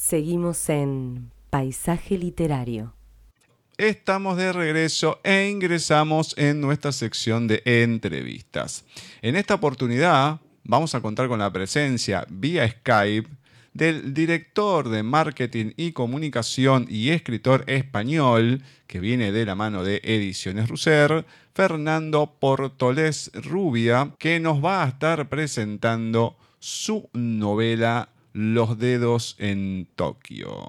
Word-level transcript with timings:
Seguimos 0.00 0.70
en 0.70 1.30
Paisaje 1.50 2.16
Literario. 2.16 2.94
Estamos 3.76 4.38
de 4.38 4.50
regreso 4.50 5.20
e 5.22 5.50
ingresamos 5.50 6.34
en 6.38 6.62
nuestra 6.62 6.90
sección 6.90 7.46
de 7.46 7.60
entrevistas. 7.66 8.86
En 9.20 9.36
esta 9.36 9.56
oportunidad 9.56 10.40
vamos 10.64 10.94
a 10.94 11.02
contar 11.02 11.28
con 11.28 11.38
la 11.38 11.52
presencia 11.52 12.26
vía 12.30 12.66
Skype 12.66 13.28
del 13.74 14.14
director 14.14 14.88
de 14.88 15.02
marketing 15.02 15.72
y 15.76 15.92
comunicación 15.92 16.86
y 16.88 17.10
escritor 17.10 17.64
español 17.66 18.62
que 18.86 19.00
viene 19.00 19.32
de 19.32 19.44
la 19.44 19.54
mano 19.54 19.84
de 19.84 20.00
Ediciones 20.02 20.70
Russer, 20.70 21.26
Fernando 21.52 22.38
Portolés 22.40 23.30
Rubia, 23.34 24.14
que 24.18 24.40
nos 24.40 24.64
va 24.64 24.82
a 24.82 24.88
estar 24.88 25.28
presentando 25.28 26.38
su 26.58 27.08
novela 27.14 28.09
Los 28.32 28.78
dedos 28.78 29.36
en 29.38 29.86
Tokio. 29.96 30.68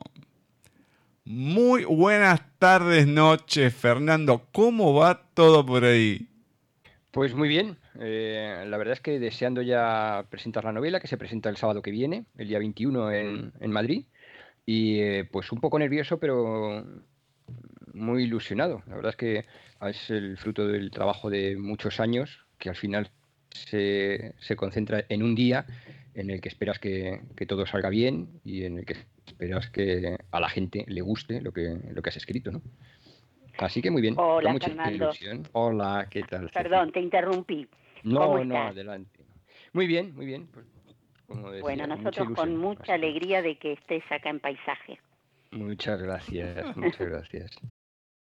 Muy 1.25 1.85
buenas 1.85 2.41
tardes, 2.57 3.05
noches, 3.05 3.73
Fernando. 3.73 4.47
¿Cómo 4.51 4.93
va 4.93 5.29
todo 5.33 5.65
por 5.65 5.85
ahí? 5.85 6.27
Pues 7.11 7.35
muy 7.35 7.47
bien. 7.47 7.77
Eh, 7.99 8.65
la 8.67 8.77
verdad 8.77 8.93
es 8.93 9.01
que 9.01 9.19
deseando 9.19 9.61
ya 9.61 10.25
presentar 10.29 10.63
la 10.63 10.71
novela, 10.71 10.99
que 10.99 11.07
se 11.07 11.17
presenta 11.17 11.49
el 11.49 11.57
sábado 11.57 11.81
que 11.81 11.91
viene, 11.91 12.25
el 12.37 12.47
día 12.47 12.57
21 12.57 13.11
en, 13.11 13.71
Madrid. 13.71 14.05
Y 14.65 14.99
eh, 14.99 15.25
pues 15.31 15.51
un 15.51 15.59
poco 15.59 15.77
nervioso, 15.77 16.19
pero 16.19 16.83
muy 17.93 18.23
ilusionado. 18.23 18.81
La 18.87 18.95
verdad 18.95 19.11
es 19.11 19.17
que 19.17 19.45
es 19.87 20.09
el 20.09 20.37
fruto 20.37 20.67
del 20.67 20.89
trabajo 20.89 21.29
de 21.29 21.57
muchos 21.57 21.99
años, 21.99 22.45
que 22.57 22.69
al 22.69 22.75
final 22.75 23.11
se, 23.53 24.33
concentra 24.55 25.05
en 25.09 25.23
un 25.23 25.35
día 25.35 25.65
en 26.13 26.29
el 26.29 26.41
que 26.41 26.49
esperas 26.49 26.79
que, 26.79 27.21
todo 27.47 27.65
salga 27.65 27.89
bien 27.89 28.29
y 28.43 28.63
en 28.63 28.79
el 28.79 28.85
que 28.85 28.95
esperas 29.25 29.69
que 29.69 30.17
a 30.31 30.39
la 30.39 30.49
gente 30.49 30.85
le 30.87 31.01
guste 31.01 31.41
lo 31.41 31.51
que, 31.51 31.77
lo 31.91 32.01
que 32.01 32.09
has 32.09 32.17
escrito, 32.17 32.51
¿no? 32.51 32.61
Así 33.57 33.81
que 33.81 33.91
muy 33.91 34.01
bien. 34.01 34.15
Hola, 34.17 34.55
Fernando. 34.59 35.11
Hola, 35.51 36.07
¿qué 36.09 36.23
tal? 36.23 36.49
Perdón, 36.49 36.91
te 36.91 36.99
interrumpí. 36.99 37.67
No, 38.03 38.43
no, 38.43 38.57
adelante. 38.57 39.19
Muy 39.73 39.87
bien, 39.87 40.15
muy 40.15 40.25
bien. 40.25 40.47
Pues, 41.27 41.61
bueno, 41.61 41.87
nosotros 41.87 42.29
con 42.35 42.57
mucha 42.57 42.93
alegría 42.93 43.41
de 43.41 43.57
que 43.57 43.73
estés 43.73 44.03
acá 44.09 44.29
en 44.29 44.39
Paisaje. 44.39 44.99
Muchas 45.51 46.01
gracias, 46.01 46.75
muchas 46.75 47.07
gracias. 47.07 47.51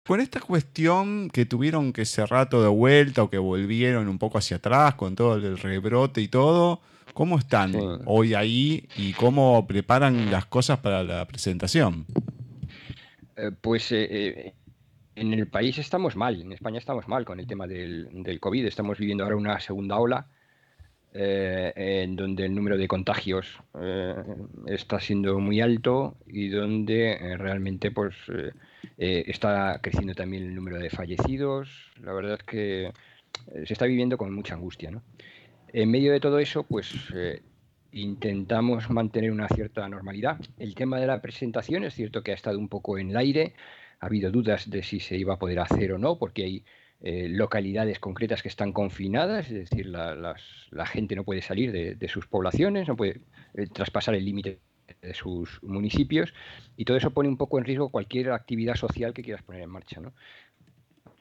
Con 0.07 0.19
esta 0.21 0.41
cuestión 0.41 1.29
que 1.29 1.45
tuvieron 1.45 1.93
que 1.93 2.05
cerrar 2.07 2.49
todo 2.49 2.63
de 2.63 2.69
vuelta 2.69 3.23
o 3.23 3.31
que 3.31 3.39
volvieron 3.39 4.09
un 4.09 4.19
poco 4.19 4.39
hacia 4.39 4.57
atrás 4.57 4.95
con 4.95 5.15
todo 5.15 5.37
el 5.37 5.59
rebrote 5.59 6.23
y 6.23 6.27
todo, 6.27 6.81
¿cómo 7.15 7.39
están 7.39 7.73
hoy 8.07 8.35
ahí 8.35 8.89
y 8.97 9.13
cómo 9.13 9.67
preparan 9.67 10.31
las 10.31 10.47
cosas 10.47 10.79
para 10.79 11.03
la 11.03 11.27
presentación? 11.27 12.07
Eh, 13.37 13.51
pues 13.61 13.91
eh, 13.93 14.07
eh, 14.11 14.55
en 15.17 15.33
el 15.33 15.49
país 15.49 15.79
estamos 15.79 16.17
mal, 16.17 16.41
en 16.41 16.53
España 16.53 16.79
estamos 16.79 17.09
mal 17.09 17.25
con 17.25 17.41
el 17.41 17.47
tema 17.47 17.67
del, 17.67 18.09
del 18.23 18.41
COVID. 18.41 18.67
Estamos 18.67 18.99
viviendo 18.99 19.25
ahora 19.25 19.37
una 19.37 19.61
segunda 19.61 19.99
ola 19.99 20.27
eh, 21.13 21.73
en 21.75 22.17
donde 22.17 22.45
el 22.45 22.55
número 22.55 22.77
de 22.77 22.87
contagios 22.87 23.47
está 24.67 25.01
siendo 25.01 25.39
muy 25.41 25.61
alto 25.61 26.17
y 26.27 26.49
donde 26.49 27.37
realmente 27.37 27.91
pues, 27.91 28.15
está 28.97 29.81
creciendo 29.83 30.15
también 30.15 30.45
el 30.45 30.55
número 30.55 30.79
de 30.79 30.91
fallecidos. 30.91 31.69
La 32.03 32.13
verdad 32.13 32.39
es 32.39 32.45
que 32.45 32.93
se 33.67 33.73
está 33.73 33.87
viviendo 33.87 34.17
con 34.17 34.33
mucha 34.35 34.55
angustia. 34.55 34.91
¿no? 34.91 35.03
En 35.73 35.91
medio 35.91 36.13
de 36.13 36.21
todo 36.21 36.39
eso, 36.39 36.65
pues 36.65 36.93
intentamos 37.93 38.91
mantener 38.91 39.33
una 39.33 39.49
cierta 39.49 39.89
normalidad. 39.89 40.41
El 40.59 40.75
tema 40.75 40.99
de 40.99 41.07
la 41.07 41.21
presentación 41.21 41.85
es 41.85 41.95
cierto 41.95 42.23
que 42.23 42.33
ha 42.33 42.35
estado 42.35 42.59
un 42.59 42.69
poco 42.69 42.99
en 42.99 43.11
el 43.11 43.17
aire 43.17 43.55
ha 44.01 44.07
habido 44.07 44.31
dudas 44.31 44.69
de 44.71 44.83
si 44.83 44.99
se 44.99 45.17
iba 45.17 45.35
a 45.35 45.39
poder 45.39 45.61
hacer 45.61 45.93
o 45.93 45.99
no, 45.99 46.19
porque 46.19 46.45
hay 46.45 46.65
eh, 47.03 47.29
localidades 47.29 47.99
concretas 47.99 48.43
que 48.43 48.49
están 48.49 48.73
confinadas, 48.73 49.51
es 49.51 49.71
decir, 49.71 49.87
la, 49.87 50.35
gente 50.87 51.15
no 51.17 51.25
puede 51.25 51.43
salir 51.43 51.71
de, 51.71 52.09
sus 52.09 52.27
poblaciones, 52.27 52.89
no 52.89 52.97
puede 52.97 53.21
eh, 53.55 53.67
traspasar 53.73 54.15
el 54.15 54.25
límite 54.25 54.59
de 55.03 55.15
sus 55.15 55.63
municipios, 55.63 56.33
y 56.77 56.85
todo 56.85 56.97
eso 56.97 57.11
pone 57.11 57.29
un 57.29 57.37
poco 57.37 57.59
en 57.59 57.65
riesgo 57.65 57.91
cualquier 57.91 58.33
actividad 58.33 58.75
social 58.75 59.13
que 59.13 59.23
quieras 59.23 59.43
poner 59.43 59.63
en 59.63 59.71
marcha. 59.71 60.01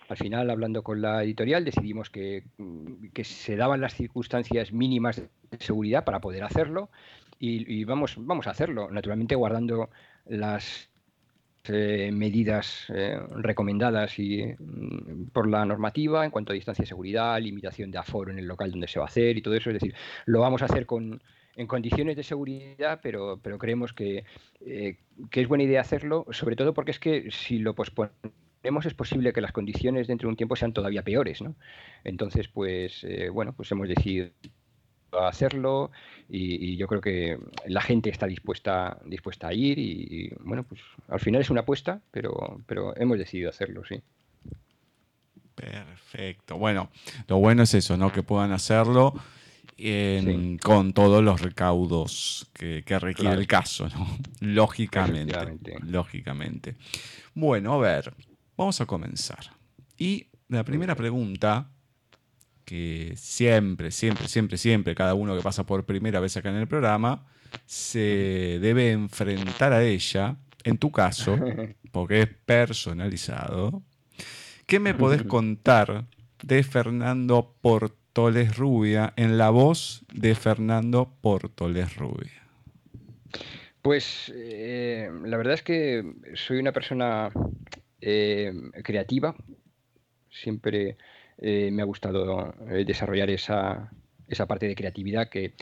Al 0.09 0.17
final, 0.17 0.49
hablando 0.49 0.81
con 0.81 1.01
la 1.01 1.23
editorial, 1.23 1.63
decidimos 1.63 2.09
que, 2.09 2.43
mm, 2.57 3.09
que 3.13 3.23
se 3.23 3.55
daban 3.55 3.79
las 3.79 3.93
circunstancias 3.93 4.73
mínimas 4.73 5.17
de 5.17 5.57
seguridad 5.59 6.03
para 6.03 6.19
poder 6.19 6.43
hacerlo 6.43 6.89
y, 7.39 7.83
vamos 7.85 8.17
a 8.47 8.49
hacerlo, 8.49 8.89
naturalmente 8.91 9.35
guardando 9.35 9.89
las 10.25 10.89
eh, 11.65 12.09
medidas 12.11 12.85
eh, 12.89 13.19
recomendadas 13.35 14.17
y, 14.17 14.43
mm, 14.43 15.27
por 15.31 15.47
la 15.47 15.63
normativa 15.63 16.25
en 16.25 16.31
cuanto 16.31 16.53
a 16.53 16.55
distancia 16.55 16.83
de 16.83 16.87
seguridad, 16.87 17.39
limitación 17.39 17.91
de 17.91 17.99
aforo 17.99 18.31
en 18.31 18.39
el 18.39 18.47
local 18.47 18.71
donde 18.71 18.87
se 18.87 18.99
va 18.99 19.05
a 19.05 19.09
hacer 19.09 19.37
y 19.37 19.41
todo 19.43 19.53
eso. 19.53 19.69
Es 19.69 19.75
decir, 19.75 19.93
lo 20.25 20.41
vamos 20.41 20.63
a 20.63 20.65
hacer 20.65 20.87
con, 20.87 21.21
en 21.55 21.67
condiciones 21.67 22.15
de 22.15 22.23
seguridad, 22.23 22.99
pero, 23.03 23.39
pero 23.43 23.59
creemos 23.59 23.93
que, 23.93 24.23
eh, 24.61 24.97
que 25.29 25.41
es 25.41 25.47
buena 25.47 25.65
idea 25.65 25.81
hacerlo, 25.81 26.25
sobre 26.31 26.55
todo 26.55 26.73
porque 26.73 26.91
es 26.91 26.99
que 26.99 27.29
si 27.29 27.59
lo 27.59 27.75
posponemos 27.75 28.39
es 28.63 28.93
posible 28.93 29.33
que 29.33 29.41
las 29.41 29.51
condiciones 29.51 30.07
dentro 30.07 30.27
de 30.27 30.31
un 30.31 30.37
tiempo 30.37 30.55
sean 30.55 30.73
todavía 30.73 31.03
peores, 31.03 31.41
¿no? 31.41 31.55
Entonces, 32.03 32.47
pues, 32.47 33.05
bueno, 33.31 33.53
pues 33.53 33.71
hemos 33.71 33.87
decidido 33.87 34.31
hacerlo 35.11 35.91
y, 36.27 36.77
yo 36.77 36.87
creo 36.87 37.01
que 37.01 37.37
la 37.65 37.81
gente 37.81 38.09
está 38.09 38.27
dispuesta, 38.27 38.99
dispuesta 39.05 39.47
a 39.47 39.53
ir 39.53 39.79
y, 39.79 40.31
bueno, 40.41 40.63
pues 40.63 40.81
al 41.07 41.19
final 41.19 41.41
es 41.41 41.49
una 41.49 41.61
apuesta, 41.61 42.01
pero, 42.11 42.61
pero 42.65 42.95
hemos 42.97 43.17
decidido 43.17 43.49
hacerlo, 43.49 43.83
sí. 43.85 44.01
Perfecto. 45.55 46.57
Bueno, 46.57 46.89
lo 47.27 47.37
bueno 47.37 47.63
es 47.63 47.73
eso, 47.73 47.97
¿no? 47.97 48.11
Que 48.11 48.23
puedan 48.23 48.51
hacerlo 48.51 49.13
con 50.61 50.93
todos 50.93 51.23
los 51.23 51.41
recaudos 51.41 52.49
que, 52.53 52.83
requiere 52.99 53.35
el 53.35 53.47
caso, 53.47 53.87
¿no? 53.89 54.17
Lógicamente. 54.41 55.35
Lógicamente. 55.83 56.75
Bueno, 57.33 57.73
a 57.73 57.77
ver, 57.77 58.13
vamos 58.59 58.81
a 58.81 58.85
comenzar. 58.85 59.51
Y 59.97 60.27
la 60.49 60.65
primera 60.65 60.93
pregunta 60.93 61.71
que 62.65 63.13
siempre, 63.15 63.89
siempre, 63.89 64.27
siempre, 64.27 64.57
siempre, 64.57 64.95
cada 64.95 65.13
uno 65.13 65.35
que 65.35 65.41
pasa 65.41 65.65
por 65.65 65.85
primera 65.85 66.19
vez 66.19 66.35
acá 66.35 66.49
en 66.49 66.57
el 66.57 66.67
programa, 66.67 67.25
se 67.65 68.59
debe 68.61 68.91
enfrentar 68.91 69.71
a 69.71 69.83
ella, 69.83 70.35
en 70.63 70.77
tu 70.77 70.91
caso, 70.91 71.37
porque 71.91 72.21
es 72.21 72.27
personalizado. 72.45 73.81
¿Qué 74.65 74.79
me 74.79 74.93
podés 74.93 75.23
contar 75.37 76.05
de 76.43 76.61
Fernando 76.63 77.55
Portoles 77.61 78.57
Rubia 78.57 79.13
en 79.15 79.37
la 79.37 79.51
voz 79.51 80.03
de 80.13 80.35
Fernando 80.35 81.15
Portoles 81.21 81.95
Rubia? 81.95 82.43
Pues 83.81 84.31
eh, 84.35 85.09
la 85.23 85.37
verdad 85.37 85.53
es 85.53 85.63
que 85.63 86.03
soy 86.35 86.59
una 86.59 86.73
persona 86.73 87.31
eh, 88.01 88.53
creativa, 88.83 89.35
siempre 90.29 90.97
eh, 91.37 91.69
me 91.71 91.81
ha 91.81 91.85
gustado 91.85 92.53
eh, 92.69 92.85
desarrollar 92.85 93.29
esa, 93.29 93.91
esa, 94.27 94.45
parte 94.47 94.67
de 94.67 94.75
creatividad 94.75 95.29
que 95.29 95.53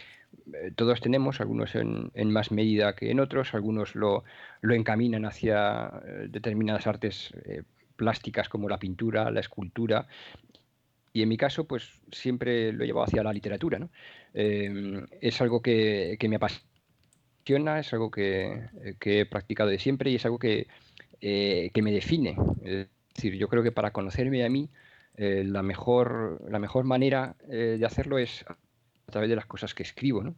todos 0.76 1.02
tenemos, 1.02 1.42
algunos 1.42 1.74
en, 1.76 2.32
más 2.32 2.52
medida 2.52 2.96
que 2.96 3.12
en 3.12 3.20
otros, 3.20 3.54
algunos 3.54 3.96
lo, 3.96 4.24
lo 4.62 4.76
encaminan 4.76 5.26
hacia 5.26 5.92
determinadas 6.30 6.86
artes 6.86 7.34
plásticas 7.96 8.50
como 8.50 8.70
la 8.70 8.78
pintura, 8.78 9.32
la 9.32 9.40
escultura, 9.40 10.08
y 11.14 11.22
en 11.24 11.30
mi 11.30 11.38
caso, 11.38 11.66
pues 11.66 11.90
siempre 12.12 12.72
lo 12.72 12.84
he 12.84 12.88
llevado 12.88 13.06
hacia 13.06 13.24
la 13.24 13.34
literatura. 13.34 13.80
¿no? 13.80 13.90
es 14.34 15.42
algo 15.42 15.62
que, 15.62 16.18
que, 16.20 16.30
me 16.30 16.36
apasiona, 16.36 17.80
es 17.80 17.92
algo 17.94 18.12
que, 18.12 18.68
que, 19.00 19.22
he 19.22 19.26
practicado 19.26 19.70
de 19.70 19.80
siempre 19.80 20.12
y 20.12 20.16
es 20.16 20.26
algo 20.26 20.40
que, 20.40 20.68
que 21.20 21.82
me 21.82 21.92
define. 21.92 22.36
Es 22.64 22.88
decir, 23.16 23.36
yo 23.36 23.48
creo 23.48 23.64
que 23.64 23.72
para 23.72 23.92
conocerme 23.92 24.44
a 24.46 24.50
mí, 24.50 24.70
eh, 25.18 25.44
la, 25.44 25.64
mejor, 25.64 26.40
la 26.50 26.60
mejor 26.60 26.86
manera 26.86 27.36
eh, 27.50 27.78
de 27.80 27.86
hacerlo 27.86 28.20
es 28.20 28.46
a 28.48 29.12
través 29.12 29.30
de 29.30 29.36
las 29.36 29.48
cosas 29.48 29.74
que 29.74 29.82
escribo, 29.82 30.36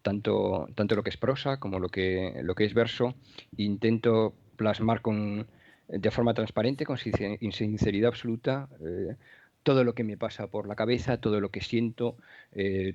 tanto, 0.00 0.68
tanto 0.74 0.96
lo 0.96 1.02
que 1.02 1.10
es 1.10 1.18
prosa 1.18 1.58
como 1.58 1.78
lo 1.78 1.90
que, 1.90 2.40
lo 2.42 2.54
que 2.54 2.64
es 2.64 2.72
verso. 2.72 3.14
Intento 3.58 4.32
plasmar 4.56 5.02
con, 5.02 5.46
de 5.86 6.10
forma 6.10 6.32
transparente, 6.32 6.86
con 6.86 6.96
sinceridad 6.96 8.08
absoluta, 8.08 8.68
eh, 8.80 9.16
todo 9.62 9.84
lo 9.84 9.94
que 9.94 10.02
me 10.02 10.16
pasa 10.16 10.46
por 10.46 10.66
la 10.66 10.76
cabeza, 10.76 11.18
todo 11.18 11.40
lo 11.40 11.50
que 11.50 11.60
siento, 11.60 12.16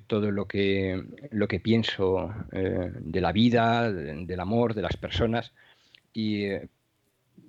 todo 0.06 0.30
lo 0.30 0.46
que, 0.46 1.02
lo 1.30 1.48
que 1.48 1.60
pienso 1.60 2.34
de 2.52 3.20
la 3.22 3.32
vida, 3.32 3.90
del 3.90 4.38
amor, 4.38 4.74
de 4.74 4.82
las 4.82 4.98
personas. 4.98 5.54
Y 6.12 6.44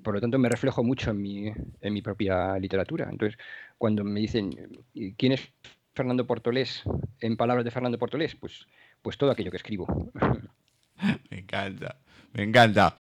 por 0.04 0.14
lo 0.14 0.22
tanto 0.22 0.40
me 0.40 0.50
reflejo 0.50 0.84
mucho 0.84 1.12
en 1.12 1.22
mi, 1.22 1.48
en 1.48 1.94
mi 1.94 2.02
propia 2.02 2.58
literatura. 2.58 3.08
Entonces, 3.10 3.38
cuando 3.78 4.04
me 4.04 4.20
dicen, 4.20 4.52
¿quién 5.18 5.34
es 5.34 5.52
Fernando 5.94 6.26
Portolés? 6.26 6.84
En 7.20 7.38
palabras 7.38 7.66
de 7.66 7.72
Fernando 7.72 7.98
Portolés, 7.98 8.36
pues, 8.36 8.68
pues 9.02 9.18
todo 9.18 9.32
aquello 9.32 9.52
que 9.52 9.58
escribo. 9.58 10.12
me 11.30 11.40
encanta, 11.40 11.98
me 12.34 12.44
encanta. 12.44 12.98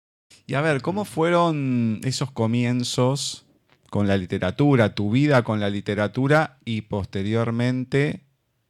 Y 0.46 0.54
a 0.54 0.60
ver, 0.60 0.82
¿cómo 0.82 1.04
fueron 1.04 2.00
esos 2.04 2.30
comienzos 2.30 3.46
con 3.90 4.06
la 4.06 4.16
literatura, 4.16 4.94
tu 4.94 5.10
vida 5.10 5.42
con 5.42 5.60
la 5.60 5.70
literatura 5.70 6.58
y 6.64 6.82
posteriormente 6.82 8.25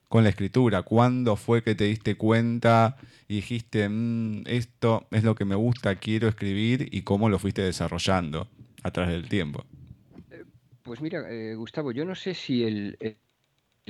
con 0.09 0.25
la 0.25 0.31
escritura? 0.31 0.83
¿Cuándo 0.83 1.37
fue 1.37 1.63
que 1.63 1.75
te 1.75 1.85
diste 1.85 2.17
cuenta 2.17 2.97
y 3.29 3.37
dijiste, 3.37 3.89
mm, 3.89 4.45
esto 4.47 5.07
es 5.11 5.25
lo 5.25 5.35
que 5.35 5.45
me 5.45 5.55
gusta, 5.55 5.97
quiero 5.97 6.29
escribir 6.29 6.89
y 6.93 7.03
cómo 7.03 7.29
lo 7.29 7.39
fuiste 7.39 7.63
desarrollando 7.63 8.49
a 8.83 8.91
través 8.91 9.13
del 9.13 9.29
tiempo? 9.29 9.65
Pues 10.87 11.01
mira, 11.01 11.29
eh, 11.29 11.57
Gustavo, 11.57 11.91
yo 11.91 12.05
no 12.05 12.15
sé 12.15 12.33
si 12.35 12.63
el, 12.63 13.19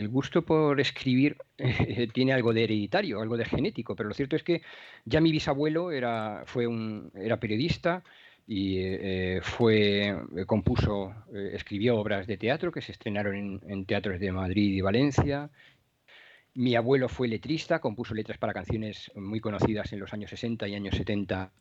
gusto 0.08 0.42
por 0.42 0.80
escribir 0.80 1.36
eh, 1.58 2.08
tiene 2.12 2.32
algo 2.32 2.54
de 2.54 2.64
hereditario, 2.64 3.20
algo 3.20 3.36
de 3.36 3.44
genético, 3.44 3.94
pero 3.94 4.08
lo 4.08 4.14
cierto 4.14 4.34
es 4.34 4.42
que 4.42 4.62
ya 5.04 5.20
mi 5.20 5.30
bisabuelo 5.30 5.90
era, 5.90 6.44
fue 6.46 6.66
un, 6.66 7.12
era 7.14 7.38
periodista 7.38 8.02
y 8.46 8.78
eh, 8.78 9.40
fue, 9.42 10.16
compuso, 10.46 11.12
escribió 11.52 11.98
obras 11.98 12.26
de 12.26 12.38
teatro 12.38 12.72
que 12.72 12.80
se 12.80 12.92
estrenaron 12.92 13.60
en, 13.66 13.84
teatros 13.84 14.18
de 14.18 14.32
Madrid 14.32 14.76
y 14.76 14.80
Valencia. 14.80 15.50
Mi 16.56 16.74
abuelo 16.74 17.10
fue 17.10 17.28
letrista, 17.28 17.80
compuso 17.80 18.14
letras 18.14 18.38
para 18.38 18.54
canciones 18.54 19.12
muy 19.14 19.40
conocidas 19.40 19.92
en 19.92 20.00
los 20.00 20.14
años 20.14 20.30
60 20.30 20.66
y 20.66 20.74
años 20.74 20.96
70 20.96 21.52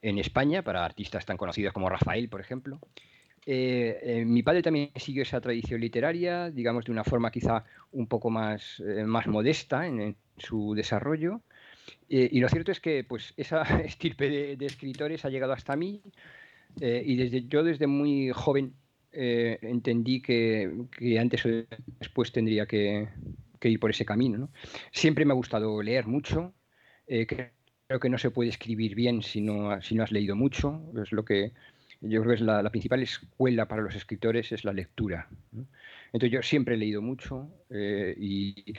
en 0.00 0.18
España, 0.18 0.62
para 0.62 0.86
artistas 0.86 1.26
tan 1.26 1.36
conocidos 1.36 1.74
como 1.74 1.90
Rafael, 1.90 2.30
por 2.30 2.40
ejemplo. 2.40 2.80
Eh, 3.44 3.98
eh, 4.02 4.24
mi 4.24 4.42
padre 4.42 4.62
también 4.62 4.90
siguió 4.96 5.22
esa 5.22 5.38
tradición 5.38 5.82
literaria, 5.82 6.50
digamos 6.50 6.86
de 6.86 6.92
una 6.92 7.04
forma 7.04 7.30
quizá 7.30 7.64
un 7.92 8.06
poco 8.06 8.30
más, 8.30 8.80
eh, 8.80 9.04
más 9.04 9.26
modesta 9.26 9.86
en, 9.86 10.16
su 10.38 10.74
desarrollo. 10.74 11.42
y 12.08 12.40
lo 12.40 12.48
cierto 12.48 12.72
es 12.72 12.80
que 12.80 13.04
pues, 13.04 13.34
esa 13.36 13.62
estirpe 13.84 14.56
de, 14.56 14.66
escritores 14.66 15.26
ha 15.26 15.30
llegado 15.30 15.52
hasta 15.52 15.76
mí 15.76 16.00
y 16.80 17.16
desde, 17.16 17.44
yo 17.46 17.62
desde 17.62 17.86
muy 17.86 18.30
joven 18.30 18.72
entendí 19.12 20.20
que, 20.20 20.72
antes 21.20 21.46
o 21.46 21.50
después 22.00 22.32
tendría 22.32 22.66
que, 22.66 23.08
ir 23.68 23.80
por 23.80 23.90
ese 23.90 24.04
camino. 24.04 24.50
Siempre 24.92 25.24
me 25.24 25.32
ha 25.32 25.36
gustado 25.36 25.82
leer 25.82 26.06
mucho. 26.06 26.54
creo 27.06 28.00
que 28.00 28.08
no 28.08 28.18
se 28.18 28.30
puede 28.30 28.50
escribir 28.50 28.94
bien 28.94 29.22
si 29.22 29.40
no, 29.40 29.80
si 29.82 29.94
no 29.94 30.02
has 30.02 30.12
leído 30.12 30.36
mucho. 30.36 30.82
Es 31.02 31.12
lo 31.12 31.24
que, 31.24 31.52
yo 32.00 32.20
creo 32.20 32.34
que 32.34 32.34
es 32.34 32.40
la, 32.40 32.70
principal 32.70 33.02
escuela 33.02 33.66
para 33.66 33.82
los 33.82 33.94
escritores 33.94 34.52
es 34.52 34.64
la 34.64 34.72
lectura. 34.72 35.28
Entonces 36.06 36.30
yo 36.30 36.42
siempre 36.42 36.74
he 36.74 36.78
leído 36.78 37.02
mucho 37.02 37.48
eh, 37.70 38.14
y 38.18 38.74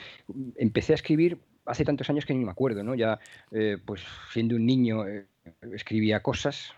empecé 0.57 0.93
a 0.93 0.95
escribir 0.95 1.37
hace 1.65 1.83
tantos 1.83 2.09
años 2.09 2.25
que 2.25 2.33
ni 2.33 2.45
me 2.45 2.51
acuerdo, 2.51 2.83
¿no? 2.83 2.95
Ya, 2.95 3.19
eh, 3.51 3.77
pues 3.83 4.01
siendo 4.31 4.55
un 4.55 4.65
niño 4.65 5.07
eh, 5.07 5.25
escribía 5.73 6.21
cosas 6.21 6.73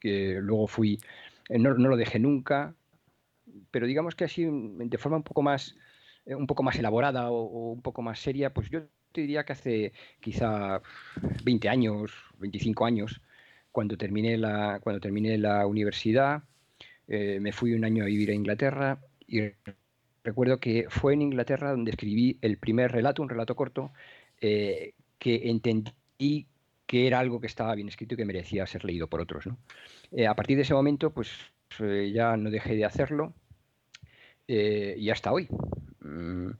que 0.00 0.38
luego 0.40 0.66
fui, 0.66 0.98
no, 1.50 1.74
no, 1.74 1.90
lo 1.90 1.96
dejé 1.98 2.18
nunca, 2.18 2.74
pero 3.70 3.86
digamos 3.86 4.14
que 4.14 4.24
así 4.24 4.46
de 4.48 4.96
forma 4.96 5.18
un 5.18 5.22
poco 5.22 5.42
más, 5.42 5.76
un 6.26 6.46
poco 6.46 6.62
más 6.62 6.76
elaborada 6.76 7.30
o, 7.30 7.72
un 7.72 7.82
poco 7.82 8.02
más 8.02 8.18
seria, 8.18 8.52
pues 8.52 8.70
yo 8.70 8.82
te 9.12 9.20
diría 9.20 9.44
que 9.44 9.52
hace 9.52 9.92
quizá 10.20 10.80
20 11.44 11.68
años, 11.68 12.12
25 12.38 12.84
años, 12.84 13.20
cuando 13.70 13.96
terminé 13.96 14.36
la, 14.38 14.80
cuando 14.82 15.00
terminé 15.00 15.36
la 15.38 15.66
universidad, 15.66 16.44
eh, 17.08 17.38
me 17.40 17.52
fui 17.52 17.74
un 17.74 17.84
año 17.84 18.04
a 18.04 18.06
vivir 18.06 18.30
a 18.30 18.34
Inglaterra 18.34 19.00
y 19.26 19.42
recuerdo 20.22 20.58
que 20.58 20.86
fue 20.88 21.14
en 21.14 21.22
Inglaterra 21.22 21.70
donde 21.70 21.90
escribí 21.90 22.38
el 22.40 22.56
primer 22.58 22.92
relato, 22.92 23.22
un 23.22 23.28
relato 23.28 23.54
corto, 23.56 23.92
eh, 24.40 24.94
que 25.18 25.50
entendí 25.50 26.46
que 26.86 27.06
era 27.06 27.18
algo 27.18 27.40
que 27.40 27.46
estaba 27.46 27.74
bien 27.74 27.88
escrito 27.88 28.14
y 28.14 28.16
que 28.16 28.24
merecía 28.24 28.66
ser 28.66 28.84
leído 28.84 29.08
por 29.08 29.20
otros. 29.20 29.46
Eh, 30.12 30.26
a 30.26 30.34
partir 30.34 30.56
de 30.56 30.62
ese 30.62 30.74
momento, 30.74 31.12
pues 31.12 31.30
ya 32.12 32.36
no 32.36 32.50
dejé 32.50 32.76
de 32.76 32.84
hacerlo 32.84 33.34
y 34.46 35.10
hasta 35.10 35.32
hoy. 35.32 35.48
Mm, 36.04 36.50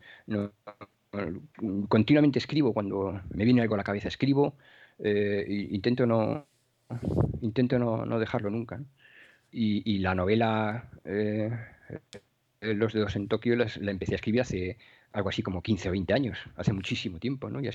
continuamente 1.88 2.38
escribo, 2.38 2.72
cuando 2.72 3.20
me 3.30 3.44
viene 3.44 3.62
algo 3.62 3.74
a 3.74 3.78
la 3.78 3.84
cabeza 3.84 4.08
escribo, 4.08 4.56
intento 4.98 6.06
no, 6.06 6.46
intento 7.40 7.78
no, 7.78 8.18
dejarlo 8.18 8.50
nunca. 8.50 8.80
Y, 9.50 9.98
la 9.98 10.14
novela 10.14 10.90
eh, 11.04 11.50
eh, 12.60 12.74
Los 12.74 12.92
dedos 12.92 13.14
en 13.16 13.28
Tokio 13.28 13.56
la, 13.56 13.66
empecé 13.90 14.14
a 14.14 14.16
escribir 14.16 14.40
hace 14.40 14.78
algo 15.12 15.28
así 15.28 15.42
como 15.42 15.62
15 15.62 15.90
o 15.90 15.92
20 15.92 16.12
años, 16.12 16.38
hace 16.56 16.72
muchísimo 16.72 17.20
tiempo, 17.20 17.48
¿no? 17.48 17.60
Y 17.60 17.68
ha 17.68 17.72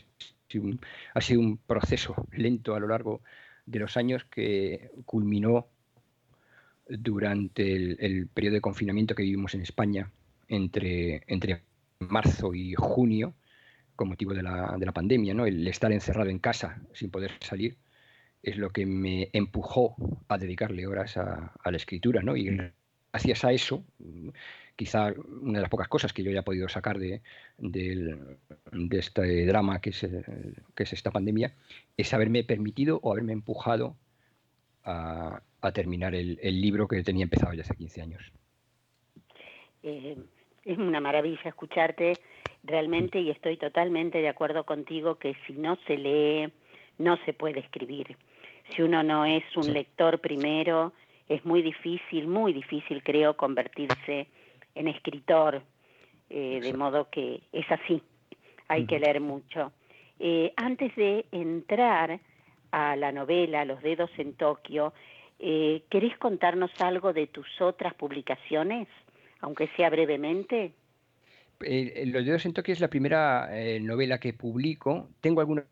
sido, 0.49 0.65
un, 0.65 0.81
ha 1.13 1.21
sido 1.21 1.39
un 1.39 1.57
proceso 1.57 2.27
lento 2.31 2.75
a 2.75 2.79
lo 2.79 2.87
largo 2.87 3.21
de 3.65 3.79
los 3.79 3.95
años 3.95 4.25
que 4.25 4.91
culminó 5.05 5.67
durante 6.89 7.75
el, 8.05 8.27
periodo 8.27 8.55
de 8.55 8.61
confinamiento 8.61 9.15
que 9.15 9.23
vivimos 9.23 9.53
en 9.53 9.61
España 9.61 10.11
entre, 10.49 11.23
entre 11.27 11.63
marzo 11.99 12.53
y 12.53 12.73
junio, 12.75 13.33
con 13.95 14.09
motivo 14.09 14.33
de 14.33 14.43
la, 14.43 14.75
de 14.77 14.85
la 14.85 14.91
pandemia, 14.91 15.33
¿no? 15.33 15.45
el 15.45 15.67
estar 15.67 15.91
encerrado 15.91 16.29
en 16.29 16.39
casa 16.39 16.81
sin 16.93 17.09
poder 17.09 17.31
salir 17.41 17.77
es 18.41 18.57
lo 18.57 18.69
que 18.69 18.85
me 18.85 19.29
empujó 19.33 19.95
a 20.27 20.37
dedicarle 20.37 20.87
horas 20.87 21.17
a, 21.17 21.53
la 21.63 21.77
escritura, 21.77 22.21
¿no? 22.21 22.37
Y 22.37 22.57
gracias 23.11 23.43
a 23.43 23.51
eso, 23.51 23.83
quizá 24.75 25.13
una 25.41 25.59
de 25.59 25.61
las 25.61 25.69
pocas 25.69 25.87
cosas 25.87 26.13
que 26.13 26.23
yo 26.23 26.31
haya 26.31 26.43
podido 26.43 26.69
sacar 26.69 26.99
de, 26.99 27.21
este 28.91 29.45
drama 29.45 29.81
que 29.81 29.89
es, 29.89 30.07
que 30.75 30.83
es, 30.83 30.93
esta 30.93 31.11
pandemia, 31.11 31.53
es 31.97 32.13
haberme 32.13 32.43
permitido 32.43 32.99
o 33.03 33.11
haberme 33.11 33.33
empujado 33.33 33.97
a, 34.85 35.41
terminar 35.73 36.15
el, 36.15 36.61
libro 36.61 36.87
que 36.87 37.03
tenía 37.03 37.23
empezado 37.23 37.53
ya 37.53 37.63
hace 37.63 37.75
15 37.75 38.01
años. 38.01 38.31
Eh, 39.83 40.17
es 40.65 40.77
una 40.77 40.99
maravilla 40.99 41.41
escucharte 41.45 42.13
realmente 42.63 43.19
y 43.19 43.29
estoy 43.29 43.57
totalmente 43.57 44.19
de 44.19 44.29
acuerdo 44.29 44.65
contigo 44.65 45.15
que 45.15 45.35
si 45.47 45.53
no 45.53 45.77
se 45.87 45.97
lee, 45.97 46.51
no 46.97 47.17
se 47.25 47.33
puede 47.33 47.59
escribir. 47.59 48.17
Si 48.69 48.81
uno 48.81 49.01
no 49.03 49.25
es 49.25 49.43
un 49.55 49.73
lector 49.73 50.19
primero, 50.19 50.93
es 51.27 51.43
muy 51.45 51.61
difícil, 51.61 52.27
muy 52.27 52.53
difícil 52.53 53.01
creo 53.03 53.35
convertirse 53.35 54.27
en 54.75 54.87
escritor, 54.87 55.61
eh, 56.29 56.59
de 56.61 56.73
modo 56.73 57.09
que 57.09 57.41
es 57.51 57.65
así, 57.71 58.01
hay 58.67 58.85
que 58.85 58.99
leer 58.99 59.21
mucho. 59.21 59.71
Eh, 60.19 60.53
antes 60.57 60.95
de 60.95 61.25
entrar 61.31 62.19
a 62.71 62.95
la 62.95 63.11
novela 63.11 63.65
Los 63.65 63.81
dedos 63.81 64.11
en 64.17 64.33
Tokio, 64.33 64.93
eh, 65.39 65.83
¿querés 65.89 66.17
contarnos 66.17 66.71
algo 66.81 67.13
de 67.13 67.27
tus 67.27 67.47
otras 67.61 67.93
publicaciones, 67.93 68.87
aunque 69.41 69.67
sea 69.75 69.89
brevemente? 69.89 70.73
Los 71.59 72.25
dedos 72.25 72.45
en 72.45 72.53
Tokio 72.53 72.73
es 72.73 72.79
la 72.79 72.89
primera 72.89 73.49
novela 73.81 74.17
que 74.19 74.31
publico. 74.31 75.09
Tengo 75.19 75.41
alguna 75.41 75.65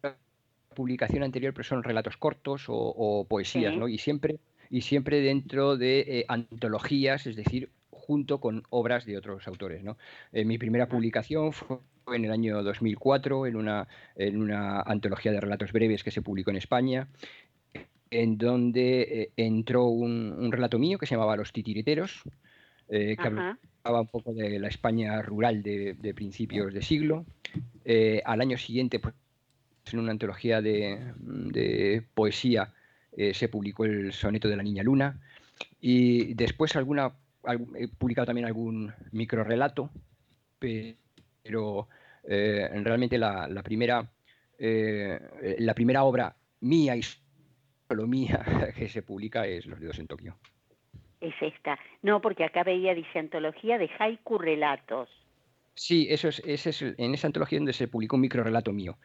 publicación 0.78 1.24
anterior, 1.24 1.54
pero 1.54 1.64
son 1.64 1.82
relatos 1.82 2.18
cortos 2.18 2.66
o, 2.68 3.26
poesías, 3.28 3.76
¿no? 3.76 3.88
Y 3.88 3.98
siempre, 3.98 4.38
y 4.70 4.82
siempre 4.82 5.22
dentro 5.22 5.76
de 5.76 6.00
eh, 6.02 6.26
antologías, 6.28 7.26
es 7.26 7.36
decir, 7.36 7.72
junto 7.90 8.40
con 8.40 8.64
obras 8.70 9.06
de 9.08 9.18
otros 9.18 9.48
autores, 9.48 9.84
¿no? 9.84 9.98
Eh, 10.32 10.46
mi 10.46 10.60
primera 10.60 10.88
publicación 10.88 11.52
fue 11.52 11.80
en 12.14 12.26
el 12.26 12.32
año 12.32 12.62
2004 12.62 13.48
en 13.48 13.56
una, 13.56 13.88
en 14.16 14.40
una 14.40 14.82
antología 14.82 15.32
de 15.32 15.42
relatos 15.42 15.72
breves 15.72 16.04
que 16.04 16.12
se 16.12 16.22
publicó 16.22 16.52
en 16.52 16.58
España, 16.58 17.08
en 18.12 18.38
donde 18.38 19.02
eh, 19.02 19.30
entró 19.36 19.86
un, 19.86 20.52
relato 20.52 20.78
mío 20.78 21.00
que 21.00 21.08
se 21.08 21.16
llamaba 21.16 21.36
Los 21.36 21.52
titiriteros, 21.52 22.22
que 22.90 23.18
hablaba 23.20 24.02
un 24.02 24.08
poco 24.08 24.34
de 24.34 24.60
la 24.60 24.68
España 24.68 25.22
rural 25.22 25.64
de, 25.64 25.94
de 25.94 26.14
principios 26.14 26.74
de 26.74 26.82
siglo. 26.82 27.26
al 28.26 28.42
año 28.42 28.58
siguiente, 28.58 29.00
pues, 29.00 29.14
en 29.94 30.00
una 30.00 30.12
antología 30.12 30.62
de, 30.62 32.04
poesía 32.14 32.74
eh, 33.16 33.34
se 33.34 33.50
publicó 33.50 33.86
el 33.86 34.14
soneto 34.14 34.48
de 34.48 34.56
la 34.56 34.64
Niña 34.64 34.84
Luna 34.84 35.20
y 35.82 36.34
después 36.34 36.76
alguna, 36.76 37.14
he 37.76 37.88
publicado 37.88 38.28
también 38.28 38.46
algún 38.46 38.94
microrelato, 39.12 39.90
pero 40.60 41.88
eh, 42.24 42.70
realmente 42.84 43.18
la, 43.18 43.62
primera, 43.64 44.10
eh, 44.58 45.56
la 45.60 45.74
primera 45.74 46.04
obra 46.04 46.36
mía 46.62 46.96
y 46.96 47.02
solo 47.88 48.08
mía 48.08 48.74
que 48.76 48.90
se 48.90 49.02
publica 49.02 49.48
es 49.48 49.66
Los 49.66 49.80
dedos 49.80 50.00
en 50.00 50.08
Tokio. 50.08 50.38
Es 51.20 51.34
esta. 51.42 51.80
No, 52.02 52.22
porque 52.22 52.44
acá 52.44 52.64
veía, 52.64 52.94
dice, 52.94 53.20
antología 53.20 53.78
de 53.78 53.90
haiku 53.98 54.38
relatos. 54.38 55.10
Sí, 55.74 56.08
eso 56.10 56.28
es, 56.28 56.40
ese 56.46 56.70
es 56.70 56.82
en 56.82 57.14
esa 57.14 57.28
antología 57.28 57.60
donde 57.60 57.74
se 57.74 57.88
publicó 57.88 58.16
un 58.16 58.24
microrelato 58.24 58.72
mío 58.72 58.98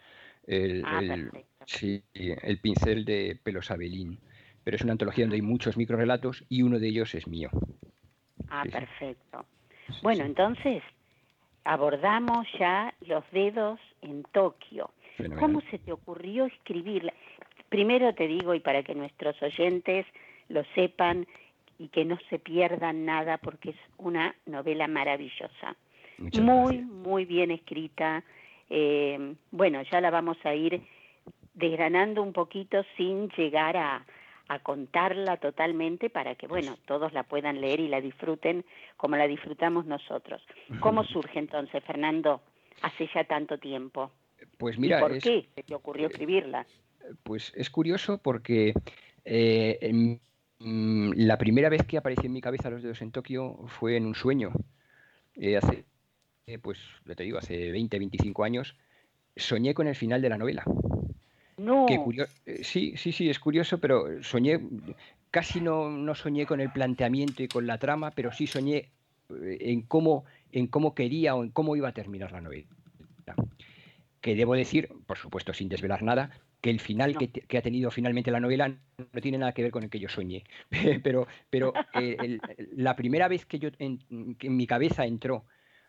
el, 0.47 0.83
ah, 0.87 1.01
el, 1.03 2.59
pincel 2.59 3.05
de 3.05 3.39
Pelosabelín. 3.43 4.19
Pero 4.65 4.77
es 4.77 4.83
una 4.83 4.93
antología 4.93 5.25
donde 5.25 5.37
hay 5.37 5.43
muchos 5.43 5.77
microrelatos 5.77 6.45
y 6.49 6.63
uno 6.63 6.79
de 6.79 6.89
ellos 6.89 7.15
es 7.15 7.27
mío. 7.27 7.51
Ah, 8.49 8.65
perfecto. 8.71 9.45
Bueno, 10.03 10.25
entonces 10.25 10.83
abordamos 11.65 12.47
ya 12.59 12.95
los 13.01 13.25
dedos 13.33 13.81
en 14.03 14.23
Tokio. 14.33 14.91
¿Cómo 15.39 15.61
se 15.71 15.79
te 15.79 15.93
ocurrió 15.93 16.47
escribirla? 16.47 17.13
Primero 17.69 18.15
te 18.15 18.27
digo, 18.27 18.55
y 18.55 18.61
para 18.61 18.83
que 18.83 18.95
nuestros 18.95 19.41
oyentes 19.43 20.07
lo 20.49 20.65
sepan 20.75 21.27
y 21.79 21.89
que 21.89 22.05
no 22.05 22.19
se 22.31 22.39
pierdan 22.39 23.05
nada, 23.05 23.39
porque 23.39 23.71
es 23.71 23.77
una 23.99 24.35
novela 24.47 24.87
maravillosa. 24.89 25.77
muy, 26.19 26.79
muy 26.79 27.25
bien 27.25 27.51
escrita. 27.51 28.23
Eh, 28.71 29.35
bueno, 29.51 29.83
ya 29.91 30.01
la 30.01 30.11
vamos 30.11 30.37
a 30.45 30.55
ir 30.55 30.83
desgranando 31.55 32.23
un 32.23 32.33
poquito 32.33 32.83
sin 32.97 33.29
llegar 33.31 33.77
a, 33.77 34.07
a 34.49 34.59
contarla 34.59 35.39
totalmente 35.39 36.11
para 36.11 36.35
que, 36.35 36.47
bueno, 36.47 36.77
todos 36.87 37.13
la 37.13 37.23
puedan 37.23 37.61
leer 37.61 37.81
y 37.81 37.89
la 37.89 38.01
disfruten 38.01 38.65
como 38.97 39.17
la 39.17 39.27
disfrutamos 39.27 39.87
nosotros. 39.87 40.43
¿Cómo 40.81 41.05
surge 41.05 41.39
entonces, 41.39 41.83
Fernando, 41.85 42.43
hace 42.83 43.09
ya 43.15 43.25
tanto 43.25 43.59
tiempo? 43.59 44.11
Pues 44.59 44.79
mira, 44.79 44.99
¿Y 44.99 45.01
¿por 45.01 45.19
qué 45.19 45.49
te 45.67 45.75
ocurrió 45.75 46.09
escribirla? 46.09 46.67
Pues 47.23 47.53
es 47.57 47.71
curioso 47.71 48.19
porque 48.19 48.75
eh, 49.25 49.79
la 50.65 51.39
primera 51.39 51.69
vez 51.69 51.85
que 51.87 51.99
apareció 51.99 52.27
en 52.27 52.33
mi 52.33 52.41
cabeza 52.41 52.71
Los 52.71 52.83
dedos 52.83 53.03
en 53.03 53.11
Tokio 53.11 53.59
fue 53.67 53.97
en 53.97 54.07
un 54.07 54.15
sueño. 54.15 54.53
Eh, 55.35 55.57
hace, 55.57 55.85
eh, 56.47 56.59
pues, 56.59 56.79
te 57.17 57.23
digo, 57.23 57.39
hace 57.39 57.71
20, 57.71 57.99
25 57.99 58.45
años, 58.45 58.77
soñé 59.37 59.75
con 59.75 59.87
el 59.87 59.97
final 59.97 60.21
de 60.23 60.29
la 60.29 60.39
novela. 60.39 60.65
No. 61.57 61.87
Eh, 61.89 62.65
sí, 62.65 62.95
sí, 62.97 63.13
sí, 63.13 63.31
es 63.31 63.39
curioso, 63.39 63.79
pero 63.79 64.23
soñé, 64.23 64.61
casi 65.31 65.61
no, 65.61 65.89
no 65.91 66.15
soñé 66.15 66.47
con 66.47 66.61
el 66.61 66.71
planteamiento 66.71 67.43
y 67.43 67.49
con 67.49 67.67
la 67.67 67.79
trama, 67.79 68.11
pero 68.11 68.33
sí 68.33 68.47
soñé 68.47 68.91
en 69.31 69.83
cómo, 69.83 70.25
en 70.51 70.67
cómo 70.67 70.95
quería 70.95 71.35
o 71.35 71.43
en 71.43 71.51
cómo 71.51 71.77
iba 71.77 71.89
a 71.89 71.95
terminar 71.95 72.33
la 72.33 72.41
novela. 72.41 72.69
Que 74.21 74.35
debo 74.35 74.55
decir, 74.55 74.89
por 75.07 75.19
supuesto 75.19 75.53
sin 75.53 75.69
desvelar 75.69 76.03
nada, 76.03 76.31
que 76.63 76.71
el 76.71 76.81
final 76.81 77.19
que, 77.19 77.59
ha 77.59 77.63
tenido 77.63 77.91
finalmente 77.91 78.31
la 78.31 78.41
novela 78.41 78.69
no 78.69 79.21
tiene 79.21 79.37
nada 79.37 79.53
que 79.53 79.63
ver 79.63 79.73
con 79.73 79.83
el 79.83 79.91
que 79.91 79.99
yo 79.99 80.09
soñé. 80.09 80.45
pero 81.03 81.27
pero 81.51 81.75
eh, 81.95 82.39
la 82.75 82.97
primera 82.97 83.29
vez 83.29 83.45
que, 83.45 83.59
yo, 83.59 83.69
en, 83.79 83.99
que 84.39 84.47
en 84.47 84.57
mi 84.57 84.67
cabeza 84.67 85.05
entró 85.05 85.45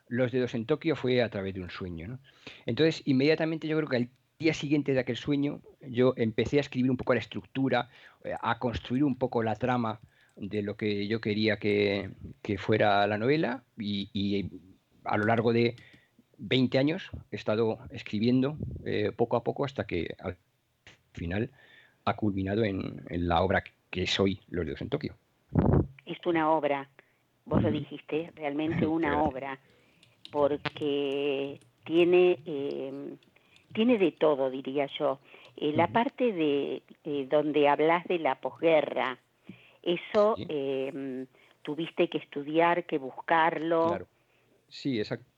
los 0.10 0.32
dedos 0.32 0.56
en 0.56 0.66
Tokio 0.66 0.96
fue 0.96 1.22
a 1.22 1.30
través 1.30 1.54
de 1.54 1.62
un 1.62 1.70
sueño. 1.70 2.08
¿no? 2.08 2.20
Entonces, 2.66 3.04
inmediatamente 3.06 3.68
yo 3.68 3.78
creo 3.78 3.88
que 3.88 3.98
el 3.98 4.10
día 4.40 4.54
siguiente 4.54 4.94
de 4.94 5.00
aquel 5.00 5.16
sueño, 5.16 5.62
yo 5.82 6.16
empecé 6.18 6.58
a 6.58 6.62
escribir 6.62 6.92
un 6.92 6.98
poco 6.98 7.14
la 7.14 7.20
estructura, 7.20 7.90
eh, 8.24 8.34
a 8.42 8.60
construir 8.60 9.04
un 9.04 9.16
poco 9.16 9.44
la 9.44 9.56
trama 9.56 10.02
de 10.36 10.64
lo 10.64 10.76
que 10.76 11.08
yo 11.08 11.22
quería 11.22 11.58
que, 11.58 12.10
fuera 12.58 13.06
la 13.06 13.20
novela 13.20 13.64
y, 13.78 14.50
a 15.04 15.18
lo 15.18 15.26
largo 15.26 15.54
de 15.54 15.76
20 16.40 16.78
años 16.80 17.12
he 17.32 17.36
estado 17.36 17.78
escribiendo 17.92 18.58
eh, 18.86 19.12
poco 19.16 19.36
a 19.36 19.44
poco 19.44 19.66
hasta 19.66 19.86
que 19.86 20.16
al 20.20 20.38
final 21.14 21.50
ha 22.06 22.16
culminado 22.16 22.64
en, 22.64 23.02
la 23.10 23.42
obra 23.42 23.64
que 23.90 24.08
soy 24.08 24.40
Los 24.50 24.66
Dedos 24.66 24.82
en 24.82 24.90
Tokio. 24.90 25.16
Es 26.06 26.18
una 26.26 26.52
obra, 26.52 26.90
vos 27.46 27.62
lo 27.62 27.72
dijiste, 27.72 28.32
realmente 28.36 28.86
una 28.88 29.24
obra, 29.24 29.60
porque 30.32 31.60
tiene 31.86 32.40
eh, 32.46 33.16
tiene 33.74 33.98
de 33.98 34.12
todo, 34.12 34.50
diría 34.50 34.88
yo. 34.98 35.20
Eh, 35.58 35.74
la 35.74 35.88
parte 35.88 36.32
de 36.32 36.82
eh, 37.04 37.28
donde 37.30 37.68
hablas 37.68 38.06
de 38.06 38.20
la 38.20 38.36
posguerra, 38.36 39.18
eso 39.82 40.36
em, 40.38 41.28
tuviste 41.62 42.08
que 42.10 42.20
estudiar, 42.20 42.86
que 42.86 42.98
buscarlo. 42.98 43.88
Claro. 43.88 44.08
Sí, 44.70 45.00
exacto. 45.00 45.33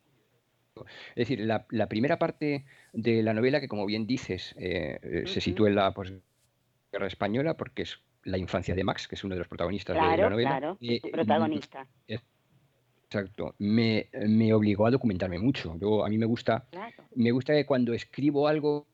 Es 1.16 1.30
decir, 1.30 1.40
la, 1.40 1.88
primera 1.88 2.20
parte 2.20 2.66
de 2.92 3.24
la 3.24 3.34
novela, 3.34 3.62
que 3.62 3.68
como 3.68 3.86
bien 3.86 4.06
dices, 4.06 4.54
eh, 4.58 5.24
se 5.26 5.40
sitúa 5.40 5.70
en 5.70 5.76
la 5.76 5.94
posguerra 5.94 7.08
española, 7.08 7.56
porque 7.56 7.84
es 7.84 8.00
la 8.24 8.38
infancia 8.38 8.76
de 8.76 8.84
Max, 8.84 9.08
que 9.08 9.16
es 9.16 9.24
uno 9.24 9.36
de 9.36 9.40
los 9.40 9.48
protagonistas 9.48 9.96
de 9.96 10.18
la 10.18 10.30
novela. 10.30 10.50
Claro, 10.50 10.78
protagonista. 11.12 11.88
Exacto. 12.08 13.56
Me, 13.60 14.10
obligó 14.54 14.88
a 14.88 14.92
documentarme 14.92 15.40
mucho. 15.40 15.78
Yo, 15.80 16.04
a 16.06 16.10
mí 16.10 16.18
me 16.18 16.26
gusta, 16.26 16.68
me 17.16 17.32
gusta 17.32 17.54
que 17.54 17.66
cuando 17.66 17.94
escribo 17.94 18.48
algo 18.48 18.88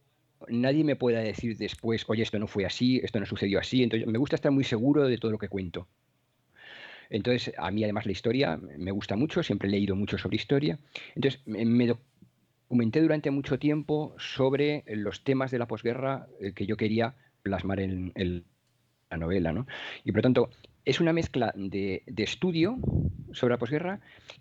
nadie 0.49 0.83
me 0.83 0.95
pueda 0.95 1.19
decir 1.19 1.55
después, 1.57 2.03
oye, 2.07 2.23
esto 2.23 2.39
no 2.39 2.47
fue 2.47 2.65
así, 2.65 2.99
esto 3.03 3.19
no 3.19 3.25
sucedió 3.25 3.59
así. 3.59 3.83
Entonces, 3.83 4.07
me 4.07 4.17
gusta 4.17 4.35
estar 4.35 4.51
muy 4.51 4.63
seguro 4.63 5.07
de 5.07 5.17
todo 5.17 5.31
lo 5.31 5.37
que 5.37 5.49
cuento. 5.49 5.87
Entonces, 7.11 7.53
a 7.57 7.69
mí 7.71 7.83
además 7.83 8.05
la 8.05 8.13
historia 8.13 8.57
me 8.57 8.91
gusta 8.91 9.15
mucho, 9.17 9.43
siempre 9.43 9.67
he 9.67 9.71
leído 9.71 9.95
mucho 9.95 10.17
sobre 10.17 10.37
historia. 10.37 10.79
Entonces, 11.13 11.41
me 11.45 11.85
documenté 11.85 13.01
durante 13.01 13.29
mucho 13.31 13.59
tiempo 13.59 14.15
sobre 14.17 14.85
los 14.87 15.25
temas 15.25 15.51
de 15.51 15.59
la 15.59 15.67
posguerra 15.67 16.27
eh, 16.39 16.53
que 16.53 16.65
yo 16.65 16.77
quería 16.77 17.13
plasmar 17.43 17.81
en, 17.81 18.45
la 19.09 19.17
novela. 19.17 19.51
¿no? 19.51 19.67
Y 20.05 20.11
por 20.13 20.19
lo 20.19 20.21
tanto, 20.21 20.49
es 20.85 21.01
una 21.01 21.11
mezcla 21.11 21.51
de, 21.53 22.01
estudio 22.15 22.77
sobre 23.33 23.55
la 23.55 23.59
posguerra 23.59 23.99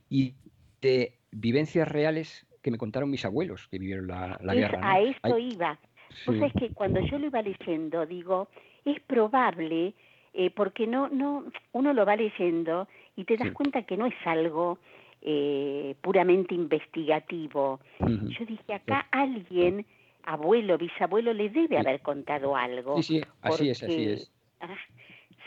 y 0.09 0.35
de 0.81 1.19
vivencias 1.33 1.89
reales 1.89 2.47
que 2.63 2.71
me 2.71 2.79
contaron 2.79 3.11
mis 3.11 3.25
abuelos 3.25 3.67
que 3.69 3.81
vivieron 3.81 4.07
la, 4.07 4.39
guerra. 4.55 4.81
A 4.83 5.01
esto 5.01 5.37
iba. 5.39 5.77
Pues 6.25 6.41
es 6.43 6.53
que 6.53 6.71
cuando 6.73 7.01
yo 7.01 7.19
lo 7.19 7.27
iba 7.27 7.43
leyendo, 7.43 8.07
digo, 8.07 8.49
es 8.85 9.01
probable, 9.01 9.95
eh, 10.35 10.51
porque 10.51 10.87
no, 10.87 11.09
no, 11.09 11.45
uno 11.73 11.93
lo 11.93 12.05
va 12.05 12.17
leyendo 12.17 12.89
y 13.17 13.25
te 13.25 13.37
das 13.37 13.53
cuenta 13.53 13.83
que 13.83 13.97
no 13.97 14.07
es 14.07 14.15
algo 14.25 14.79
eh, 15.23 15.95
puramente 16.01 16.55
investigativo. 16.55 17.81
Yo 17.99 18.47
dije, 18.47 18.75
acá 18.75 19.07
alguien, 19.11 19.85
abuelo, 20.25 20.79
bisabuelo, 20.79 21.33
le 21.33 21.51
debe 21.51 21.79
haber 21.79 22.01
contado 22.01 22.57
algo. 22.57 23.03
Sí, 23.03 23.19
sí, 23.19 23.25
así 23.43 23.71
es, 23.71 23.83
así 23.83 24.05
es. 24.05 24.33
Ah, 24.61 24.77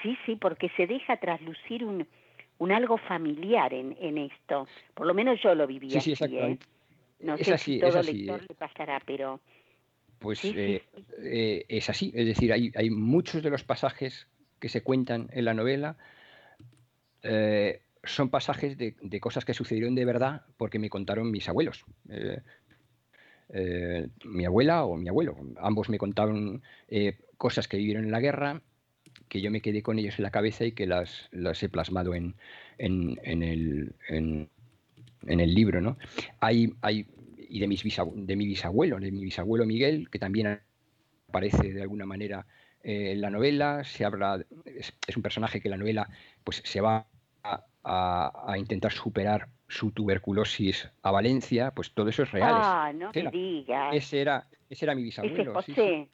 Sí, 0.03 0.17
sí, 0.25 0.35
porque 0.35 0.69
se 0.75 0.85
deja 0.85 1.15
traslucir 1.17 1.85
un, 1.85 2.05
un 2.57 2.71
algo 2.71 2.97
familiar 2.97 3.73
en, 3.73 3.95
en 3.99 4.17
esto. 4.17 4.67
Por 4.93 5.07
lo 5.07 5.13
menos 5.13 5.41
yo 5.41 5.55
lo 5.55 5.65
viví 5.65 5.89
sí, 5.89 5.97
así. 5.97 6.15
Sí, 6.15 6.37
¿eh? 6.37 6.59
No 7.21 7.37
sé 7.37 7.57
si 7.57 7.79
todo 7.79 8.01
lector 8.01 8.41
eh. 8.41 8.45
le 8.49 8.55
pasará, 8.55 9.01
pero... 9.05 9.39
Pues 10.19 10.43
eh, 10.45 10.81
eh, 11.21 11.65
es 11.67 11.89
así, 11.89 12.11
es 12.15 12.25
decir, 12.25 12.53
hay, 12.53 12.71
hay, 12.75 12.89
muchos 12.89 13.43
de 13.43 13.49
los 13.49 13.63
pasajes 13.65 14.27
que 14.63 14.69
se 14.69 14.81
cuentan 14.81 15.27
en 15.33 15.43
la 15.43 15.53
novela 15.53 15.97
son 18.05 18.29
pasajes 18.29 18.77
de, 18.77 19.19
cosas 19.19 19.43
que 19.43 19.53
sucedieron 19.53 19.93
de 19.93 20.05
verdad 20.05 20.43
porque 20.55 20.79
me 20.79 20.89
contaron 20.89 21.31
mis 21.31 21.49
abuelos. 21.49 21.83
mi 24.23 24.45
abuela 24.45 24.85
o 24.85 24.95
mi 24.95 25.09
abuelo. 25.09 25.35
Ambos 25.57 25.89
me 25.89 25.97
contaron 25.97 26.61
cosas 27.35 27.67
que 27.67 27.75
vivieron 27.75 28.05
en 28.05 28.11
la 28.11 28.21
guerra 28.21 28.61
que 29.27 29.41
yo 29.41 29.51
me 29.51 29.59
quedé 29.59 29.83
con 29.83 29.99
ellos 29.99 30.17
en 30.17 30.23
la 30.23 30.31
cabeza 30.31 30.63
y 30.63 30.71
que 30.71 30.87
las, 30.87 31.27
las 31.31 31.61
he 31.61 31.67
plasmado 31.67 32.15
en, 32.15 32.35
en, 32.77 33.19
en, 33.23 33.43
el, 33.43 33.95
en, 34.07 34.49
el 35.27 35.53
libro. 35.53 35.81
¿no? 35.81 35.97
Hay, 36.39 36.73
hay, 36.81 37.05
y 37.37 37.59
de, 37.59 37.67
mis 37.67 37.83
de 37.83 38.35
mi 38.37 38.45
bisabuelo, 38.45 38.97
de 38.97 39.11
mi 39.11 39.25
bisabuelo 39.25 39.65
Miguel, 39.65 40.09
que 40.09 40.19
también 40.19 40.61
aparece 41.27 41.73
de 41.73 41.81
alguna 41.81 42.05
manera 42.05 42.45
eh, 42.83 43.11
en 43.13 43.21
la 43.21 43.29
novela, 43.29 43.83
se 43.83 44.05
habla, 44.05 44.43
es, 44.65 44.93
un 45.15 45.23
personaje 45.23 45.61
que 45.61 45.69
la 45.69 45.77
novela 45.77 46.09
pues, 46.43 46.61
se 46.65 46.81
va 46.81 47.07
a, 47.43 47.63
a, 47.83 48.57
intentar 48.57 48.91
superar 48.91 49.47
su 49.67 49.91
tuberculosis 49.91 50.89
a 51.01 51.11
Valencia, 51.11 51.71
pues 51.71 51.93
todo 51.93 52.09
eso 52.09 52.23
es 52.23 52.31
real. 52.31 52.53
Ah, 52.55 52.91
no 52.93 53.11
me 53.13 53.31
digas. 53.31 53.95
Ese 53.95 54.21
era, 54.21 54.47
ese 54.69 54.85
era 54.85 54.95
mi 54.95 55.03
bisabuelo. 55.03 55.53
José. 55.53 55.73
Sí, 55.73 55.81
sí, 55.81 56.09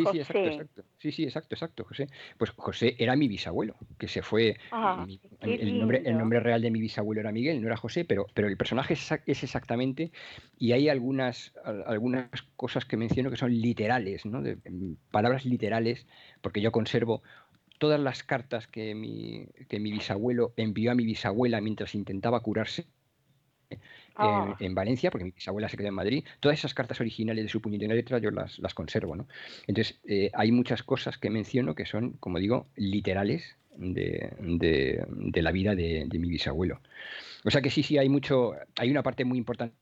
exacto, 0.00 0.38
exacto. 0.38 0.84
Sí, 0.98 1.12
sí, 1.12 1.24
exacto, 1.24 1.54
exacto, 1.54 1.84
José. 1.84 2.08
Pues 2.38 2.50
José 2.50 2.96
era 2.98 3.16
mi 3.16 3.28
bisabuelo, 3.28 3.76
que 3.98 4.08
se 4.08 4.22
fue. 4.22 4.56
Ah, 4.70 5.06
el, 5.40 5.78
nombre, 5.78 6.02
el 6.04 6.18
nombre 6.18 6.40
real 6.40 6.62
de 6.62 6.70
mi 6.70 6.80
bisabuelo 6.80 7.20
era 7.20 7.32
Miguel, 7.32 7.60
no 7.60 7.66
era 7.66 7.76
José, 7.76 8.04
pero, 8.04 8.26
pero 8.34 8.48
el 8.48 8.56
personaje 8.56 8.94
es, 8.94 9.42
exactamente. 9.42 10.12
Y 10.58 10.72
hay 10.72 10.88
algunas, 10.88 11.52
algunas 11.86 12.30
cosas 12.56 12.84
que 12.84 12.96
menciono 12.96 13.30
que 13.30 13.36
son 13.36 13.52
literales, 13.52 14.24
¿no? 14.26 14.42
De, 14.42 14.58
palabras 15.10 15.44
literales, 15.44 16.06
porque 16.40 16.60
yo 16.60 16.72
conservo 16.72 17.22
todas 17.78 18.00
las 18.00 18.22
cartas 18.22 18.68
que 18.68 18.94
mi, 18.94 19.46
que 19.68 19.80
mi 19.80 19.90
bisabuelo 19.90 20.52
envió 20.56 20.92
a 20.92 20.94
mi 20.94 21.04
bisabuela 21.04 21.60
mientras 21.60 21.94
intentaba 21.94 22.40
curarse 22.40 22.86
Ah. 24.14 24.56
en, 24.60 24.74
Valencia, 24.74 25.10
porque 25.10 25.24
mi 25.24 25.30
bisabuela 25.30 25.68
se 25.68 25.76
quedó 25.76 25.88
en 25.88 25.94
Madrid. 25.94 26.24
Todas 26.40 26.58
esas 26.58 26.74
cartas 26.74 27.00
originales 27.00 27.44
de 27.44 27.48
su 27.48 27.60
puñetera 27.60 27.94
letra 27.94 28.18
yo 28.18 28.30
las, 28.30 28.58
las 28.58 28.74
conservo. 28.74 29.16
¿no? 29.16 29.26
Entonces, 29.66 30.00
eh, 30.04 30.30
hay 30.34 30.52
muchas 30.52 30.82
cosas 30.82 31.18
que 31.18 31.30
menciono 31.30 31.74
que 31.74 31.86
son, 31.86 32.12
como 32.12 32.38
digo, 32.38 32.66
literales 32.76 33.56
de, 33.76 34.32
de, 34.38 35.42
la 35.42 35.52
vida 35.52 35.74
de, 35.74 36.06
mi 36.12 36.28
bisabuelo. 36.28 36.80
O 37.44 37.50
sea 37.50 37.62
que 37.62 37.70
sí, 37.70 37.82
sí, 37.82 37.98
hay 37.98 38.08
mucho, 38.08 38.54
hay 38.76 38.90
una 38.90 39.02
parte 39.02 39.24
muy 39.24 39.38
importante 39.38 39.74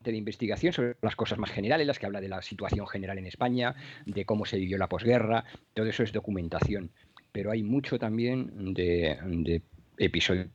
de 0.00 0.16
investigación 0.16 0.72
sobre 0.72 0.96
las 1.02 1.16
cosas 1.16 1.38
más 1.38 1.50
generales, 1.50 1.86
las 1.86 1.98
que 1.98 2.06
habla 2.06 2.20
de 2.20 2.28
la 2.28 2.40
situación 2.40 2.86
general 2.86 3.18
en 3.18 3.26
España, 3.26 3.74
de 4.06 4.24
cómo 4.24 4.46
se 4.46 4.58
vivió 4.58 4.78
la 4.78 4.88
posguerra, 4.88 5.44
todo 5.74 5.86
eso 5.86 6.02
es 6.02 6.12
documentación. 6.12 6.90
Pero 7.32 7.50
hay 7.50 7.62
mucho 7.62 7.98
también 7.98 8.72
de, 8.74 9.18
de 9.22 9.62
episodios 9.98 10.48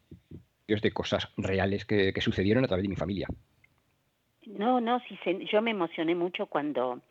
de 0.67 0.91
cosas 0.91 1.29
reales 1.37 1.85
que, 1.85 2.13
sucedieron 2.21 2.63
a 2.63 2.67
través 2.67 2.83
de 2.83 2.89
mi 2.89 2.95
familia. 2.95 3.27
No, 4.45 4.81
no, 4.81 5.01
yo 5.51 5.61
me 5.61 5.71
emocioné 5.71 6.15
mucho 6.15 6.47
cuando 6.47 7.01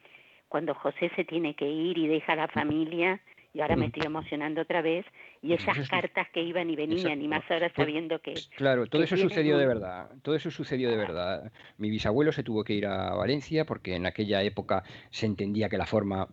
cuando 0.48 0.74
José 0.74 1.10
se 1.16 1.24
tiene 1.24 1.54
que 1.54 1.66
ir 1.66 1.96
y 1.96 2.06
deja 2.06 2.34
a 2.34 2.36
la 2.36 2.48
familia 2.48 3.22
y 3.54 3.60
ahora 3.60 3.76
me 3.76 3.86
estoy 3.86 4.02
emocionando 4.06 4.62
otra 4.62 4.80
vez, 4.80 5.04
y 5.42 5.52
esas 5.52 5.88
cartas 5.88 6.26
que 6.32 6.42
iban 6.42 6.70
y 6.70 6.76
venían, 6.76 7.20
y 7.20 7.28
más 7.28 7.42
ahora 7.50 7.68
pues, 7.68 7.86
sabiendo 7.86 8.18
que... 8.20 8.34
Claro, 8.56 8.86
todo 8.86 9.02
eso 9.02 9.16
sucedió 9.16 9.58
de 9.58 9.66
verdad, 9.66 10.10
todo 10.22 10.34
eso 10.34 10.50
sucedió 10.50 10.90
de 10.90 10.96
verdad. 10.96 11.52
Mi 11.76 11.90
bisabuelo 11.90 12.32
se 12.32 12.42
tuvo 12.42 12.64
que 12.64 12.72
ir 12.72 12.86
a 12.86 13.14
Valencia 13.14 13.66
porque 13.66 13.94
en 13.94 14.06
aquella 14.06 14.42
época 14.42 14.84
se 15.10 15.26
entendía 15.26 15.68
que 15.68 15.76
la 15.76 15.86
forma 15.86 16.28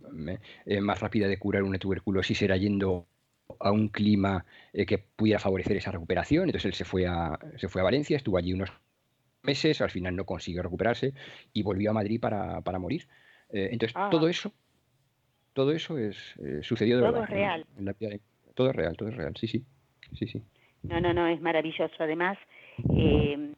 eh, 0.66 0.80
más 0.80 1.02
rápida 1.02 1.28
de 1.28 1.38
curar 1.38 1.64
una 1.64 1.78
tuberculosis 1.78 2.42
era 2.42 2.56
yendo 2.56 3.08
a 3.60 3.72
un 3.72 3.90
clima 3.90 4.46
eh, 4.74 4.86
que 4.86 4.98
pudiera 4.98 5.40
favorecer 5.40 5.78
esa 5.78 5.92
recuperación, 5.92 6.46
entonces 6.46 6.66
él 6.66 6.74
se 6.74 6.86
fue 6.86 7.06
a, 7.08 7.38
se 7.58 7.68
fue 7.68 7.82
a 7.82 7.86
Valencia, 7.86 8.18
estuvo 8.18 8.38
allí 8.38 8.54
unos 8.54 8.72
meses, 9.44 9.82
al 9.82 9.90
final 9.90 10.16
no 10.16 10.26
consiguió 10.26 10.64
recuperarse 10.64 11.14
y 11.54 11.64
volvió 11.64 11.92
a 11.92 11.94
Madrid 11.94 12.20
para, 12.20 12.62
para 12.62 12.80
morir. 12.80 13.08
Eh, 13.52 13.70
entonces, 13.72 13.94
todo 14.12 14.28
ah. 14.28 14.32
eso 14.32 14.54
todo 15.54 15.74
eso 15.74 15.98
es 15.98 16.36
eh, 16.42 16.60
sucedió 16.62 16.98
de 16.98 17.04
todo 17.04 17.24
es 17.24 17.30
real. 17.30 17.66
todo 18.54 18.70
es 18.70 18.76
real, 18.76 18.96
todo 18.96 19.10
es 19.10 19.16
real, 19.18 19.34
sí, 19.36 19.48
sí, 19.48 19.66
sí, 20.14 20.28
sí. 20.28 20.42
No, 20.84 21.02
no, 21.02 21.14
no, 21.14 21.28
es 21.28 21.42
maravilloso. 21.42 21.96
Además, 22.00 22.38
eh, 22.96 23.54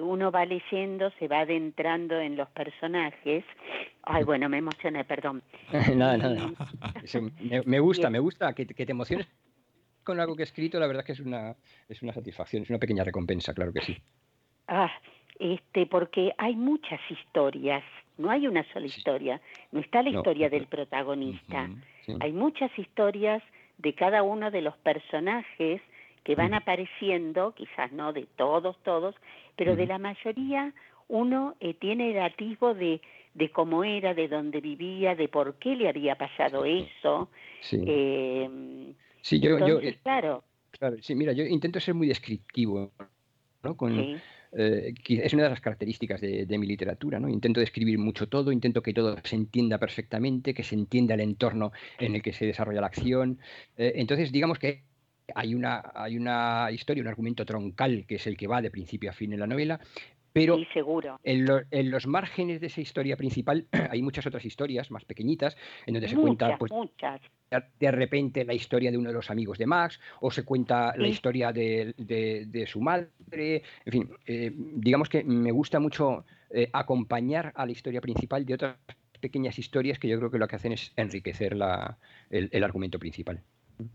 uno 0.00 0.30
va 0.30 0.44
leyendo, 0.44 1.10
se 1.18 1.26
va 1.26 1.40
adentrando 1.40 2.18
en 2.20 2.36
los 2.36 2.48
personajes. 2.50 3.44
Ay, 4.02 4.24
bueno, 4.24 4.48
me 4.48 4.58
emocioné, 4.58 5.04
perdón. 5.04 5.42
nada, 5.96 6.16
nada. 6.16 6.52
me, 7.64 7.80
gusta, 7.80 8.10
me 8.10 8.18
gusta 8.18 8.52
que, 8.52 8.66
que 8.66 8.86
te 8.86 8.92
emociones 8.92 9.26
con 10.04 10.20
algo 10.20 10.36
que 10.36 10.42
he 10.42 10.44
escrito, 10.44 10.78
la 10.78 10.86
verdad 10.86 11.04
que 11.04 11.12
es 11.12 11.20
una, 11.20 11.56
es 11.88 12.02
una 12.02 12.12
satisfacción, 12.12 12.62
es 12.62 12.70
una 12.70 12.78
pequeña 12.78 13.04
recompensa, 13.04 13.52
claro 13.52 13.72
que 13.72 13.82
sí. 13.82 13.96
Ah, 14.68 14.90
este, 15.38 15.86
porque 15.86 16.32
hay 16.38 16.54
muchas 16.54 17.00
historias 17.10 17.82
no 18.20 18.30
hay 18.30 18.46
una 18.46 18.62
sola 18.72 18.84
historia, 18.84 19.40
no 19.72 19.80
está 19.80 20.02
la 20.02 20.10
historia 20.10 20.50
del 20.50 20.66
protagonista. 20.66 21.70
Hay 22.20 22.32
muchas 22.32 22.70
historias 22.78 23.42
de 23.78 23.94
cada 23.94 24.22
uno 24.22 24.50
de 24.50 24.60
los 24.60 24.76
personajes 24.78 25.80
que 26.24 26.34
van 26.34 26.54
apareciendo, 26.54 27.54
quizás 27.54 27.92
no 27.92 28.12
de 28.12 28.26
todos, 28.36 28.76
todos, 28.82 29.14
pero 29.56 29.76
de 29.76 29.86
la 29.86 29.98
mayoría 29.98 30.72
uno 31.08 31.56
eh, 31.60 31.74
tiene 31.74 32.12
el 32.12 32.20
atisbo 32.20 32.74
de, 32.74 33.00
de 33.34 33.50
cómo 33.50 33.84
era, 33.84 34.14
de 34.14 34.28
dónde 34.28 34.60
vivía, 34.60 35.14
de 35.14 35.28
por 35.28 35.54
qué 35.56 35.76
le 35.76 35.88
había 35.88 36.16
pasado 36.16 36.64
eso. 36.64 37.28
Sí, 37.60 37.82
em, 37.86 38.94
sí 39.20 39.40
yo, 39.40 39.58
yo, 39.66 39.80
eh, 39.80 39.98
claro. 40.02 40.44
claro. 40.70 40.96
Sí, 41.00 41.14
mira, 41.14 41.32
yo 41.32 41.44
intento 41.44 41.80
ser 41.80 41.94
muy 41.94 42.06
descriptivo, 42.06 42.92
¿no? 43.62 43.76
Con, 43.76 44.20
eh, 44.52 44.94
es 45.08 45.32
una 45.32 45.44
de 45.44 45.50
las 45.50 45.60
características 45.60 46.20
de, 46.20 46.58
mi 46.58 46.66
literatura. 46.66 47.20
¿no? 47.20 47.28
Intento 47.28 47.60
describir 47.60 47.98
mucho 47.98 48.28
todo, 48.28 48.52
intento 48.52 48.82
que 48.82 48.92
todo 48.92 49.16
se 49.22 49.36
entienda 49.36 49.78
perfectamente, 49.78 50.54
que 50.54 50.64
se 50.64 50.74
entienda 50.74 51.14
el 51.14 51.20
entorno 51.20 51.72
en 51.98 52.16
el 52.16 52.22
que 52.22 52.32
se 52.32 52.46
desarrolla 52.46 52.80
la 52.80 52.88
acción. 52.88 53.38
Eh, 53.76 53.92
entonces, 53.96 54.32
digamos 54.32 54.58
que 54.58 54.82
hay 55.34 55.54
una, 55.54 55.92
hay 55.94 56.16
una 56.16 56.68
historia, 56.72 57.02
un 57.02 57.08
argumento 57.08 57.44
troncal 57.44 58.04
que 58.06 58.16
es 58.16 58.26
el 58.26 58.36
que 58.36 58.46
va 58.46 58.62
de 58.62 58.70
principio 58.70 59.10
a 59.10 59.12
fin 59.12 59.32
en 59.32 59.40
la 59.40 59.46
novela, 59.46 59.80
pero 60.32 60.56
En, 61.24 61.90
los 61.90 62.06
márgenes 62.06 62.60
de 62.60 62.68
esa 62.68 62.80
historia 62.80 63.16
principal 63.16 63.66
hay 63.90 64.02
muchas 64.02 64.26
otras 64.26 64.44
historias 64.44 64.90
más 64.90 65.04
pequeñitas 65.04 65.56
en 65.86 65.94
donde 65.94 66.08
se 66.08 66.16
cuenta 66.16 66.56
pues, 66.56 66.70
de 67.78 67.90
repente 67.90 68.44
la 68.44 68.54
historia 68.54 68.90
de 68.90 68.98
uno 68.98 69.08
de 69.08 69.14
los 69.14 69.30
amigos 69.30 69.58
de 69.58 69.66
Max 69.66 70.00
o 70.20 70.30
se 70.30 70.44
cuenta 70.44 70.94
la 70.96 71.08
historia 71.08 71.52
de, 71.52 72.64
su 72.68 72.80
madre. 72.80 73.62
En 73.84 73.92
fin, 73.92 74.10
eh, 74.26 74.52
digamos 74.54 75.08
que 75.08 75.24
me 75.24 75.50
gusta 75.50 75.80
mucho 75.80 76.24
eh, 76.50 76.68
acompañar 76.72 77.52
a 77.54 77.66
la 77.66 77.72
historia 77.72 78.00
principal 78.00 78.44
de 78.46 78.54
otras 78.54 78.76
pequeñas 79.20 79.58
historias 79.58 79.98
que 79.98 80.08
yo 80.08 80.18
creo 80.18 80.30
que 80.30 80.38
lo 80.38 80.48
que 80.48 80.56
hacen 80.56 80.72
es 80.72 80.92
enriquecer 80.96 81.56
la, 81.56 81.98
el, 82.30 82.64
argumento 82.64 82.98
principal. 82.98 83.42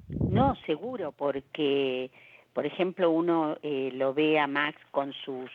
No, 0.10 0.56
seguro, 0.66 1.12
porque, 1.12 2.12
por 2.54 2.66
ejemplo, 2.66 3.12
uno 3.12 3.58
eh, 3.64 3.92
lo 3.94 4.14
ve 4.14 4.40
a 4.40 4.48
Max 4.48 4.80
con 4.92 5.14
sus 5.14 5.50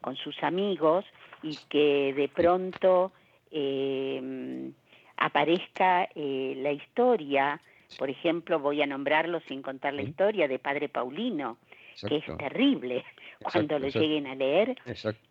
con 0.00 0.16
sus 0.16 0.42
amigos 0.42 1.04
y 1.42 1.58
que 1.68 2.14
de 2.14 2.28
pronto 2.28 3.12
eh, 3.50 4.70
aparezca 5.16 6.08
eh, 6.14 6.54
la 6.56 6.72
historia, 6.72 7.60
por 7.98 8.10
ejemplo, 8.10 8.58
voy 8.58 8.82
a 8.82 8.86
nombrarlo 8.86 9.40
sin 9.48 9.62
contar 9.62 9.94
la 9.94 10.02
historia 10.02 10.48
de 10.48 10.58
Padre 10.58 10.88
Paulino, 10.88 11.58
que 12.06 12.16
es 12.16 12.24
terrible 12.38 13.04
cuando 13.42 13.78
lo 13.78 13.88
lleguen 13.88 14.26
a 14.26 14.34
leer, 14.34 14.76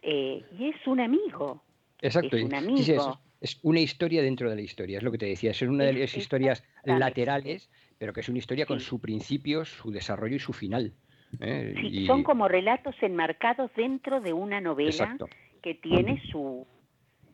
eh, 0.04 0.44
y 0.58 0.70
es 0.70 0.88
un 0.88 1.00
amigo. 1.00 1.64
Exacto. 2.02 2.38
Es 2.38 2.44
un 2.44 2.54
amigo. 2.54 3.20
es, 3.42 3.60
una 3.64 3.80
historia 3.80 4.22
dentro 4.22 4.50
de 4.50 4.56
la 4.56 4.62
historia, 4.62 4.98
es 4.98 5.04
lo 5.04 5.12
que 5.12 5.18
te 5.18 5.26
decía, 5.26 5.52
es 5.52 5.62
una 5.62 5.86
de 5.86 5.94
las 5.94 6.16
historias 6.16 6.64
laterales, 6.84 7.70
pero 8.00 8.14
que 8.14 8.22
es 8.22 8.30
una 8.30 8.40
historia 8.40 8.66
con 8.66 8.80
su 8.80 9.00
principio, 9.00 9.66
su 9.66 9.92
desarrollo 9.92 10.38
y 10.38 10.40
su 10.40 10.54
final. 10.54 10.94
¿eh? 11.42 11.76
Sí, 11.80 12.08
son 12.08 12.24
como 12.24 12.48
relatos 12.48 12.96
enmarcados 13.02 13.70
dentro 13.76 14.22
de 14.22 14.34
una 14.34 14.62
novela 14.62 15.18
que 15.62 15.76
tiene 15.76 16.24
su, 16.32 16.66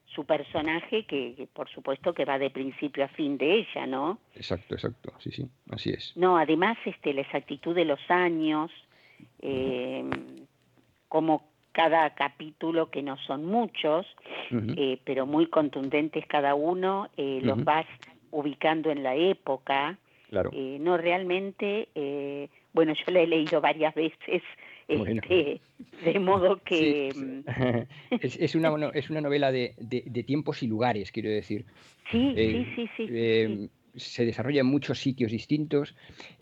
su 0.07 0.25
personaje 0.25 1.05
que, 1.05 1.47
por 1.53 1.69
supuesto 1.69 2.13
que 2.15 2.25
va 2.25 2.39
de 2.39 2.49
principio 2.49 3.05
a 3.05 3.07
fin 3.09 3.37
de 3.37 3.59
ella, 3.59 3.85
¿no? 3.85 4.19
Exacto, 4.33 4.73
exacto, 4.73 5.13
sí, 5.19 5.29
sí, 5.31 5.47
así 5.69 5.91
es. 5.91 6.13
No, 6.17 6.35
además 6.35 6.77
este, 6.83 7.13
la 7.13 7.21
exactitud 7.21 7.75
de 7.75 7.85
los 7.85 7.99
años, 8.09 8.71
eh, 9.41 10.03
como 11.07 11.47
cada 11.73 12.15
capítulo, 12.15 12.89
que 12.89 13.03
no 13.03 13.17
son 13.17 13.45
muchos, 13.45 14.07
eh, 14.49 14.99
pero 15.03 15.27
muy 15.27 15.45
contundentes 15.45 16.25
cada 16.25 16.55
uno, 16.55 17.09
los 17.17 17.63
vas 17.63 17.85
ubicando 18.31 18.89
en 18.89 19.03
la 19.03 19.13
época. 19.13 19.99
Claro. 20.29 20.51
no 20.53 20.97
realmente 20.97 21.89
bueno, 22.75 22.93
yo 22.93 23.11
la 23.13 23.21
he 23.21 23.27
leído 23.27 23.61
varias 23.61 23.95
veces, 23.95 24.43
este, 24.87 25.61
de 26.03 26.19
modo 26.19 26.61
que... 26.63 27.09
Mm, 27.15 28.17
es, 28.21 28.53
una, 28.53 28.89
es 28.93 29.09
una 29.09 29.21
novela 29.21 29.51
de, 29.51 29.73
tiempos 30.27 30.61
y 30.61 30.67
lugares, 30.67 31.11
quiero 31.11 31.29
decir. 31.29 31.65
Sí, 32.11 32.33
eh, 32.35 32.67
sí, 32.75 32.89
sí, 32.97 33.07
eh, 33.09 33.69
Se 33.95 34.25
desarrolla 34.25 34.59
en 34.59 34.67
muchos 34.67 34.99
sitios 34.99 35.31
distintos, 35.31 35.95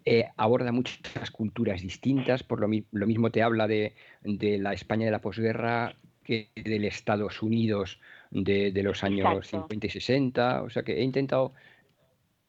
eh, 0.03 0.25
aborda 0.35 0.71
muchas 0.71 1.29
culturas 1.31 1.81
distintas, 1.83 2.41
por 2.41 2.59
lo, 2.59 2.67
lo 2.91 3.07
mismo 3.07 3.29
te 3.29 3.43
habla 3.43 3.67
de, 3.67 3.93
la 4.23 4.73
España 4.73 5.05
de 5.05 5.11
la 5.11 5.21
posguerra 5.21 5.95
que 6.23 6.49
del 6.55 6.85
Estados 6.85 7.43
Unidos 7.43 7.99
de, 8.31 8.71
los 8.81 9.03
años 9.03 9.47
50 9.47 9.85
y 9.85 9.89
60, 9.89 10.63
o 10.63 10.69
sea 10.71 10.81
que 10.81 10.99
he 10.99 11.03
intentado 11.03 11.53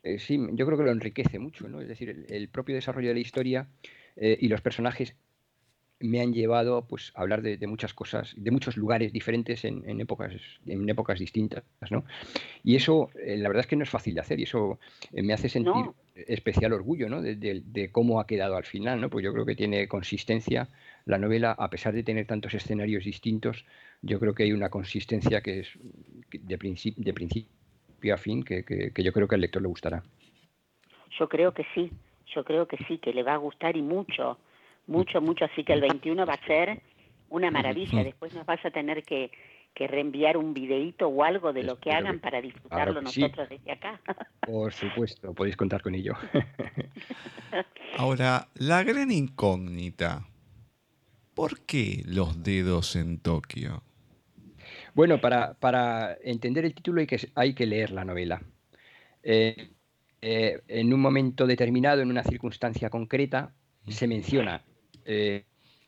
eh, 0.04 0.18
sí, 0.18 0.38
yo 0.52 0.66
creo 0.66 0.76
que 0.76 0.84
lo 0.84 0.92
enriquece 0.92 1.38
mucho, 1.38 1.66
¿no? 1.66 1.80
Es 1.80 1.88
decir, 1.88 2.26
el, 2.28 2.48
propio 2.48 2.74
desarrollo 2.74 3.08
de 3.08 3.14
la 3.14 3.20
historia 3.20 3.68
eh, 4.16 4.36
y 4.38 4.48
los 4.48 4.60
personajes 4.60 5.16
me 5.98 6.20
han 6.20 6.34
llevado 6.34 6.86
pues, 6.86 7.12
a 7.14 7.22
hablar 7.22 7.40
de, 7.40 7.66
muchas 7.66 7.94
cosas, 7.94 8.34
de 8.36 8.50
muchos 8.50 8.76
lugares 8.76 9.14
diferentes 9.14 9.64
en, 9.64 10.00
épocas, 10.00 10.34
en 10.66 10.86
épocas 10.86 11.18
distintas, 11.18 11.64
¿no? 11.90 12.04
Y 12.62 12.76
eso, 12.76 13.08
eh, 13.24 13.38
la 13.38 13.48
verdad 13.48 13.62
es 13.62 13.66
que 13.66 13.76
no 13.76 13.84
es 13.84 13.88
fácil 13.88 14.14
de 14.14 14.20
hacer 14.20 14.38
y 14.38 14.42
eso 14.42 14.78
me 15.12 15.32
hace 15.32 15.48
sentir 15.48 15.86
especial 16.14 16.74
orgullo, 16.74 17.08
¿no? 17.08 17.22
De, 17.22 17.88
cómo 17.90 18.20
ha 18.20 18.26
quedado 18.26 18.56
al 18.56 18.64
final, 18.64 19.00
¿no? 19.00 19.08
Pues 19.08 19.24
yo 19.24 19.32
creo 19.32 19.46
que 19.46 19.56
tiene 19.56 19.88
consistencia 19.88 20.68
la 21.06 21.16
novela, 21.16 21.52
a 21.52 21.70
pesar 21.70 21.94
de 21.94 22.02
tener 22.02 22.26
tantos 22.26 22.52
escenarios 22.52 23.04
distintos, 23.04 23.64
yo 24.02 24.20
creo 24.20 24.34
que 24.34 24.42
hay 24.42 24.52
una 24.52 24.68
consistencia 24.68 25.40
que 25.40 25.60
es 25.60 25.68
de, 26.30 26.58
principio 26.58 27.02
de 27.02 27.14
principio 27.14 27.63
a 28.12 28.16
fin 28.16 28.42
que, 28.42 28.64
que, 28.64 29.02
yo 29.02 29.12
creo 29.12 29.28
que 29.28 29.34
al 29.34 29.40
lector 29.40 29.62
le 29.62 29.68
gustará. 29.68 30.02
Yo 31.18 31.28
creo 31.28 31.52
que 31.52 31.64
sí, 31.74 31.90
yo 32.34 32.44
creo 32.44 32.66
que 32.66 32.76
sí, 32.88 32.98
que 32.98 33.12
le 33.12 33.22
va 33.22 33.34
a 33.34 33.38
gustar 33.38 33.76
y 33.76 33.82
mucho, 33.82 34.38
mucho, 34.86 35.20
mucho. 35.20 35.44
Así 35.44 35.64
que 35.64 35.72
el 35.72 35.80
21 35.80 36.26
va 36.26 36.34
a 36.34 36.46
ser 36.46 36.80
una 37.30 37.50
maravilla. 37.50 38.02
Después 38.02 38.34
nos 38.34 38.44
vas 38.46 38.64
a 38.64 38.70
tener 38.70 39.04
que, 39.04 39.30
que 39.74 39.88
reenviar 39.88 40.36
un 40.36 40.54
videíto 40.54 41.08
o 41.08 41.24
algo 41.24 41.52
de 41.52 41.64
lo 41.64 41.78
que 41.78 41.90
hagan 41.90 42.20
para 42.20 42.40
disfrutarlo 42.40 43.02
nosotros 43.02 43.48
desde 43.48 43.72
acá. 43.72 44.00
Por 44.40 44.72
supuesto, 44.72 45.34
podéis 45.34 45.56
contar 45.56 45.82
con 45.82 45.94
ello. 45.94 46.14
Ahora, 47.98 48.48
la 48.54 48.82
gran 48.84 49.10
incógnita. 49.10 50.26
¿Por 51.34 51.60
qué 51.62 52.02
los 52.06 52.44
dedos 52.44 52.94
en 52.94 53.18
Tokio? 53.18 53.82
Bueno, 54.94 55.20
para, 55.20 56.16
entender 56.22 56.64
el 56.64 56.74
título 56.74 57.00
hay 57.00 57.06
que, 57.06 57.28
hay 57.34 57.54
que 57.54 57.66
leer 57.66 57.90
la 57.90 58.04
novela. 58.04 58.40
Eh, 59.22 59.70
eh, 60.22 60.60
en 60.68 60.94
un 60.94 61.00
momento 61.00 61.46
determinado, 61.46 62.00
en 62.00 62.10
una 62.10 62.22
circunstancia 62.22 62.90
concreta, 62.90 63.52
se 63.88 64.06
menciona 64.06 64.62
eh, 65.04 65.44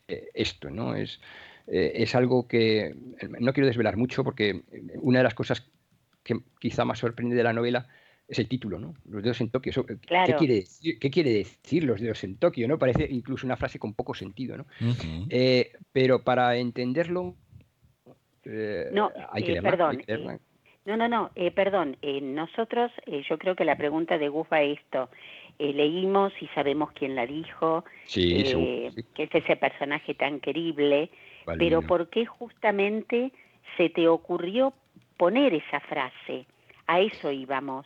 esto, 0.07 0.69
¿no? 0.69 0.93
Es, 0.93 1.19
es 1.65 2.15
algo 2.15 2.47
que 2.47 2.95
no 3.39 3.51
quiero 3.53 3.67
desvelar 3.67 3.97
mucho 3.97 4.23
porque 4.23 4.63
una 5.01 5.19
de 5.19 5.23
las 5.23 5.33
cosas 5.33 5.69
que 6.23 6.39
quizá 6.59 6.85
más 6.85 6.99
sorprende 6.99 7.35
de 7.35 7.43
la 7.43 7.51
novela 7.51 7.87
es 8.27 8.39
el 8.39 8.47
título, 8.47 8.79
¿no? 8.79 8.93
Los 9.05 9.23
dedos 9.23 9.41
en 9.41 9.49
Tokio. 9.49 9.85
¿qué, 9.85 10.35
quiere 10.37 10.55
decir, 10.55 10.99
¿Qué 10.99 11.09
quiere 11.09 11.31
decir 11.31 11.83
los 11.83 11.99
dedos 11.99 12.23
en 12.23 12.37
Tokio? 12.37 12.67
¿no? 12.67 12.77
Parece 12.77 13.07
incluso 13.09 13.45
una 13.45 13.57
frase 13.57 13.79
con 13.79 13.93
poco 13.93 14.13
sentido, 14.13 14.57
¿no? 14.57 14.65
pero 15.91 16.23
para 16.23 16.57
entenderlo 16.57 17.35
eh, 18.47 18.89
no, 18.91 19.11
eh, 19.35 19.61
perdón. 19.61 20.01
No, 20.87 20.95
no, 20.95 21.09
no, 21.09 21.31
eh, 21.35 21.51
perdón. 21.51 21.97
Eh, 22.01 22.21
nosotros, 22.21 22.93
eh, 23.05 23.21
yo 23.27 23.37
creo 23.37 23.57
que 23.57 23.65
la 23.65 23.75
pregunta 23.75 24.17
de 24.17 24.29
Gus 24.29 24.47
va 24.51 24.61
esto. 24.61 25.09
leímos 25.59 26.31
y 26.39 26.47
sabemos 26.55 26.91
quién 26.93 27.13
la 27.13 27.25
dijo, 27.25 27.83
que 28.13 28.93
es 29.17 29.35
ese 29.35 29.55
personaje 29.57 30.13
tan 30.13 30.39
querible, 30.39 31.09
pero 31.57 31.81
¿por 31.81 32.09
qué 32.09 32.25
justamente 32.25 33.33
se 33.75 33.89
te 33.89 34.07
ocurrió 34.07 34.73
poner 35.17 35.53
esa 35.55 35.81
frase? 35.81 36.45
A 36.85 37.01
eso 37.01 37.33
íbamos. 37.33 37.85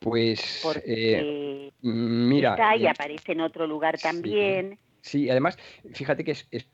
Pues, 0.00 0.60
Porque 0.62 1.72
mira, 1.80 2.50
está 2.50 2.76
y 2.76 2.86
aparece 2.86 3.32
en 3.32 3.40
otro 3.40 3.66
lugar 3.66 3.98
también. 3.98 4.78
Sí, 5.00 5.30
además, 5.30 5.56
fíjate 5.94 6.22
que 6.22 6.32
es 6.32 6.68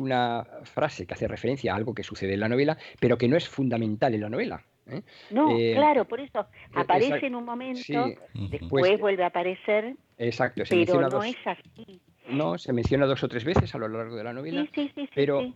una 0.00 0.44
frase 0.64 1.06
que 1.06 1.14
hace 1.14 1.28
referencia 1.28 1.72
a 1.72 1.76
algo 1.76 1.94
que 1.94 2.02
sucede 2.02 2.34
en 2.34 2.40
la 2.40 2.48
novela, 2.48 2.76
pero 2.98 3.18
que 3.18 3.28
no 3.28 3.36
es 3.36 3.48
fundamental 3.48 4.14
en 4.14 4.20
la 4.20 4.28
novela. 4.28 4.64
¿eh? 4.88 5.02
No, 5.30 5.58
eh, 5.58 5.74
claro, 5.74 6.04
por 6.04 6.20
eso 6.20 6.40
e-, 6.40 6.80
aparece 6.80 7.26
en 7.26 7.34
un 7.34 7.44
momento, 7.44 8.06
después 8.34 8.68
pues, 8.70 9.00
vuelve 9.00 9.24
a 9.24 9.28
aparecer, 9.28 9.96
exacto, 10.18 10.62
pero 10.68 11.08
no 11.08 11.22
es 11.22 11.36
así. 11.44 12.00
No, 12.28 12.58
se 12.58 12.72
menciona 12.72 13.06
dos 13.06 13.22
o 13.24 13.28
tres 13.28 13.44
veces 13.44 13.74
a 13.74 13.78
lo 13.78 13.88
largo 13.88 14.16
de 14.16 14.24
la 14.24 14.32
novela, 14.32 14.66
sí, 14.74 14.90
sí, 14.94 15.08
pero 15.14 15.52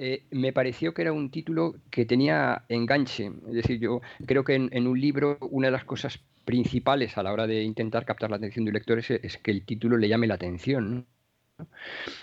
eh, 0.00 0.22
me 0.30 0.52
pareció 0.52 0.94
que 0.94 1.02
era 1.02 1.12
un 1.12 1.28
título 1.28 1.74
que 1.90 2.04
tenía 2.04 2.62
enganche. 2.68 3.32
Es 3.48 3.54
decir, 3.54 3.80
yo 3.80 4.00
creo 4.26 4.44
que 4.44 4.54
en, 4.54 4.86
un 4.86 5.00
libro 5.00 5.38
una 5.50 5.66
de 5.66 5.72
las 5.72 5.84
cosas 5.84 6.20
principales 6.44 7.18
a 7.18 7.24
la 7.24 7.32
hora 7.32 7.48
de 7.48 7.64
intentar 7.64 8.04
captar 8.04 8.30
la 8.30 8.36
atención 8.36 8.64
de 8.64 8.70
un 8.70 8.74
lector 8.74 9.00
es, 9.00 9.10
es 9.10 9.38
que 9.38 9.50
el 9.50 9.64
título 9.64 9.96
le 9.96 10.08
llame 10.08 10.28
la 10.28 10.34
atención. 10.34 11.06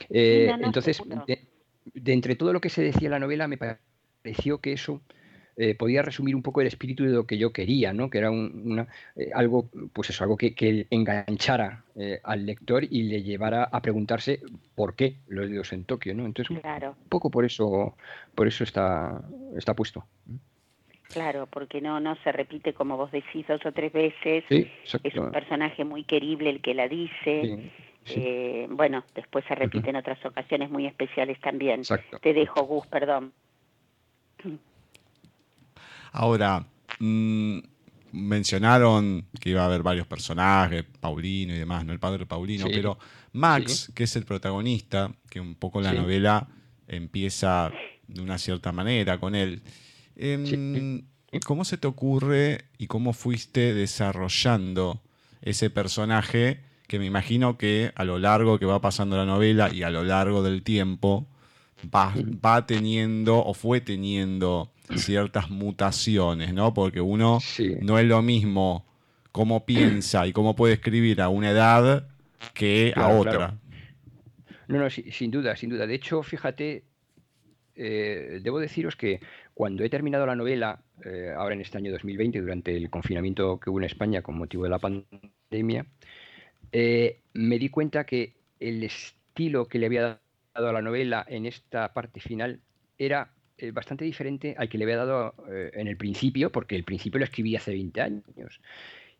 Entonces, 0.10 1.02
de, 1.28 2.13
entre 2.13 2.36
todo 2.36 2.54
lo 2.54 2.62
que 2.62 2.69
se 2.69 2.82
decía 2.82 3.08
en 3.08 3.12
la 3.12 3.19
novela, 3.19 3.48
me 3.48 3.58
pareció 3.58 4.60
que 4.60 4.74
eso 4.74 5.02
eh, 5.58 5.74
podía 5.74 6.02
resumir 6.02 6.36
un 6.36 6.41
poco 6.41 6.60
el 6.60 6.67
espíritu 6.67 7.06
de 7.06 7.12
lo 7.12 7.26
que 7.26 7.38
yo 7.38 7.54
quería, 7.54 7.93
¿no? 7.93 8.10
Que 8.10 8.17
era 8.17 8.30
una, 8.30 8.88
eh, 9.15 9.30
algo, 9.34 9.69
pues 9.93 10.10
eso, 10.10 10.24
algo 10.26 10.36
que, 10.36 10.86
enganchara 10.89 11.86
eh, 11.95 12.19
al 12.24 12.45
lector 12.45 12.84
y 12.84 13.04
le 13.04 13.24
llevara 13.24 13.63
a 13.63 13.82
preguntarse 13.82 14.41
por 14.76 14.95
qué 14.95 15.15
los 15.28 15.50
dedos 15.50 15.71
en 15.71 15.86
Tokio, 15.86 16.13
¿no? 16.13 16.26
Entonces, 16.26 16.58
un 16.58 17.10
poco 17.10 17.32
por 17.32 17.45
eso, 17.45 17.95
por 18.36 18.48
eso 18.48 18.65
está, 18.65 19.21
está 19.56 19.74
puesto. 19.74 20.06
Claro, 21.13 21.48
porque 21.50 21.80
no, 21.80 22.02
no 22.02 22.17
se 22.24 22.34
repite 22.34 22.74
como 22.74 22.98
vos 22.98 23.12
decís 23.12 23.48
dos 23.48 23.65
o 23.65 23.71
tres 23.71 23.93
veces. 23.93 24.43
es 24.50 25.15
un 25.15 25.32
personaje 25.32 25.86
muy 25.86 26.04
querible 26.04 26.50
el 26.50 26.62
que 26.62 26.74
la 26.74 26.89
dice. 26.89 27.71
Bueno, 28.70 29.04
después 29.15 29.44
se 29.48 29.56
repite 29.56 29.89
en 29.89 29.96
otras 29.96 30.24
ocasiones 30.26 30.70
muy 30.70 30.86
especiales 30.86 31.39
también. 31.41 31.82
Te 32.22 32.34
dejo, 32.34 32.63
Gus, 32.63 32.86
perdón. 32.88 33.34
Ahora, 36.12 36.65
mm, 37.00 37.60
mencionaron 38.12 39.26
que 39.39 39.50
iba 39.50 39.63
a 39.63 39.65
haber 39.65 39.84
varios 39.84 40.08
personajes, 40.08 40.86
Paulino 41.00 41.54
y 41.54 41.58
demás, 41.58 41.86
¿no? 41.86 41.94
El 41.94 42.00
padre 42.00 42.26
Paulino, 42.26 42.68
pero 42.72 42.98
Max, 43.34 43.91
que 43.94 44.06
es 44.06 44.15
el 44.15 44.24
protagonista, 44.24 45.12
que 45.30 45.39
un 45.39 45.56
poco 45.56 45.82
la 45.82 45.94
novela 45.94 46.48
empieza 46.88 47.72
de 48.08 48.22
una 48.22 48.38
cierta 48.38 48.72
manera 48.72 49.20
con 49.20 49.36
él. 49.36 49.62
Em, 50.15 51.06
¿Cómo 51.46 51.65
se 51.65 51.78
te 51.78 51.88
ocurre 51.88 52.65
y 52.78 52.88
cómo 52.88 53.12
fuiste 53.12 53.74
desarrollando 53.74 55.02
ese 55.41 55.70
personaje 55.70 56.62
que 56.88 57.00
me 57.00 57.06
imagino 57.06 57.58
que 57.58 57.91
a 57.95 58.04
lo 58.04 58.19
largo 58.19 58.60
que 58.60 58.65
va 58.65 58.82
pasando 58.82 59.17
la 59.17 59.26
novela 59.26 59.74
y 59.74 59.84
a 59.84 59.89
lo 59.89 60.04
largo 60.04 60.43
del 60.43 60.63
tiempo 60.63 61.28
va, 61.93 62.13
va 62.45 62.65
teniendo 62.65 63.38
o 63.43 63.54
fue 63.54 63.82
teniendo 63.82 64.71
ciertas 64.95 65.50
mutaciones, 65.50 66.54
¿no? 66.54 66.74
Porque 66.74 67.02
uno 67.02 67.39
no 67.82 68.00
es 68.00 68.06
lo 68.06 68.21
mismo 68.21 68.86
cómo 69.32 69.65
piensa 69.65 70.28
y 70.28 70.32
cómo 70.32 70.56
puede 70.56 70.76
escribir 70.76 71.21
a 71.21 71.30
una 71.30 71.52
edad 71.52 72.08
que 72.54 72.93
a 72.95 73.10
otra. 73.10 73.58
No, 74.67 74.80
no, 74.80 74.89
sin 74.89 75.32
duda, 75.32 75.56
sin 75.56 75.69
duda. 75.69 75.86
De 75.86 75.95
hecho, 75.95 76.24
fíjate, 76.24 76.86
eh, 77.76 78.39
debo 78.41 78.60
deciros 78.60 78.95
que 78.95 79.19
cuando 79.54 79.84
he 79.84 79.89
terminado 79.89 80.26
la 80.26 80.36
novela, 80.36 80.82
eh, 81.04 81.34
ahora 81.36 81.56
en 81.56 81.62
este 81.62 81.78
año 81.78 81.91
2020, 81.91 82.41
durante 82.41 82.76
el 82.76 82.89
confinamiento 82.89 83.60
que 83.60 83.69
hubo 83.69 83.80
en 83.80 83.86
España 83.86 84.21
con 84.21 84.38
motivo 84.38 84.63
de 84.63 84.69
la 84.69 84.80
pandemia, 84.80 85.86
eh, 86.71 87.21
me 87.34 87.60
di 87.60 87.69
cuenta 87.69 88.06
que 88.06 88.34
el 88.60 88.84
estilo 88.84 89.67
que 89.67 89.80
le 89.80 89.88
había 89.88 90.19
dado 90.54 90.69
a 90.69 90.73
la 90.73 90.82
novela 90.82 91.25
en 91.28 91.45
esta 91.45 91.93
parte 91.93 92.19
final 92.19 92.62
era 92.97 93.34
eh, 93.58 93.71
bastante 93.71 94.06
diferente 94.06 94.56
al 94.58 94.69
que 94.69 94.78
le 94.78 94.86
había 94.86 94.97
dado 94.97 95.36
eh, 95.49 95.71
en 95.73 95.88
el 95.88 95.97
principio, 95.97 96.51
porque 96.51 96.75
el 96.75 96.84
principio 96.84 97.19
lo 97.19 97.25
escribí 97.25 97.56
hace 97.56 97.71
20 97.71 98.01
años. 98.01 98.62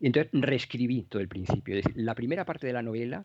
Y 0.00 0.06
entonces 0.06 0.30
reescribí 0.32 1.02
todo 1.02 1.20
el 1.22 1.28
principio. 1.28 1.76
Es 1.76 1.84
decir, 1.84 2.02
la 2.02 2.14
primera 2.14 2.44
parte 2.44 2.66
de 2.66 2.72
la 2.72 2.82
novela, 2.82 3.24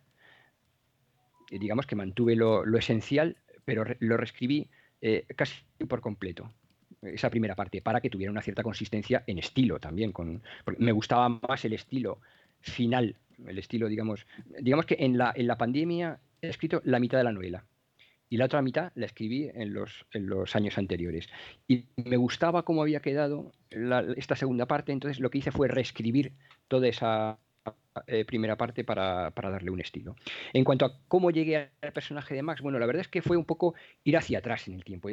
digamos 1.50 1.86
que 1.86 1.96
mantuve 1.96 2.36
lo, 2.36 2.64
esencial, 2.78 3.38
pero 3.66 3.84
lo 4.00 4.18
reescribí 4.18 4.70
casi 5.36 5.56
por 5.88 6.00
completo 6.00 6.54
esa 7.02 7.32
primera 7.32 7.56
parte 7.56 7.82
para 7.82 8.00
que 8.00 8.10
tuviera 8.10 8.32
una 8.32 8.44
cierta 8.44 8.62
consistencia 8.62 9.24
en 9.26 9.40
estilo 9.40 9.80
también 9.80 10.12
con 10.12 10.44
me 10.78 10.92
gustaba 10.92 11.28
más 11.30 11.66
el 11.66 11.74
estilo 11.74 12.20
final 12.60 13.16
el 13.48 13.58
estilo 13.60 13.88
digamos 13.88 14.26
digamos 14.60 14.86
que 14.86 14.98
en 15.00 15.18
la 15.18 15.34
en 15.36 15.48
la 15.48 15.58
pandemia 15.58 16.20
he 16.42 16.50
escrito 16.50 16.82
la 16.86 17.00
mitad 17.00 17.18
de 17.18 17.24
la 17.24 17.32
novela 17.32 17.66
y 18.32 18.38
la 18.38 18.46
otra 18.46 18.62
mitad 18.62 18.94
la 18.96 19.08
escribí 19.08 19.52
en 19.54 19.74
los, 19.74 20.06
en 20.14 20.28
los 20.28 20.56
años 20.56 20.78
anteriores. 20.78 21.28
Y 21.68 21.84
me 21.98 22.16
gustaba 22.16 22.64
cómo 22.64 22.82
había 22.82 23.02
quedado 23.02 23.52
esta 24.16 24.38
segunda 24.38 24.68
parte, 24.68 24.94
entonces 24.94 25.20
lo 25.20 25.30
que 25.30 25.40
hice 25.40 25.52
fue 25.52 25.68
reescribir 25.68 26.32
toda 26.70 26.88
esa 26.88 27.40
eh, 28.08 28.24
primera 28.24 28.56
parte 28.56 28.86
para, 28.86 29.34
darle 29.36 29.70
un 29.70 29.82
estilo. 29.82 30.16
En 30.54 30.64
cuanto 30.64 30.86
a 30.86 30.98
cómo 31.10 31.30
llegué 31.30 31.72
al 31.82 31.92
personaje 31.92 32.34
de 32.34 32.42
Max, 32.42 32.62
bueno, 32.62 32.80
la 32.80 32.86
verdad 32.86 33.02
es 33.02 33.10
que 33.10 33.22
fue 33.22 33.36
un 33.36 33.44
poco 33.44 33.76
ir 34.06 34.16
hacia 34.16 34.40
atrás 34.40 34.66
en 34.70 34.76
el 34.76 34.86
tiempo. 34.86 35.10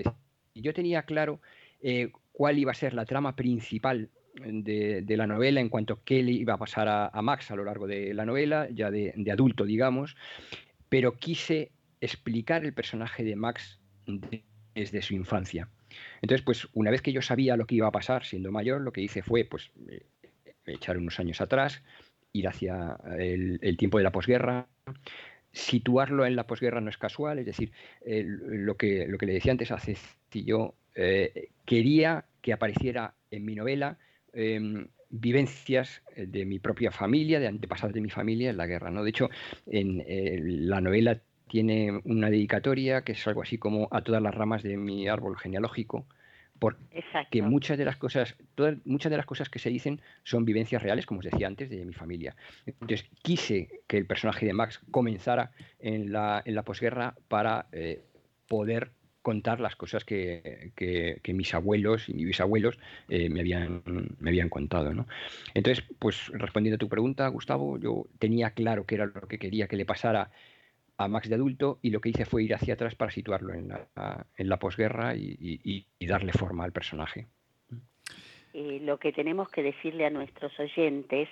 yo 0.55 0.73
tenía 0.73 1.03
claro 1.03 1.41
eh, 1.81 2.13
cuál 2.31 2.57
iba 2.57 2.71
a 2.71 2.75
ser 2.75 2.95
la 2.95 3.05
trama 3.05 3.35
principal 3.35 4.11
de, 4.35 5.17
la 5.17 5.27
novela 5.27 5.61
en 5.61 5.69
cuanto 5.69 5.95
a 5.95 6.05
qué 6.05 6.23
le 6.23 6.33
iba 6.33 6.55
a 6.55 6.59
pasar 6.59 6.89
a, 6.89 7.23
Max 7.23 7.51
a 7.51 7.57
lo 7.57 7.65
largo 7.65 7.87
de 7.87 8.15
la 8.15 8.25
novela, 8.25 8.69
ya 8.71 8.91
de, 8.91 9.13
adulto, 9.31 9.65
digamos, 9.65 10.17
pero 10.89 11.19
quise 11.19 11.71
explicar 12.01 12.65
el 12.65 12.73
personaje 12.73 13.25
de 13.25 13.37
Max 13.37 13.81
desde 14.75 15.03
su 15.03 15.15
infancia. 15.15 15.69
Entonces, 16.23 16.45
pues 16.45 16.69
una 16.73 16.91
vez 16.91 17.03
que 17.03 17.13
yo 17.13 17.23
sabía 17.23 17.57
lo 17.57 17.67
que 17.67 17.75
iba 17.75 17.89
a 17.89 17.93
pasar 17.93 18.25
siendo 18.25 18.53
mayor, 18.53 18.81
lo 18.81 18.93
que 18.93 19.01
hice 19.01 19.23
fue 19.23 19.45
pues 19.45 19.71
eh, 19.89 20.03
echar 20.67 20.99
unos 20.99 21.19
años 21.19 21.41
atrás, 21.41 21.83
ir 22.33 22.47
hacia 22.47 22.99
el, 23.19 23.77
tiempo 23.77 23.99
de 23.99 24.05
la 24.05 24.13
posguerra, 24.13 24.69
situarlo 25.53 26.27
en 26.27 26.37
la 26.37 26.47
posguerra 26.47 26.81
no 26.81 26.91
es 26.91 26.99
casual, 26.99 27.39
es 27.39 27.47
decir, 27.47 27.73
lo, 28.05 28.77
que, 28.77 29.07
lo 29.09 29.19
que 29.19 29.27
le 29.27 29.33
decía 29.33 29.53
antes 29.53 29.71
a 29.71 29.81
Ceci, 29.81 30.45
yo 30.45 30.75
eh, 30.95 31.49
quería 31.65 32.27
que 32.43 32.53
apareciera 32.53 33.15
en 33.31 33.45
mi 33.45 33.55
novela 33.55 33.99
em, 34.33 34.89
vivencias 35.11 36.03
de 36.17 36.45
mi 36.45 36.59
propia 36.59 36.91
familia, 36.91 37.41
de 37.41 37.49
antepasados 37.49 37.95
de 37.95 38.01
mi 38.01 38.11
familia 38.11 38.51
en 38.51 38.57
la 38.57 38.67
guerra. 38.67 38.91
¿no? 38.91 39.03
De 39.03 39.11
hecho, 39.11 39.31
en 39.67 40.03
la 40.69 40.81
novela 40.81 41.21
tiene 41.49 42.01
una 42.05 42.31
dedicatoria 42.31 43.03
que 43.03 43.13
es 43.13 43.27
algo 43.27 43.43
así 43.43 43.59
como 43.59 43.89
a 43.91 44.03
todas 44.03 44.23
las 44.23 44.35
ramas 44.35 44.63
de 44.63 44.77
mi 44.77 45.09
árbol 45.09 45.37
genealógico, 45.37 46.07
porque 46.59 47.43
muchas 47.43 47.79
de 47.79 47.85
las 47.85 47.97
cosas, 47.97 48.37
todas, 48.55 48.77
muchas 48.85 49.11
de 49.11 49.17
las 49.17 49.27
cosas 49.27 49.49
que 49.49 49.59
se 49.59 49.71
dicen 49.71 50.01
son 50.25 50.45
vivencias 50.45 50.83
reales, 50.83 51.07
como 51.07 51.21
os 51.21 51.25
decía 51.25 51.47
antes, 51.47 51.71
de 51.71 51.85
mi 51.85 51.95
familia. 51.95 52.37
Entonces 52.67 53.09
quise 53.23 53.81
que 53.87 53.97
el 53.97 54.07
personaje 54.07 54.45
de 54.45 54.53
Max 54.53 54.81
comenzara 54.91 55.53
en 55.79 56.13
la, 56.13 56.43
en 56.45 56.55
la 56.55 56.65
posguerra 56.65 57.15
para 57.29 57.67
eh, 57.73 58.03
poder 58.49 58.91
contar 59.29 59.61
las 59.61 59.77
cosas 59.77 60.07
que, 60.07 60.73
mis 61.35 61.53
abuelos 61.53 62.09
y 62.09 62.15
mis 62.15 62.29
bisabuelos 62.29 62.79
eh, 63.11 63.29
me, 63.29 63.41
habían, 63.41 63.83
me 64.21 64.31
habían 64.31 64.49
contado. 64.49 64.95
¿no? 64.95 65.07
Entonces, 65.53 65.85
pues 65.99 66.29
respondiendo 66.29 66.77
a 66.77 66.79
tu 66.79 66.89
pregunta, 66.89 67.29
Gustavo, 67.29 67.79
yo 67.79 68.07
tenía 68.19 68.53
claro 68.53 68.87
que 68.87 68.95
era 68.95 69.05
lo 69.05 69.29
que 69.29 69.39
quería 69.39 69.69
que 69.69 69.77
le 69.77 69.85
pasara 69.85 70.31
a 70.97 71.09
Max 71.09 71.29
de 71.29 71.35
adulto 71.35 71.79
y 71.83 71.91
lo 71.91 72.01
que 72.01 72.09
hice 72.09 72.25
fue 72.25 72.43
ir 72.43 72.55
hacia 72.55 72.73
atrás 72.73 72.95
para 72.95 73.11
situarlo 73.11 73.53
en 73.53 73.69
la, 73.69 74.27
en 74.35 74.49
la 74.49 74.59
posguerra 74.59 75.15
y, 75.15 75.85
darle 76.01 76.33
forma 76.33 76.65
al 76.65 76.73
personaje. 76.73 77.27
Eh, 78.55 78.81
lo 78.83 78.97
que 78.97 79.13
tenemos 79.13 79.51
que 79.51 79.63
decirle 79.63 80.07
a 80.07 80.11
nuestros 80.11 80.59
oyentes 80.59 81.29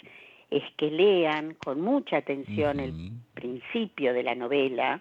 es 0.50 0.64
que 0.76 0.90
lean 0.90 1.54
con 1.54 1.80
mucha 1.80 2.18
atención 2.18 2.78
el 2.78 2.92
principio 3.32 4.12
de 4.12 4.22
la 4.22 4.34
novela, 4.34 5.00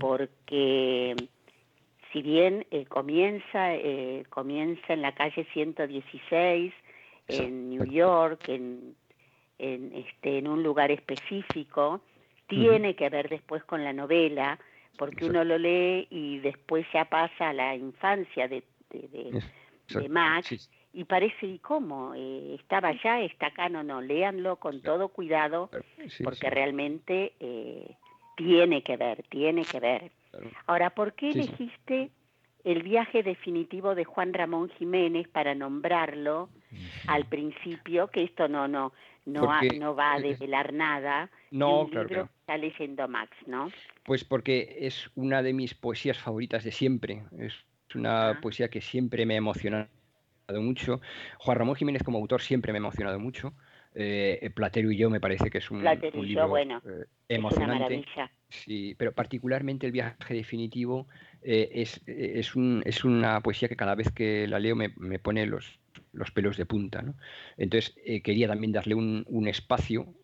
porque 0.00 1.14
si 2.14 2.22
bien 2.22 2.64
eh, 2.70 2.86
comienza, 2.86 3.74
eh, 3.74 4.24
comienza 4.30 4.92
en 4.92 5.02
la 5.02 5.12
calle 5.16 5.44
116, 5.52 6.72
en 7.26 7.70
New 7.70 7.84
York, 7.86 8.48
en, 8.48 8.94
en, 9.58 9.92
este, 9.96 10.38
en 10.38 10.46
un 10.46 10.62
lugar 10.62 10.92
específico, 10.92 12.02
tiene 12.46 12.94
que 12.94 13.08
ver 13.08 13.28
después 13.28 13.64
con 13.64 13.82
la 13.82 13.92
novela, 13.92 14.60
porque 14.96 15.24
uno 15.24 15.42
lo 15.42 15.58
lee 15.58 16.06
y 16.08 16.38
después 16.38 16.86
ya 16.94 17.06
pasa 17.06 17.48
a 17.48 17.52
la 17.52 17.74
infancia 17.74 18.46
de, 18.46 18.62
de, 18.90 20.08
Max 20.08 20.70
y 20.92 21.04
parece, 21.04 21.46
¿y 21.46 21.58
cómo? 21.58 22.14
Eh, 22.14 22.54
¿Estaba 22.60 22.90
allá? 22.90 23.22
¿Está 23.22 23.48
acá? 23.48 23.68
No, 23.68 23.82
no, 23.82 24.00
léanlo 24.00 24.56
con 24.56 24.82
todo 24.82 25.08
cuidado, 25.08 25.68
porque 26.22 26.48
realmente 26.48 27.32
eh, 27.40 27.96
tiene 28.36 28.82
que 28.82 28.96
ver, 28.96 29.24
tiene 29.24 29.64
que 29.64 29.80
ver. 29.80 30.12
Ahora, 30.66 30.90
¿por 30.90 31.14
qué 31.14 31.30
elegiste 31.30 32.10
el 32.64 32.82
viaje 32.82 33.22
definitivo 33.22 33.94
de 33.94 34.04
Juan 34.04 34.32
Ramón 34.32 34.70
Jiménez 34.70 35.28
para 35.28 35.54
nombrarlo 35.54 36.48
al 37.06 37.26
principio? 37.26 38.08
Que 38.08 38.24
esto 38.24 38.48
no, 38.48 38.68
no, 38.68 38.92
no, 39.26 39.48
no 39.78 39.94
va 39.94 40.14
a 40.14 40.20
develar 40.20 40.72
nada. 40.72 41.30
No, 41.50 41.82
un 41.82 41.90
libro 41.90 42.08
que 42.08 42.20
está 42.40 42.56
leyendo 42.56 43.08
Max, 43.08 43.36
¿no? 43.46 43.70
Pues 44.04 44.24
porque 44.24 44.76
es 44.80 45.10
una 45.14 45.42
de 45.42 45.52
mis 45.52 45.74
poesías 45.74 46.18
favoritas 46.18 46.64
de 46.64 46.72
siempre. 46.72 47.22
Es 47.38 47.54
una 47.94 48.38
poesía 48.40 48.68
que 48.68 48.80
siempre 48.80 49.26
me 49.26 49.34
ha 49.34 49.38
emocionado 49.38 49.88
mucho. 50.48 51.00
Juan 51.38 51.58
Ramón 51.58 51.76
Jiménez 51.76 52.02
como 52.02 52.18
autor 52.18 52.42
siempre 52.42 52.72
me 52.72 52.78
ha 52.78 52.80
emocionado 52.80 53.18
mucho. 53.18 53.54
Eh, 53.96 54.50
Platero 54.54 54.90
y 54.90 54.96
yo 54.96 55.08
me 55.08 55.20
parece 55.20 55.50
que 55.50 55.58
es 55.58 55.70
un, 55.70 55.84
libro 55.84 56.48
bueno, 56.48 56.82
eh, 56.84 57.04
emocionante. 57.28 58.04
Sí, 58.64 58.94
pero 58.98 59.12
particularmente 59.12 59.86
el 59.86 59.92
viaje 59.92 60.34
definitivo 60.34 61.06
eh, 61.42 61.70
es, 61.74 62.00
es, 62.06 62.54
un, 62.54 62.82
es, 62.84 63.04
una 63.04 63.40
poesía 63.40 63.68
que 63.68 63.76
cada 63.76 63.94
vez 63.94 64.10
que 64.10 64.46
la 64.46 64.58
leo 64.58 64.76
me, 64.76 64.92
me 64.96 65.18
pone 65.18 65.46
los, 65.46 65.78
los 66.12 66.30
pelos 66.30 66.56
de 66.56 66.66
punta. 66.66 67.02
¿no? 67.02 67.14
Entonces 67.56 67.94
quería 68.22 68.48
también 68.48 68.72
darle 68.72 68.94
un, 68.94 69.24
un 69.28 69.48
espacio 69.48 70.14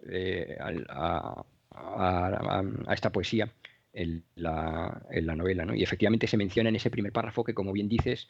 a, 0.88 1.44
a, 1.70 2.62
a, 2.88 2.94
esta 2.94 3.10
poesía 3.10 3.52
en 3.92 4.24
la, 4.34 5.02
en 5.10 5.26
la 5.26 5.36
novela. 5.36 5.64
¿no? 5.64 5.74
Y 5.74 5.82
efectivamente 5.82 6.26
se 6.26 6.36
menciona 6.36 6.68
en 6.68 6.76
ese 6.76 6.90
primer 6.90 7.12
párrafo 7.12 7.44
que, 7.44 7.54
como 7.54 7.72
bien 7.72 7.88
dices, 7.88 8.28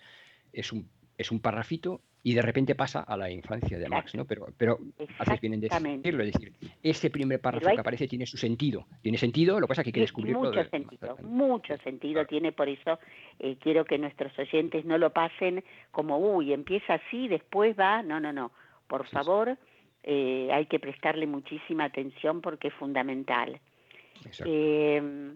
es 0.52 0.72
un 0.72 0.88
es 1.20 1.30
un 1.30 1.40
parrafito 1.40 2.00
y 2.22 2.34
de 2.34 2.42
repente 2.42 2.74
pasa 2.74 3.00
a 3.00 3.16
la 3.16 3.30
infancia 3.30 3.78
de 3.78 3.88
Max, 3.88 4.14
¿no? 4.14 4.24
Pero, 4.24 4.46
pero 4.56 4.78
haces 5.18 5.40
bien 5.40 5.54
en 5.54 5.60
decirlo, 5.60 6.24
es 6.24 6.32
decir, 6.32 6.52
ese 6.82 7.10
primer 7.10 7.40
párrafo 7.40 7.70
que 7.70 7.80
aparece 7.80 8.08
tiene 8.08 8.26
su 8.26 8.36
sentido, 8.36 8.86
tiene 9.02 9.18
sentido, 9.18 9.60
lo 9.60 9.66
que 9.66 9.70
pasa 9.70 9.82
es 9.82 9.84
que 9.84 9.88
hay 9.88 9.92
que 9.92 10.00
descubrirlo. 10.00 10.40
Mucho 10.40 10.64
sentido, 10.64 11.16
mucho 11.22 11.76
sentido 11.78 12.26
tiene, 12.26 12.52
por 12.52 12.68
eso 12.68 12.98
eh, 13.38 13.56
quiero 13.60 13.84
que 13.84 13.98
nuestros 13.98 14.38
oyentes 14.38 14.84
no 14.84 14.96
lo 14.98 15.10
pasen 15.10 15.62
como, 15.90 16.18
uy, 16.18 16.52
empieza 16.52 16.94
así, 16.94 17.28
después 17.28 17.78
va, 17.78 18.02
no, 18.02 18.18
no, 18.18 18.32
no, 18.32 18.52
por 18.86 19.06
favor, 19.08 19.58
eh, 20.02 20.48
hay 20.52 20.66
que 20.66 20.78
prestarle 20.78 21.26
muchísima 21.26 21.84
atención 21.84 22.40
porque 22.40 22.68
es 22.68 22.74
fundamental. 22.74 23.60
Eh, 24.44 25.34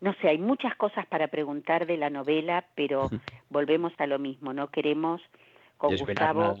no 0.00 0.14
sé, 0.20 0.28
hay 0.28 0.38
muchas 0.38 0.74
cosas 0.76 1.06
para 1.06 1.28
preguntar 1.28 1.86
de 1.86 1.96
la 1.96 2.10
novela, 2.10 2.64
pero 2.74 3.08
volvemos 3.50 3.92
a 3.98 4.06
lo 4.06 4.18
mismo, 4.18 4.52
no 4.52 4.68
queremos 4.70 5.20
con 5.76 5.96
Gustavo 5.96 6.56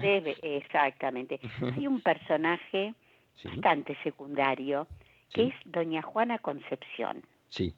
debe, 0.00 0.36
exactamente. 0.42 1.40
Hay 1.76 1.86
un 1.86 2.00
personaje 2.00 2.94
bastante 3.42 3.96
secundario 4.02 4.86
que 5.32 5.48
es 5.48 5.54
doña 5.64 6.02
Juana 6.02 6.38
Concepción. 6.38 7.22
Sí. 7.48 7.74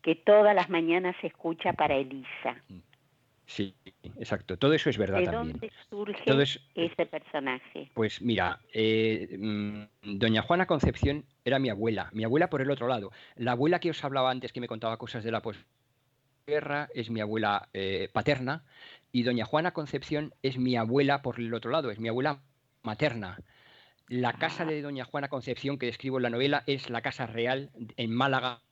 Que 0.00 0.14
todas 0.14 0.54
las 0.54 0.70
mañanas 0.70 1.14
se 1.20 1.26
escucha 1.26 1.74
para 1.74 1.96
Elisa. 1.96 2.56
Mm. 2.68 2.78
Sí, 3.44 3.74
exacto. 4.18 4.56
Todo 4.56 4.72
eso 4.72 4.88
es 4.88 4.96
verdad 4.96 5.18
¿De 5.18 5.26
también. 5.26 5.58
dónde 5.58 5.70
surge 5.90 6.60
ese 6.74 7.04
personaje? 7.04 7.90
Pues 7.92 8.22
mira, 8.22 8.60
eh, 8.72 9.36
mm, 9.38 9.82
doña 10.16 10.40
Juana 10.40 10.64
Concepción 10.64 11.26
era 11.44 11.58
mi 11.58 11.68
abuela, 11.68 12.10
mi 12.12 12.24
abuela 12.24 12.48
por 12.48 12.62
el 12.62 12.70
otro 12.70 12.88
lado. 12.88 13.10
La 13.36 13.52
abuela 13.52 13.80
que 13.80 13.90
os 13.90 14.04
hablaba 14.04 14.30
antes, 14.30 14.52
que 14.52 14.60
me 14.60 14.68
contaba 14.68 14.96
cosas 14.96 15.24
de 15.24 15.32
la 15.32 15.42
posguerra, 15.42 16.88
es 16.94 17.10
mi 17.10 17.20
abuela 17.20 17.68
eh, 17.72 18.08
paterna, 18.12 18.64
y 19.10 19.22
doña 19.24 19.44
Juana 19.44 19.72
Concepción 19.72 20.34
es 20.42 20.58
mi 20.58 20.76
abuela 20.76 21.22
por 21.22 21.38
el 21.38 21.52
otro 21.52 21.70
lado, 21.70 21.90
es 21.90 21.98
mi 21.98 22.08
abuela 22.08 22.40
materna. 22.82 23.38
La 24.08 24.34
casa 24.34 24.64
ah. 24.64 24.66
de 24.66 24.82
doña 24.82 25.04
Juana 25.04 25.28
Concepción 25.28 25.78
que 25.78 25.86
describo 25.86 26.18
en 26.18 26.24
la 26.24 26.30
novela 26.30 26.64
es 26.66 26.90
la 26.90 27.02
casa 27.02 27.26
real 27.26 27.70
en 27.96 28.10
Málaga, 28.12 28.62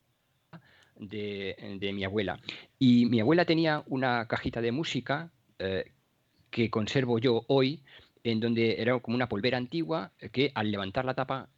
de, 1.01 1.91
mi 1.95 2.05
abuela. 2.05 2.41
Y 2.79 3.07
mi 3.07 3.21
abuela 3.21 3.45
tenía 3.45 3.83
una 3.87 4.27
cajita 4.27 4.61
de 4.61 4.73
música 4.73 5.31
eh, 5.59 5.93
que 6.51 6.71
conservo 6.71 7.19
yo 7.19 7.45
hoy, 7.49 7.83
en 8.23 8.41
donde 8.41 8.83
era 8.83 8.99
como 8.99 9.15
una 9.15 9.29
polvera 9.29 9.57
antigua 9.57 10.13
que 10.33 10.53
al 10.55 10.71
levantar 10.71 11.07
la 11.07 11.15
tapa 11.15 11.49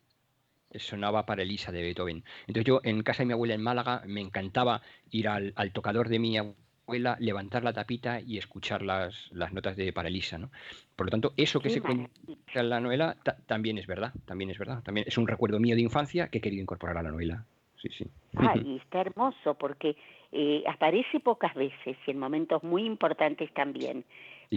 sonaba 0.76 1.26
para 1.26 1.42
Elisa 1.42 1.72
de 1.72 1.82
Beethoven. 1.82 2.24
Entonces 2.46 2.64
yo 2.64 2.80
en 2.84 3.02
casa 3.02 3.22
de 3.22 3.26
mi 3.26 3.32
abuela 3.32 3.54
en 3.54 3.62
Málaga 3.62 4.02
me 4.06 4.20
encantaba 4.20 4.82
ir 5.10 5.28
al, 5.28 5.54
tocador 5.72 6.08
de 6.08 6.18
mi 6.18 6.38
abuela, 6.38 7.16
levantar 7.20 7.64
la 7.64 7.72
tapita 7.72 8.20
y 8.20 8.38
escuchar 8.38 8.82
las, 8.82 9.30
las 9.32 9.52
notas 9.52 9.76
de 9.76 9.92
para 9.92 10.08
Elisa. 10.08 10.38
¿no? 10.38 10.50
Por 10.96 11.06
lo 11.06 11.10
tanto, 11.10 11.32
eso 11.36 11.60
que 11.60 11.70
se 11.70 11.80
cuenta 11.80 12.10
en 12.54 12.68
la 12.68 12.80
novela 12.80 13.16
también 13.46 13.78
es 13.78 13.86
verdad, 13.86 14.12
también 14.24 14.50
es 14.50 14.58
verdad. 14.58 14.82
También 14.82 15.06
es 15.08 15.18
un 15.18 15.26
recuerdo 15.26 15.60
mío 15.60 15.74
de 15.74 15.82
infancia 15.82 16.28
que 16.28 16.38
he 16.38 16.40
querido 16.40 16.62
incorporar 16.62 16.98
a 16.98 17.02
la 17.02 17.10
novela 17.10 17.44
sí, 17.82 17.88
sí. 17.98 18.04
Ah, 18.36 18.54
y 18.56 18.76
está 18.84 19.00
hermoso 19.00 19.54
porque 19.54 19.96
eh, 20.30 20.62
aparece 20.66 21.20
pocas 21.20 21.54
veces 21.54 21.96
y 22.06 22.10
en 22.10 22.18
momentos 22.18 22.62
muy 22.62 22.84
importantes 22.84 23.52
también, 23.52 24.04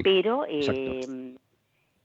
pero 0.03 0.45
eh, 0.47 1.35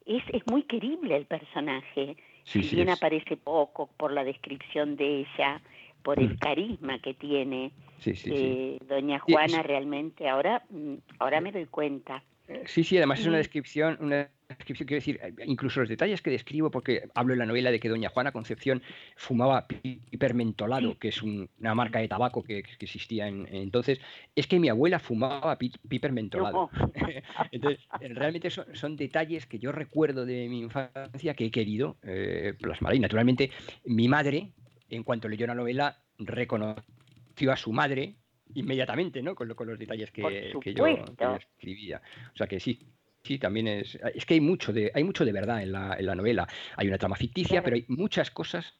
es, 0.06 0.22
es 0.32 0.46
muy 0.46 0.62
querible 0.62 1.16
el 1.16 1.26
personaje, 1.26 2.16
si 2.50 2.74
bien 2.74 2.90
aparece 2.90 3.36
poco 3.36 3.88
por 3.96 4.12
la 4.12 4.24
descripción 4.24 4.96
de 4.96 5.20
ella, 5.20 5.60
por 6.02 6.18
el 6.18 6.34
mm. 6.34 6.38
carisma 6.38 6.98
que 7.00 7.14
tiene. 7.14 7.72
Eh, 8.04 8.78
doña 8.88 9.18
Juana 9.18 9.62
realmente, 9.62 10.28
ahora, 10.28 10.64
mm, 10.70 10.94
ahora 11.18 11.40
me 11.40 11.52
doy 11.52 11.66
cuenta. 11.66 12.22
Sí, 12.64 12.82
sí, 12.82 12.96
además 12.96 13.20
es 13.20 13.26
una 13.26 13.36
descripción, 13.36 13.98
una 14.00 14.28
descripción, 14.56 14.86
quiero 14.86 14.98
decir, 14.98 15.20
incluso 15.44 15.80
los 15.80 15.88
detalles 15.88 16.22
que 16.22 16.30
describo, 16.30 16.70
porque 16.70 17.08
hablo 17.14 17.32
en 17.32 17.38
la 17.38 17.46
novela 17.46 17.70
de 17.70 17.80
que 17.80 17.88
doña 17.88 18.10
Juana 18.10 18.32
Concepción 18.32 18.82
fumaba 19.16 19.66
hipermentolado, 19.82 20.98
que 20.98 21.08
es 21.08 21.22
una 21.22 21.74
marca 21.74 22.00
de 22.00 22.08
tabaco 22.08 22.42
que, 22.42 22.58
existía 22.58 23.28
en, 23.28 23.46
entonces, 23.50 24.00
es 24.34 24.46
que 24.46 24.58
mi 24.58 24.68
abuela 24.68 24.98
fumaba 24.98 25.56
pipermentolado. 25.58 26.70
entonces, 27.52 27.86
realmente 28.00 28.50
son, 28.50 28.96
detalles 28.96 29.46
que 29.46 29.58
yo 29.58 29.72
recuerdo 29.72 30.26
de 30.26 30.48
mi 30.48 30.60
infancia 30.60 31.34
que 31.34 31.46
he 31.46 31.50
querido 31.50 31.96
eh, 32.02 32.54
plasmar. 32.60 32.94
Y 32.94 32.98
naturalmente, 32.98 33.50
mi 33.84 34.08
madre, 34.08 34.52
en 34.88 35.04
cuanto 35.04 35.28
leyó 35.28 35.46
la 35.46 35.54
novela, 35.54 36.02
reconoció 36.18 37.52
a 37.52 37.56
su 37.56 37.72
madre 37.72 38.16
inmediatamente, 38.54 39.22
¿no? 39.22 39.34
Con, 39.34 39.48
los 39.48 39.78
detalles 39.78 40.10
que, 40.10 40.52
que 40.60 40.74
yo 40.74 40.86
escribía. 40.86 42.02
O 42.34 42.36
sea 42.36 42.46
que 42.46 42.58
sí, 42.58 42.80
Sí, 43.22 43.38
también 43.38 43.68
es. 43.68 43.98
Es 44.14 44.24
que 44.24 44.34
hay 44.34 44.40
mucho 44.40 44.72
de, 44.72 44.90
hay 44.94 45.04
mucho 45.04 45.24
de 45.24 45.32
verdad 45.32 45.62
en 45.62 45.72
la, 45.72 45.96
en 45.98 46.06
la 46.06 46.14
novela. 46.14 46.48
Hay 46.76 46.88
una 46.88 46.98
trama 46.98 47.16
ficticia, 47.16 47.62
pero 47.62 47.76
hay 47.76 47.84
muchas 47.88 48.30
cosas 48.30 48.74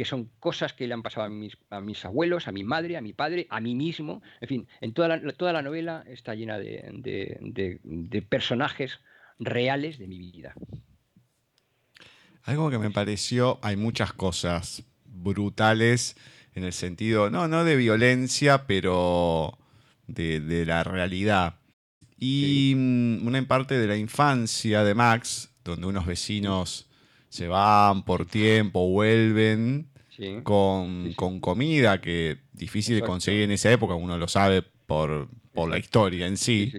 que 0.00 0.06
son 0.06 0.30
cosas 0.40 0.72
que 0.72 0.86
le 0.86 0.94
han 0.94 1.02
pasado 1.02 1.26
a 1.26 1.28
mis, 1.28 1.58
a 1.68 1.82
mis 1.82 2.02
abuelos, 2.06 2.48
a 2.48 2.52
mi 2.52 2.64
madre, 2.64 2.96
a 2.96 3.02
mi 3.02 3.12
padre, 3.12 3.46
a 3.50 3.60
mí 3.60 3.74
mismo. 3.74 4.22
En 4.40 4.48
fin, 4.48 4.68
en 4.80 4.94
toda 4.94 5.08
la, 5.08 5.32
toda 5.34 5.52
la 5.52 5.60
novela 5.60 6.04
está 6.06 6.34
llena 6.34 6.58
de, 6.58 6.88
de, 7.42 8.22
personajes 8.22 9.00
reales 9.38 9.98
de 9.98 10.06
mi 10.06 10.18
vida. 10.18 10.54
Algo 12.44 12.70
que 12.70 12.78
me 12.78 12.90
pareció, 12.90 13.58
hay 13.60 13.76
muchas 13.76 14.14
cosas 14.14 14.84
brutales 15.04 16.16
en 16.54 16.64
el 16.64 16.72
sentido, 16.72 17.28
no, 17.28 17.46
no 17.46 17.64
de 17.64 17.76
violencia, 17.76 18.66
pero 18.66 19.58
de, 20.06 20.40
de 20.40 20.64
la 20.64 20.82
realidad. 20.82 21.59
Y 22.20 22.74
mm, 22.76 23.26
una 23.26 23.42
parte 23.48 23.78
de 23.78 23.86
la 23.86 23.96
infancia 23.96 24.84
de 24.84 24.94
Max, 24.94 25.50
donde 25.64 25.86
unos 25.86 26.04
vecinos 26.04 26.86
se 27.30 27.48
van 27.48 28.04
por 28.04 28.26
tiempo, 28.26 28.86
vuelven 28.88 29.88
con, 30.42 31.14
comida 31.14 32.00
que 32.02 32.36
difícil 32.52 32.96
de 32.96 33.02
conseguir 33.02 33.42
en 33.42 33.52
esa 33.52 33.72
época, 33.72 33.94
uno 33.94 34.18
lo 34.18 34.28
sabe 34.28 34.62
por, 34.86 35.28
la 35.54 35.78
historia 35.78 36.26
en 36.26 36.36
sí. 36.36 36.72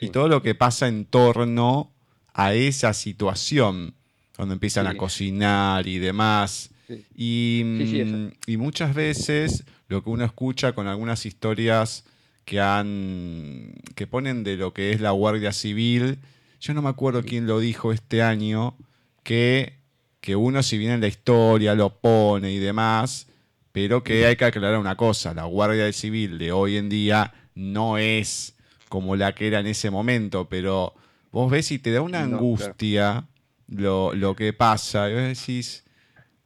Y 0.00 0.10
todo 0.10 0.28
lo 0.28 0.42
que 0.42 0.54
pasa 0.54 0.86
en 0.86 1.06
torno 1.06 1.90
a 2.34 2.54
esa 2.54 2.92
situación, 2.92 3.94
cuando 4.36 4.54
empiezan 4.54 4.86
a 4.86 4.96
cocinar 4.96 5.86
y 5.86 5.98
demás. 5.98 6.70
Y, 7.14 7.62
mm, 7.64 8.32
y 8.46 8.56
muchas 8.58 8.94
veces 8.94 9.64
lo 9.88 10.02
que 10.02 10.10
uno 10.10 10.24
escucha 10.24 10.74
con 10.74 10.88
algunas 10.88 11.24
historias 11.24 12.04
que 12.44 12.60
han 12.60 13.74
que 13.94 14.06
ponen 14.06 14.44
de 14.44 14.56
lo 14.56 14.72
que 14.72 14.92
es 14.92 15.00
la 15.00 15.10
Guardia 15.10 15.52
Civil. 15.52 16.18
Yo 16.60 16.74
no 16.74 16.82
me 16.82 16.88
acuerdo 16.88 17.22
quién 17.22 17.46
lo 17.46 17.58
dijo 17.58 17.92
este 17.92 18.22
año, 18.22 18.76
que, 19.22 19.78
que 20.20 20.36
uno 20.36 20.62
si 20.62 20.78
viene 20.78 20.94
en 20.94 21.00
la 21.00 21.08
historia 21.08 21.74
lo 21.74 22.00
pone 22.00 22.52
y 22.52 22.58
demás, 22.58 23.26
pero 23.72 24.02
que 24.02 24.26
hay 24.26 24.36
que 24.36 24.44
aclarar 24.44 24.78
una 24.78 24.96
cosa, 24.96 25.34
la 25.34 25.44
Guardia 25.44 25.92
Civil 25.92 26.38
de 26.38 26.52
hoy 26.52 26.76
en 26.76 26.88
día 26.88 27.32
no 27.54 27.98
es 27.98 28.54
como 28.88 29.16
la 29.16 29.34
que 29.34 29.46
era 29.46 29.60
en 29.60 29.66
ese 29.66 29.90
momento, 29.90 30.48
pero 30.48 30.94
vos 31.32 31.50
ves 31.50 31.72
y 31.72 31.78
te 31.78 31.90
da 31.90 32.02
una 32.02 32.22
angustia 32.22 33.26
lo, 33.68 34.12
lo, 34.14 34.36
que 34.36 34.52
pasa, 34.52 35.08
y 35.08 35.14
vos 35.14 35.22
decís, 35.22 35.84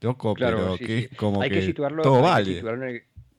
loco, 0.01 0.35
pero 0.35 0.77
que 0.79 0.99
es 0.99 1.09
como 1.17 1.41
que, 1.41 1.75
todo 1.75 2.23
vale. 2.23 2.63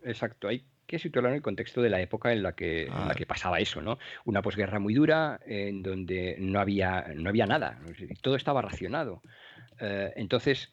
exacto, 0.04 0.50
hay 0.50 0.64
que 0.88 1.00
situarlo 1.00 1.30
en 1.30 1.36
el 1.36 1.42
contexto 1.42 1.82
de 1.82 1.90
la 1.90 2.02
época 2.02 2.32
en 2.32 2.42
la 2.42 2.54
que, 2.54 2.86
en 2.86 3.08
la 3.08 3.14
que 3.14 3.26
pasaba 3.26 3.60
eso, 3.60 3.82
¿no? 3.82 4.00
Una 4.26 4.42
posguerra 4.42 4.80
muy 4.80 4.94
dura 4.94 5.40
en 5.46 5.84
donde 5.84 6.38
no 6.40 6.60
había, 6.60 7.08
no 7.16 7.30
había 7.30 7.46
nada, 7.46 7.80
todo 8.22 8.36
estaba 8.36 8.62
racionado. 8.62 9.22
Eh, 9.80 10.14
entonces, 10.16 10.72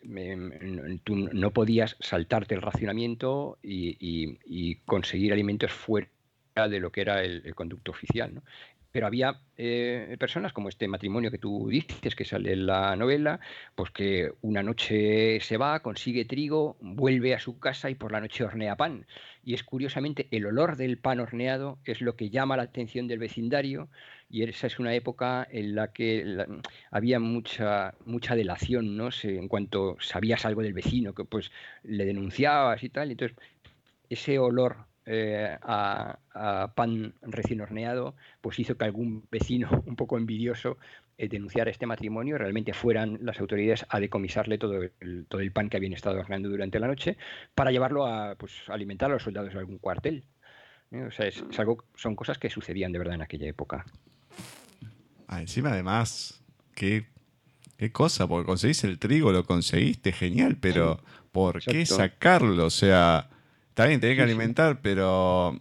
tú 1.03 1.17
no 1.17 1.51
podías 1.51 1.97
saltarte 2.01 2.55
el 2.55 2.63
racionamiento 2.63 3.59
y, 3.63 4.77
conseguir 4.87 5.33
alimentos 5.33 5.73
fuera 5.73 6.09
de 6.69 6.81
lo 6.81 6.91
que 6.91 7.01
era 7.01 7.23
el, 7.23 7.43
el 7.45 7.55
conducto 7.55 7.91
oficial. 7.91 8.35
¿no? 8.35 8.43
pero 8.95 9.09
había 9.09 9.41
eh, 9.57 10.17
personas 10.21 10.53
como 10.53 10.69
este 10.69 10.87
matrimonio 10.87 11.33
que 11.33 11.39
tú 11.39 11.67
dices, 11.69 12.15
que 12.15 12.25
sale 12.25 12.53
en 12.53 12.65
la 12.65 12.95
novela, 12.95 13.41
pues 13.75 13.91
que 13.91 14.31
una 14.41 14.63
noche 14.63 15.41
se 15.41 15.57
va, 15.57 15.81
consigue 15.81 16.25
trigo, 16.25 16.77
vuelve 16.81 17.35
a 17.35 17.41
su 17.41 17.59
casa 17.59 17.91
y 17.91 17.97
por 17.97 18.13
la 18.13 18.21
noche 18.21 18.45
hornea 18.45 18.77
pan. 18.77 19.05
Y 19.45 19.55
es 19.55 19.63
curiosamente 19.63 20.27
el 20.31 20.47
olor 20.47 20.77
del 20.77 20.99
pan 20.99 21.21
horneado 21.21 21.79
es 21.85 22.01
lo 22.01 22.17
que 22.17 22.31
llama 22.31 22.57
la 22.57 22.65
atención 22.65 23.07
del 23.09 23.19
vecindario 23.19 23.89
y 24.31 24.43
esa 24.43 24.67
es 24.67 24.79
una 24.79 24.95
época 24.95 25.47
en 25.51 25.75
la 25.75 25.93
que 25.93 26.47
había 26.91 27.21
mucha 27.21 27.95
mucha 28.07 28.35
delación, 28.35 28.97
¿no? 28.97 29.11
en 29.23 29.49
cuanto 29.49 29.97
sabías 30.01 30.45
algo 30.45 30.63
del 30.63 30.73
vecino, 30.73 31.15
que 31.15 31.25
pues 31.25 31.53
le 31.83 32.05
denunciabas 32.05 32.83
y 32.83 32.89
tal, 32.89 33.11
entonces 33.11 33.37
ese 34.09 34.39
olor 34.39 34.87
eh, 35.07 35.59
a, 35.61 36.19
pan 36.75 37.15
recién 37.21 37.61
horneado, 37.61 38.15
pues 38.41 38.59
hizo 38.59 38.77
que 38.77 38.87
algún 38.87 39.25
vecino 39.31 39.69
un 39.87 39.97
poco 39.97 40.17
envidioso 40.17 40.79
eh, 41.19 41.29
denunciara 41.29 41.71
este 41.71 41.87
matrimonio, 41.87 42.39
realmente 42.39 42.73
fueran 42.73 43.19
las 43.23 43.41
autoridades 43.41 43.87
a 43.89 44.01
decomisarle 44.01 44.59
todo 44.59 44.83
el, 44.83 45.27
todo 45.29 45.41
el 45.41 45.53
pan 45.53 45.69
que 45.69 45.77
habían 45.77 45.93
estado 45.93 46.19
horneando 46.19 46.49
durante 46.49 46.79
la 46.81 46.87
noche 46.87 47.17
para 47.55 47.71
llevarlo 47.71 48.07
a 48.07 48.35
pues, 48.37 48.53
alimentar 48.69 49.11
a 49.11 49.15
los 49.15 49.23
soldados 49.23 49.53
de 49.53 49.59
algún 49.59 49.79
cuartel. 49.79 50.25
¿eh? 50.91 51.03
O 51.03 51.11
sea, 51.11 51.27
es, 51.27 51.43
algo, 51.59 51.85
son 51.95 52.17
cosas 52.17 52.39
que 52.39 52.51
sucedían 52.51 52.93
de 52.93 52.99
verdad 52.99 53.15
en 53.15 53.23
aquella 53.23 53.49
época. 53.49 53.85
Ah, 55.29 55.41
encima, 55.41 55.71
además, 55.71 56.45
qué, 56.75 57.07
qué 57.77 57.93
cosa, 57.93 58.29
porque 58.29 58.47
conseguís 58.47 58.85
el 58.85 58.99
trigo, 58.99 59.33
lo 59.33 59.45
conseguiste, 59.45 60.13
genial, 60.13 60.57
pero 60.61 61.01
¿por 61.33 61.63
qué 61.63 61.87
sacarlo? 61.87 62.67
O 62.67 62.71
sea, 62.71 63.31
Está 63.75 63.87
bien, 63.87 63.99
tenés 63.99 64.17
que 64.17 64.23
alimentar, 64.23 64.81
pero 64.83 65.59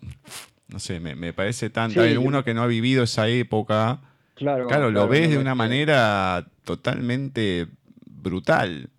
no 0.68 0.78
sé, 0.78 1.00
me, 1.00 1.34
parece 1.34 1.72
tan. 1.72 1.92
uno 2.20 2.44
que 2.44 2.54
no 2.54 2.62
ha 2.62 2.68
vivido 2.68 3.06
esa 3.06 3.28
época. 3.28 4.02
Claro, 4.36 4.90
lo 4.90 5.08
ves 5.08 5.30
de 5.30 5.38
una 5.38 5.56
manera 5.56 6.46
totalmente 6.64 7.68
brutal. 8.06 8.90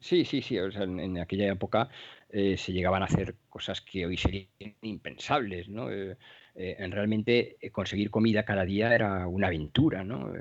Sí, 0.00 0.24
sí, 0.24 0.42
sí. 0.42 0.56
en, 0.56 1.18
aquella 1.18 1.52
época 1.52 1.88
eh, 2.30 2.56
se 2.56 2.72
llegaban 2.72 3.02
a 3.02 3.06
hacer 3.06 3.34
cosas 3.48 3.80
que 3.80 4.06
hoy 4.06 4.16
serían 4.16 4.48
impensables, 4.82 5.68
¿no? 5.68 5.90
Eh, 5.90 6.16
eh, 6.54 6.76
en 6.78 6.92
realmente 6.92 7.56
conseguir 7.72 8.10
comida 8.10 8.44
cada 8.44 8.64
día 8.64 8.94
era 8.94 9.26
una 9.26 9.48
aventura, 9.48 10.04
¿no? 10.04 10.32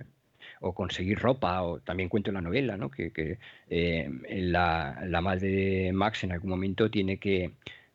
o 0.59 0.73
conseguir 0.73 1.19
ropa, 1.19 1.61
o 1.61 1.81
también 1.81 2.09
cuento 2.09 2.31
en 2.31 2.35
la 2.35 2.41
novela, 2.41 2.77
¿no? 2.77 2.89
que, 2.89 3.37
la, 3.69 5.03
la, 5.05 5.21
madre 5.21 5.49
de 5.49 5.93
Max 5.93 6.23
en 6.23 6.31
algún 6.31 6.49
momento 6.49 6.89
tiene 6.89 7.17
que 7.17 7.51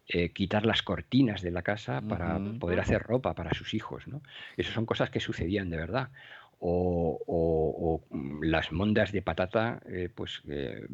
eh, 0.09 0.31
quitar 0.31 0.67
las 0.67 0.83
cortinas 0.83 1.43
de 1.43 1.53
la 1.53 1.63
casa 1.63 2.01
para 2.01 2.39
poder 2.59 2.81
hacer 2.81 3.01
ropa 3.03 3.35
para 3.35 3.55
sus 3.55 3.73
hijos. 3.73 4.09
¿no? 4.09 4.21
Esas 4.57 4.75
son 4.75 4.85
cosas 4.85 5.11
que 5.11 5.21
sucedían 5.21 5.71
de 5.71 5.77
verdad. 5.77 6.11
O, 6.59 8.03
mm, 8.11 8.43
las 8.43 8.73
mondas 8.73 9.13
de 9.13 9.23
patata, 9.23 9.81
eh, 9.89 10.09
pues 10.13 10.43
eh, 10.49 10.87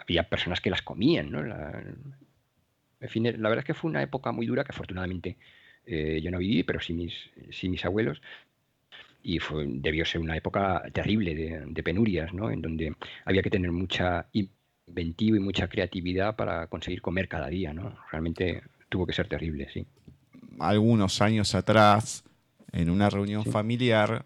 había 0.00 0.28
personas 0.28 0.60
que 0.60 0.70
las 0.70 0.80
comían. 0.80 1.30
¿no? 1.30 1.42
La, 1.42 1.82
en 3.00 3.08
fin, 3.08 3.24
la 3.24 3.48
verdad 3.48 3.58
es 3.58 3.64
que 3.66 3.74
fue 3.74 3.90
una 3.90 4.02
época 4.02 4.32
muy 4.32 4.46
dura 4.46 4.64
que 4.64 4.72
afortunadamente 4.72 5.36
yo 5.86 6.32
no 6.32 6.38
viví, 6.38 6.64
pero 6.64 6.80
sí 6.80 6.94
mis, 6.94 7.14
sí 7.50 7.68
mis 7.68 7.84
abuelos. 7.84 8.20
Y 9.22 9.38
fue, 9.38 9.64
debió 9.68 10.04
ser 10.04 10.20
una 10.20 10.36
época 10.36 10.82
terrible 10.92 11.34
de, 11.34 11.62
de 11.66 11.82
penurias, 11.84 12.32
¿no? 12.32 12.50
en 12.50 12.60
donde 12.60 12.96
había 13.24 13.42
que 13.42 13.50
tener 13.50 13.70
mucha 13.70 14.26
inventivo 14.86 15.36
y 15.36 15.40
mucha 15.40 15.68
creatividad 15.68 16.36
para 16.36 16.68
conseguir 16.68 17.02
comer 17.02 17.28
cada 17.28 17.48
día, 17.48 17.72
¿no? 17.72 17.96
Realmente 18.10 18.62
tuvo 18.88 19.06
que 19.06 19.12
ser 19.12 19.28
terrible, 19.28 19.68
sí. 19.72 19.86
Algunos 20.58 21.20
años 21.20 21.54
atrás, 21.54 22.24
en 22.72 22.90
una 22.90 23.10
reunión 23.10 23.44
familiar, 23.44 24.24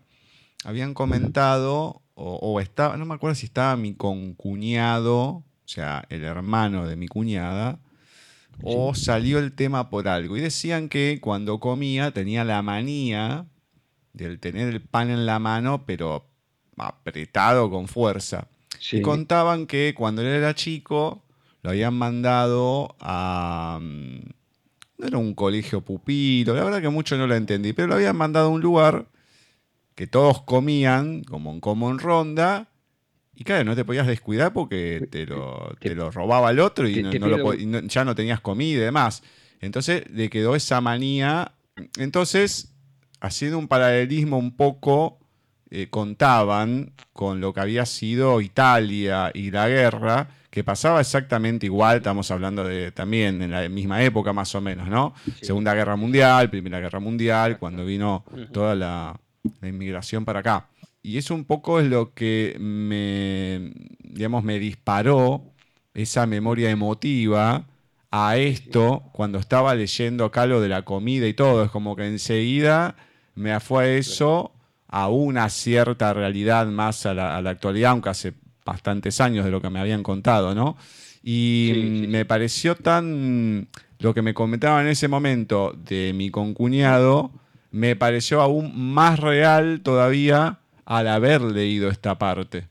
habían 0.65 0.95
comentado, 0.95 2.03
o, 2.15 2.61
estaba, 2.61 2.97
no 2.97 3.07
me 3.07 3.15
acuerdo 3.15 3.35
si 3.35 3.47
estaba 3.47 3.77
mi 3.77 3.95
concuñado, 3.95 5.21
o 5.21 5.45
sea, 5.65 6.05
el 6.11 6.25
hermano 6.25 6.87
de 6.87 6.97
mi 6.97 7.09
cuñada, 7.09 7.81
o 8.63 8.95
salió 8.95 9.39
el 9.39 9.53
tema 9.53 9.89
por 9.89 10.07
algo. 10.07 10.37
Y 10.37 10.41
decían 10.41 10.89
que 10.89 11.19
cuando 11.21 11.61
comía 11.61 12.11
tenía 12.11 12.45
la 12.45 12.61
manía 12.61 13.47
del 14.13 14.39
tener 14.39 14.69
el 14.69 14.83
pan 14.83 15.11
en 15.11 15.25
la 15.25 15.39
mano, 15.39 15.87
pero 15.87 16.29
apretado 16.77 17.71
con 17.71 17.89
fuerza. 17.89 18.50
Y 18.93 19.03
contaban 19.03 19.67
que 19.67 19.95
cuando 19.97 20.23
él 20.23 20.29
era 20.29 20.55
chico 20.55 21.23
lo 21.63 21.71
habían 21.71 21.95
mandado 21.95 22.97
a... 23.01 23.79
Mm, 23.81 24.21
no 24.99 25.07
era 25.07 25.19
un 25.19 25.35
colegio 25.35 25.81
pupilo, 25.81 26.55
la 26.55 26.65
verdad 26.65 26.83
que 26.83 26.91
mucho 26.91 27.17
no 27.17 27.27
lo 27.27 27.35
entendí, 27.35 27.73
pero 27.73 27.89
lo 27.89 27.95
habían 27.95 28.17
mandado 28.17 28.49
a 28.49 28.51
un 28.51 28.61
lugar 28.61 29.07
que 29.95 30.07
todos 30.07 30.43
comían, 30.43 31.25
como, 31.25 31.59
como 31.61 31.91
en 31.91 31.99
ronda, 31.99 32.71
y 33.41 33.45
claro, 33.45 33.65
no 33.65 33.75
te 33.75 33.87
podías 33.87 34.07
descuidar 34.07 34.53
porque 34.53 35.09
te 35.11 35.25
lo, 35.25 35.75
te 35.81 35.95
lo 35.95 36.11
robaba 36.11 36.51
el 36.51 36.61
otro 36.61 36.87
y, 36.87 37.03
ya 37.89 38.05
no 38.05 38.15
tenías 38.15 38.41
comida 38.41 38.77
y 38.77 38.83
demás. 38.83 39.23
Entonces 39.61 40.05
le 40.11 40.29
quedó 40.29 40.55
esa 40.55 40.83
manía. 40.83 41.55
Entonces, 41.97 42.75
haciendo 43.19 43.57
un 43.57 43.67
paralelismo 43.67 44.37
un 44.37 44.55
poco 44.55 45.20
eh, 45.73 45.87
contaban 45.89 46.93
con 47.13 47.41
lo 47.41 47.55
que 47.55 47.61
había 47.61 47.87
sido 47.87 48.41
Italia 48.41 49.31
y 49.33 49.53
la 49.53 49.69
guerra, 49.69 50.29
que 50.51 50.65
pasaba 50.65 51.01
exactamente 51.01 51.67
igual, 51.67 51.99
estamos 51.99 52.29
hablando 52.33 52.65
de 52.65 52.91
también 52.91 53.41
en 53.41 53.53
la 53.53 53.69
misma 53.69 54.03
época 54.03 54.33
más 54.33 54.53
o 54.57 54.61
menos, 54.61 54.89
¿no? 54.89 55.15
Segunda 55.41 55.73
Guerra 55.73 55.95
Mundial, 55.95 56.51
Primera 56.51 56.81
Guerra 56.81 56.99
Mundial, 56.99 57.59
cuando 57.61 57.85
vino 57.85 58.25
toda 58.53 58.75
la, 58.75 59.21
inmigración 59.63 60.25
para 60.25 60.41
acá. 60.41 60.67
Y 61.03 61.19
eso 61.19 61.37
un 61.37 61.45
poco 61.45 61.79
es 61.79 61.87
lo 61.87 62.15
que 62.15 62.57
me, 62.59 63.73
digamos, 64.01 64.43
me 64.43 64.59
disparó 64.59 65.45
esa 65.95 66.27
memoria 66.27 66.69
emotiva 66.71 67.65
a 68.11 68.37
esto 68.37 69.05
cuando 69.13 69.39
estaba 69.39 69.75
leyendo 69.77 70.25
acá 70.25 70.47
lo 70.47 70.61
de 70.61 70.69
la 70.69 70.83
comida 70.83 71.29
y 71.29 71.35
todo. 71.35 71.63
Es 71.63 71.71
como 71.71 71.95
que 71.95 72.07
enseguida 72.09 72.97
me 73.37 73.59
fue 73.61 73.85
a 73.85 73.89
eso 73.97 74.53
a 74.91 75.09
una 75.09 75.49
cierta 75.49 76.13
realidad 76.13 76.67
más 76.67 77.07
a 77.07 77.15
la, 77.15 77.37
actualidad, 77.39 77.93
aunque 77.93 78.09
hace 78.09 78.33
bastantes 78.65 79.21
años 79.21 79.45
de 79.45 79.53
lo 79.53 79.63
que 79.63 79.71
me 79.71 79.79
habían 79.79 80.03
contado, 80.03 80.55
¿no? 80.55 80.77
Y 81.23 82.07
me 82.09 82.25
pareció 82.25 82.75
tan 82.75 83.69
lo 84.01 84.15
que 84.15 84.23
me 84.23 84.35
comentaba 84.35 84.81
en 84.81 84.89
ese 84.89 85.07
momento 85.07 85.73
de 85.77 86.13
mi 86.13 86.31
concuñado, 86.31 87.31
me 87.71 87.95
pareció 87.95 88.41
aún 88.41 88.73
más 88.75 89.21
real 89.21 89.83
todavía 89.83 90.59
al 90.85 91.07
haber 91.07 91.43
leído 91.43 91.89
esta 91.89 92.19
parte. 92.19 92.67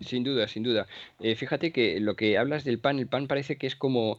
Sin 0.00 0.24
duda, 0.24 0.46
sin 0.46 0.62
duda. 0.62 0.86
Eh, 1.20 1.36
fíjate 1.36 1.72
que 1.72 2.00
lo 2.00 2.16
que 2.16 2.36
hablas 2.36 2.64
del 2.64 2.80
pan, 2.80 2.98
el 2.98 3.06
pan 3.06 3.28
parece 3.28 3.56
que 3.56 3.66
es 3.66 3.76
como 3.76 4.18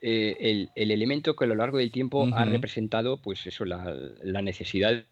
eh, 0.00 0.68
el, 0.74 0.90
elemento 0.90 1.36
que 1.36 1.44
a 1.44 1.48
lo 1.48 1.54
largo 1.54 1.78
del 1.78 1.92
tiempo 1.92 2.26
ha 2.34 2.44
representado, 2.44 3.18
pues 3.18 3.46
eso, 3.46 3.64
la, 3.64 3.94
la 4.22 4.42
necesidad 4.42 5.04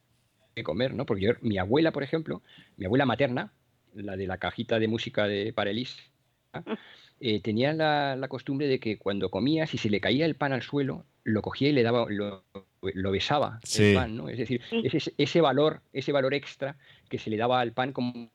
comer, 0.64 0.94
¿no? 0.94 1.06
Porque 1.06 1.36
mi 1.40 1.58
abuela, 1.58 1.92
por 1.92 2.02
ejemplo, 2.02 2.42
mi 2.76 2.86
abuela 2.86 3.06
materna, 3.06 3.52
la 3.94 4.16
de 4.16 4.26
la 4.26 4.38
cajita 4.38 4.78
de 4.78 4.88
música 4.88 5.26
de 5.26 5.52
Parelis, 5.52 5.96
eh, 7.20 7.40
tenía 7.40 7.72
la, 7.72 8.28
costumbre 8.28 8.66
de 8.66 8.80
que 8.80 8.98
cuando 8.98 9.30
comía, 9.30 9.66
si 9.66 9.78
se 9.78 9.90
le 9.90 10.00
caía 10.00 10.26
el 10.26 10.36
pan 10.36 10.52
al 10.52 10.62
suelo, 10.62 11.04
lo 11.24 11.42
cogía 11.42 11.68
y 11.68 11.72
le 11.72 11.82
daba, 11.82 12.06
lo, 12.08 12.44
lo 12.82 13.10
besaba 13.10 13.60
el 13.78 13.94
pan, 13.94 14.16
¿no? 14.16 14.28
Es 14.28 14.38
decir, 14.38 14.60
ese, 14.70 15.12
ese, 15.16 15.40
valor, 15.40 15.82
ese 15.92 16.12
valor 16.12 16.34
extra 16.34 16.76
que 17.08 17.18
se 17.18 17.28
le 17.28 17.36
daba 17.36 17.60
al 17.60 17.72
pan 17.72 17.92
como, 17.92 18.30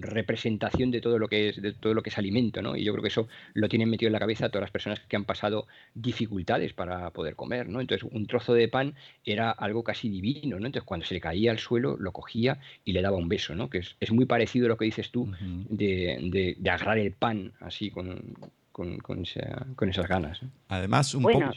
representación 0.00 0.90
de 0.90 1.00
todo 1.00 1.18
lo 1.18 1.28
que 1.28 1.48
es, 1.48 1.62
de 1.62 1.72
todo 1.72 1.94
lo 1.94 2.02
que 2.02 2.10
es 2.10 2.18
alimento, 2.18 2.60
¿no? 2.62 2.76
Y 2.76 2.84
yo 2.84 2.92
creo 2.92 3.02
que 3.02 3.08
eso 3.08 3.28
lo 3.54 3.68
tienen 3.68 3.88
metido 3.88 4.08
en 4.08 4.12
la 4.12 4.18
cabeza 4.18 4.48
todas 4.48 4.62
las 4.62 4.70
personas 4.70 5.00
que 5.00 5.16
han 5.16 5.24
pasado 5.24 5.66
dificultades 5.94 6.72
para 6.72 7.10
poder 7.10 7.36
comer, 7.36 7.68
¿no? 7.68 7.80
Entonces, 7.80 8.08
un 8.10 8.26
trozo 8.26 8.54
de 8.54 8.68
pan 8.68 8.94
era 9.24 9.50
algo 9.50 9.84
casi 9.84 10.08
divino, 10.08 10.58
¿no? 10.58 10.66
Entonces, 10.66 10.86
cuando 10.86 11.06
se 11.06 11.14
le 11.14 11.20
caía 11.20 11.52
al 11.52 11.58
suelo, 11.58 11.96
lo 11.98 12.12
cogía 12.12 12.58
y 12.84 12.92
le 12.92 13.02
daba 13.02 13.16
un 13.16 13.28
beso, 13.28 13.54
¿no? 13.54 13.70
Que 13.70 13.78
es, 13.78 14.12
muy 14.12 14.24
parecido 14.24 14.66
a 14.66 14.68
lo 14.70 14.76
que 14.76 14.86
dices 14.86 15.10
tú 15.10 15.30
de, 15.40 16.56
de, 16.58 16.70
agarrar 16.70 16.98
el 16.98 17.12
pan 17.12 17.52
así 17.60 17.90
con, 17.90 18.34
con, 18.72 18.98
con, 18.98 19.20
esas 19.24 20.08
ganas. 20.08 20.40
Además, 20.68 21.14
un 21.14 21.22
bueno, 21.22 21.50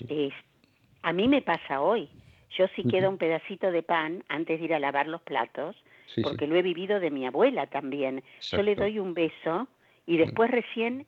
a 1.01 1.13
mí 1.13 1.27
me 1.27 1.41
pasa 1.41 1.81
hoy. 1.81 2.09
Yo 2.57 2.65
si 2.75 2.83
queda 2.83 3.09
un 3.09 3.17
pedacito 3.17 3.71
de 3.71 3.83
pan 3.83 4.23
antes 4.27 4.59
de 4.59 4.65
ir 4.65 4.73
a 4.73 4.79
lavar 4.79 5.07
los 5.07 5.21
platos, 5.21 5.75
porque 6.23 6.47
lo 6.47 6.55
he 6.55 6.61
vivido 6.61 6.99
de 6.99 7.11
mi 7.11 7.25
abuela 7.25 7.67
también. 7.67 8.23
Yo 8.41 8.63
le 8.63 8.75
doy 8.75 8.99
un 8.99 9.13
beso 9.13 9.67
y 10.05 10.17
después 10.17 10.49
recién 10.49 11.05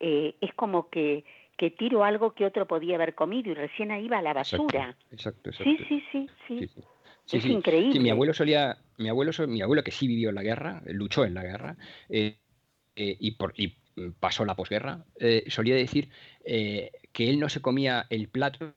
eh, 0.00 0.34
es 0.40 0.52
como 0.54 0.90
que, 0.90 1.24
que 1.56 1.70
tiro 1.70 2.04
algo 2.04 2.32
que 2.32 2.46
otro 2.46 2.66
podía 2.66 2.96
haber 2.96 3.14
comido 3.14 3.50
y 3.50 3.54
recién 3.54 3.90
ahí 3.92 4.08
va 4.08 4.18
a 4.18 4.22
la 4.22 4.32
basura. 4.32 4.96
Exacto, 5.12 5.50
exacto. 5.50 5.64
Sí, 5.64 5.78
sí, 5.88 6.02
sí, 6.10 6.28
sí. 6.48 7.36
es 7.36 7.44
increíble. 7.44 8.00
mi 8.00 8.10
abuelo 8.10 8.34
solía, 8.34 8.78
mi 8.96 9.08
abuelo, 9.08 9.30
mi 9.46 9.62
abuelo 9.62 9.84
que 9.84 9.90
sí 9.90 10.08
vivió 10.08 10.30
en 10.30 10.34
la 10.34 10.42
guerra, 10.42 10.82
luchó 10.86 11.24
en 11.24 11.34
la 11.34 11.42
guerra, 11.42 11.76
eh, 12.08 12.38
eh, 12.96 13.16
y, 13.20 13.32
por, 13.32 13.52
y 13.56 13.76
pasó 14.18 14.44
la 14.44 14.56
posguerra, 14.56 15.04
eh, 15.18 15.44
solía 15.48 15.74
decir 15.74 16.08
que 16.42 17.28
él 17.28 17.38
no 17.38 17.48
se 17.48 17.60
comía 17.60 18.06
el 18.08 18.28
plato 18.28 18.74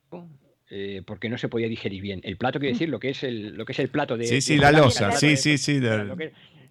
porque 1.06 1.30
no 1.30 1.38
se 1.38 1.50
podía 1.50 1.68
digerir 1.68 2.02
bien. 2.02 2.22
El 2.24 2.38
plato 2.38 2.60
quiere 2.60 2.74
mm. 2.74 2.76
decir 2.76 2.90
lo 2.90 3.00
que 3.00 3.10
es 3.10 3.24
el, 3.24 3.56
lo 3.56 3.66
que 3.66 3.74
es 3.74 3.80
el 3.80 3.90
plato 3.90 4.18
de. 4.18 4.26
Sí, 4.26 4.42
sí, 4.42 4.58
la 4.58 4.72
losa, 4.72 5.12
sí, 5.12 5.38
sí, 5.38 5.58
sí. 5.58 5.80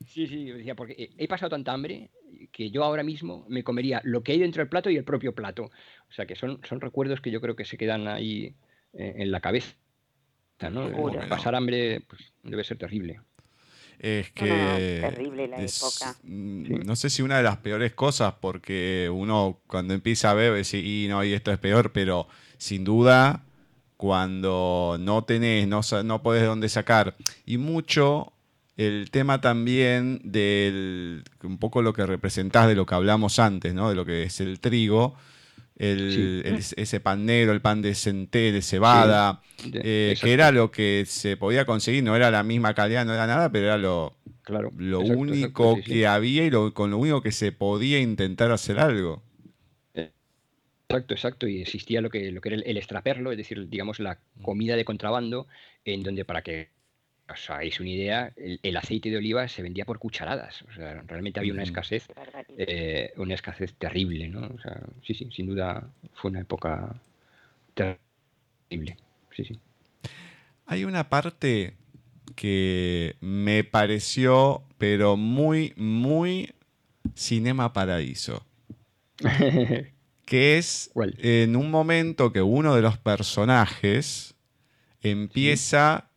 Sí, 0.08 0.26
sí, 0.26 0.44
decía, 0.46 0.74
porque 0.74 1.10
he 1.16 1.28
pasado 1.28 1.50
tanta 1.50 1.72
hambre 1.72 2.10
que 2.50 2.70
yo 2.70 2.84
ahora 2.84 3.02
mismo 3.02 3.46
me 3.48 3.62
comería 3.62 4.00
lo 4.04 4.22
que 4.22 4.32
hay 4.32 4.38
dentro 4.40 4.60
del 4.60 4.68
plato 4.68 4.90
y 4.90 4.96
el 4.96 5.04
propio 5.04 5.34
plato. 5.34 5.70
O 6.10 6.12
sea 6.12 6.26
que 6.26 6.34
son, 6.34 6.60
son 6.68 6.80
recuerdos 6.80 7.20
que 7.20 7.30
yo 7.30 7.40
creo 7.40 7.56
que 7.56 7.64
se 7.64 7.78
quedan 7.78 8.08
ahí 8.08 8.54
eh, 8.94 9.14
en 9.18 9.30
la 9.30 9.40
cabeza. 9.40 9.74
¿no? 10.70 10.90
Pasar 11.28 11.54
hambre 11.54 12.00
pues, 12.00 12.32
debe 12.42 12.64
ser 12.64 12.78
terrible. 12.78 13.20
Es 13.98 14.30
que. 14.30 14.98
terrible 15.00 15.48
la 15.48 15.62
época. 15.62 16.16
Mm, 16.24 16.84
no 16.84 16.96
sé 16.96 17.08
si 17.10 17.22
una 17.22 17.36
de 17.36 17.42
las 17.42 17.58
peores 17.58 17.92
cosas, 17.92 18.34
porque 18.40 19.08
uno 19.12 19.60
cuando 19.66 19.94
empieza 19.94 20.30
a 20.30 20.34
ver, 20.34 20.54
dice, 20.54 20.78
y 20.78 21.06
no, 21.08 21.22
y 21.24 21.32
esto 21.32 21.52
es 21.52 21.58
peor, 21.58 21.92
pero 21.92 22.26
sin 22.58 22.84
duda, 22.84 23.44
cuando 24.02 24.96
no 24.98 25.22
tenés, 25.22 25.68
no, 25.68 25.80
no 26.02 26.22
podés 26.24 26.42
de 26.42 26.48
dónde 26.48 26.68
sacar, 26.68 27.14
y 27.46 27.56
mucho 27.56 28.32
el 28.76 29.12
tema 29.12 29.40
también 29.40 30.20
del 30.24 31.22
un 31.44 31.56
poco 31.58 31.82
lo 31.82 31.92
que 31.92 32.04
representás 32.04 32.66
de 32.66 32.74
lo 32.74 32.84
que 32.84 32.96
hablamos 32.96 33.38
antes, 33.38 33.74
¿no? 33.74 33.88
De 33.88 33.94
lo 33.94 34.04
que 34.04 34.24
es 34.24 34.40
el 34.40 34.58
trigo, 34.58 35.14
el, 35.76 36.42
ese 36.76 36.98
pan 36.98 37.26
negro, 37.26 37.52
el 37.52 37.60
pan 37.60 37.80
de 37.80 37.94
centé, 37.94 38.50
de 38.50 38.62
cebada, 38.62 39.40
eh, 39.72 40.16
que 40.20 40.32
era 40.32 40.50
lo 40.50 40.72
que 40.72 41.04
se 41.06 41.36
podía 41.36 41.64
conseguir, 41.64 42.02
no 42.02 42.16
era 42.16 42.32
la 42.32 42.42
misma 42.42 42.74
calidad, 42.74 43.06
no 43.06 43.14
era 43.14 43.28
nada, 43.28 43.52
pero 43.52 43.66
era 43.66 43.78
lo, 43.78 44.16
claro, 44.42 44.72
lo 44.78 44.98
único 44.98 45.78
que 45.80 46.08
había 46.08 46.42
y 46.42 46.50
lo, 46.50 46.74
con 46.74 46.90
lo 46.90 46.98
único 46.98 47.22
que 47.22 47.30
se 47.30 47.52
podía 47.52 48.00
intentar 48.00 48.50
hacer 48.50 48.80
algo. 48.80 49.22
Exacto, 50.92 51.14
exacto. 51.14 51.46
Y 51.46 51.62
existía 51.62 52.00
lo 52.00 52.10
que, 52.10 52.30
lo 52.30 52.40
que 52.40 52.50
era 52.50 52.56
el, 52.56 52.64
el 52.64 52.76
extraperlo, 52.76 53.32
es 53.32 53.38
decir, 53.38 53.68
digamos, 53.68 54.00
la 54.00 54.18
comida 54.42 54.76
de 54.76 54.84
contrabando, 54.84 55.46
en 55.84 56.02
donde 56.02 56.24
para 56.24 56.42
que 56.42 56.68
os 57.32 57.50
hagáis 57.50 57.80
una 57.80 57.90
idea, 57.90 58.32
el, 58.36 58.76
aceite 58.76 59.10
de 59.10 59.16
oliva 59.16 59.48
se 59.48 59.62
vendía 59.62 59.84
por 59.84 59.98
cucharadas. 59.98 60.62
O 60.62 60.72
sea, 60.74 61.02
realmente 61.06 61.40
había 61.40 61.52
una 61.52 61.62
escasez, 61.62 62.06
eh, 62.56 63.12
una 63.16 63.34
escasez 63.34 63.74
terrible, 63.74 64.28
¿no? 64.28 64.40
O 64.54 64.58
sea, 64.60 64.80
sí, 65.06 65.14
sí, 65.14 65.28
sin 65.34 65.46
duda 65.46 65.88
fue 66.14 66.30
una 66.30 66.40
época 66.40 66.94
terrible. 67.74 68.96
Sí, 69.34 69.44
sí. 69.44 69.58
Hay 70.66 70.84
una 70.84 71.08
parte 71.08 71.74
que 72.34 73.16
me 73.20 73.64
pareció, 73.64 74.62
pero 74.78 75.16
muy, 75.16 75.72
muy 75.76 76.52
Cinema 77.14 77.72
Paraíso. 77.72 78.44
que 80.32 80.56
es 80.56 80.90
en 81.18 81.56
un 81.56 81.70
momento 81.70 82.32
que 82.32 82.40
uno 82.40 82.74
de 82.74 82.80
los 82.80 82.96
personajes 82.96 84.34
empieza 85.02 86.08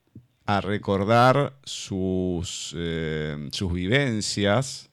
a 0.45 0.61
recordar 0.61 1.59
sus, 1.65 2.73
eh, 2.77 3.49
sus 3.51 3.73
vivencias 3.73 4.89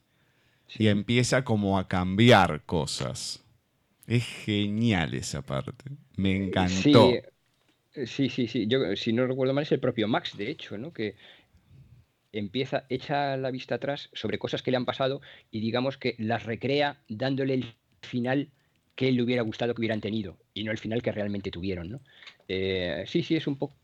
y 0.77 0.89
empieza 0.89 1.45
como 1.45 1.79
a 1.79 1.87
cambiar 1.87 2.65
cosas. 2.67 3.45
Es 4.09 4.27
genial 4.27 5.15
esa 5.15 5.43
parte. 5.43 5.93
Me 6.17 6.35
encantó. 6.35 7.13
Sí, 7.93 8.07
sí, 8.07 8.29
sí. 8.29 8.49
sí. 8.49 8.67
Yo, 8.67 8.97
si 8.97 9.13
no 9.13 9.25
recuerdo 9.29 9.55
mal, 9.55 9.63
es 9.63 9.71
el 9.71 9.79
propio 9.79 10.09
Max, 10.09 10.37
de 10.37 10.51
hecho, 10.51 10.77
¿no? 10.79 10.93
Que 10.93 11.15
empieza, 12.33 12.87
echa 12.89 13.37
la 13.37 13.53
vista 13.53 13.77
atrás 13.77 14.11
sobre 14.15 14.41
cosas 14.41 14.63
que 14.63 14.73
le 14.73 14.79
han 14.79 14.85
pasado 14.85 15.21
y 15.53 15.61
digamos 15.61 15.97
que 15.97 16.17
las 16.19 16.43
recrea 16.43 17.05
dándole 17.09 17.55
el 17.55 17.77
final 18.01 18.51
que 18.95 19.09
él 19.09 19.17
le 19.17 19.23
hubiera 19.23 19.43
gustado 19.43 19.75
que 19.75 19.81
hubieran 19.81 20.01
tenido 20.01 20.39
y 20.55 20.65
no 20.65 20.71
el 20.71 20.79
final 20.79 21.03
que 21.03 21.13
realmente 21.13 21.51
tuvieron, 21.51 21.91
¿no? 21.91 22.01
Eh, 22.49 23.05
sí, 23.07 23.23
sí, 23.23 23.37
es 23.37 23.47
un 23.47 23.57
poco 23.57 23.77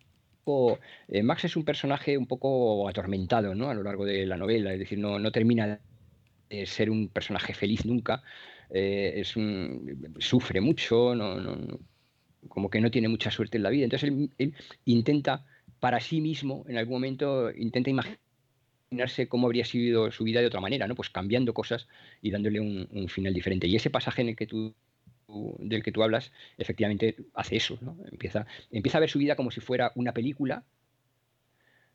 eh, 1.09 1.23
Max 1.23 1.45
es 1.45 1.57
un 1.57 1.65
personaje 1.65 2.17
un 2.17 2.27
poco 2.27 2.89
atormentado 2.89 3.55
¿no? 3.55 3.69
a 3.69 3.75
lo 3.75 3.83
largo 3.83 4.05
de 4.05 4.27
la 4.27 4.37
novela, 4.37 4.73
es 4.73 4.79
decir, 4.79 4.99
no, 4.99 5.19
no 5.19 5.31
termina 5.31 5.81
de 6.49 6.67
ser 6.67 6.91
un 6.91 7.09
personaje 7.09 7.55
feliz 7.55 7.85
nunca, 7.85 8.23
eh, 8.71 9.15
es 9.17 9.35
sufre 10.19 10.61
mucho, 10.61 11.15
no, 11.15 11.79
como 12.49 12.71
que 12.71 12.81
no 12.81 12.91
tiene 12.91 13.09
mucha 13.09 13.31
suerte 13.31 13.59
en 13.59 13.63
la 13.63 13.71
vida. 13.71 13.85
Entonces 13.85 14.11
él, 14.39 14.55
intenta 14.85 15.45
para 15.81 16.01
sí 16.01 16.21
mismo, 16.21 16.65
en 16.69 16.79
algún 16.79 16.95
momento, 16.95 17.51
intenta 17.55 17.91
imaginarse 17.91 19.29
cómo 19.29 19.47
habría 19.47 19.65
sido 19.65 20.11
su 20.11 20.25
vida 20.25 20.41
de 20.41 20.47
otra 20.47 20.61
manera, 20.61 20.87
¿no? 20.87 20.95
Pues 20.95 21.11
cambiando 21.11 21.53
cosas 21.53 21.89
y 22.23 22.31
dándole 22.31 22.61
un, 22.61 22.89
un, 22.93 23.09
final 23.09 23.35
diferente. 23.35 23.67
Y 23.67 23.77
ese 23.77 23.91
pasaje 23.91 24.23
en 24.23 24.31
el 24.31 24.37
que 24.37 24.47
tú 24.47 24.75
del 25.29 25.83
que 25.83 25.93
tú 25.93 26.03
hablas, 26.03 26.33
efectivamente 26.57 27.16
hace 27.35 27.57
eso, 27.57 27.79
¿no? 27.81 27.97
Empieza, 28.11 28.47
empieza 28.70 28.99
a 28.99 29.01
ver 29.01 29.11
su 29.11 29.18
vida 29.18 29.37
como 29.37 29.51
si 29.51 29.61
fuera 29.61 29.93
una 29.95 30.12
película 30.12 30.64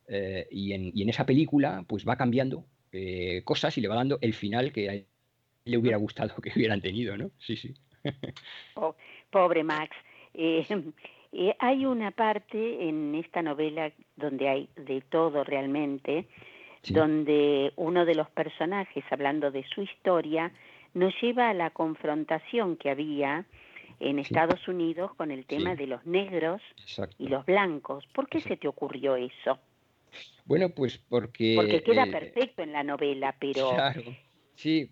eh, 0.08 0.48
y, 0.52 0.74
en, 0.74 1.10
esa 1.10 1.26
película 1.26 1.84
pues 1.88 2.08
va 2.08 2.16
cambiando 2.16 2.66
eh, 2.92 3.42
cosas 3.44 3.78
y 3.78 3.82
le 3.82 3.88
va 3.88 3.96
dando 3.96 4.20
el 4.22 4.34
final 4.34 4.72
que 4.72 4.90
a 4.90 4.94
él 4.94 5.08
le 5.66 5.78
hubiera 5.78 5.98
gustado 5.98 6.36
que 6.42 6.52
hubieran 6.56 6.82
tenido, 6.82 7.18
¿no? 7.18 7.32
Sí, 7.40 7.56
sí. 7.56 7.74
pobre 9.32 9.64
Max. 9.64 9.96
Eh, 11.36 11.56
hay 11.58 11.84
una 11.88 12.12
parte 12.12 12.88
en 12.88 13.16
esta 13.16 13.42
novela 13.42 13.92
donde 14.16 14.48
hay 14.48 14.70
de 14.76 15.02
todo 15.02 15.44
realmente, 15.44 16.28
donde 16.90 17.74
uno 17.76 18.06
de 18.06 18.14
los 18.14 18.30
personajes, 18.30 19.04
hablando 19.10 19.50
de 19.50 19.64
su 19.74 19.82
historia, 19.82 20.52
nos 20.94 21.14
lleva 21.22 21.50
a 21.50 21.54
la 21.54 21.70
confrontación 21.70 22.78
que 22.78 22.90
había 22.90 23.46
en 24.00 24.20
Estados 24.20 24.68
Unidos 24.68 25.12
con 25.16 25.32
el 25.32 25.46
tema 25.46 25.76
de 25.76 25.88
los 25.88 26.06
negros 26.06 26.62
y 27.18 27.28
los 27.28 27.46
blancos. 27.46 28.06
¿Por 28.14 28.28
qué 28.28 28.42
se 28.42 28.58
te 28.58 28.68
ocurrió 28.68 29.16
eso? 29.16 29.60
Bueno, 30.46 30.70
pues 30.70 30.98
porque... 30.98 31.54
Porque 31.56 31.82
queda 31.82 32.04
eh, 32.04 32.12
perfecto 32.12 32.62
en 32.64 32.74
la 32.74 32.84
novela, 32.84 33.36
pero... 33.40 33.72
Claro, 33.72 34.02
sí, 34.56 34.92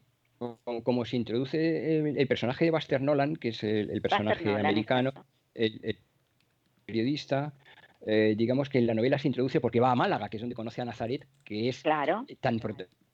como, 0.83 1.05
se 1.05 1.17
introduce 1.17 1.99
el, 1.99 2.27
personaje 2.27 2.65
de 2.65 2.71
Buster 2.71 3.01
Nolan, 3.01 3.35
que 3.35 3.49
es 3.49 3.63
el, 3.63 4.01
personaje 4.01 4.49
americano, 4.49 5.11
el, 5.53 5.99
periodista, 6.85 7.53
eh, 8.07 8.33
digamos 8.35 8.69
que 8.69 8.79
en 8.79 8.87
la 8.87 8.93
novela 8.93 9.19
se 9.19 9.27
introduce 9.27 9.61
porque 9.61 9.79
va 9.79 9.91
a 9.91 9.95
Málaga, 9.95 10.29
que 10.29 10.37
es 10.37 10.41
donde 10.41 10.55
conoce 10.55 10.81
a 10.81 10.85
Nazaret, 10.85 11.27
que 11.43 11.69
es 11.69 11.83
claro. 11.83 12.25
tan 12.39 12.59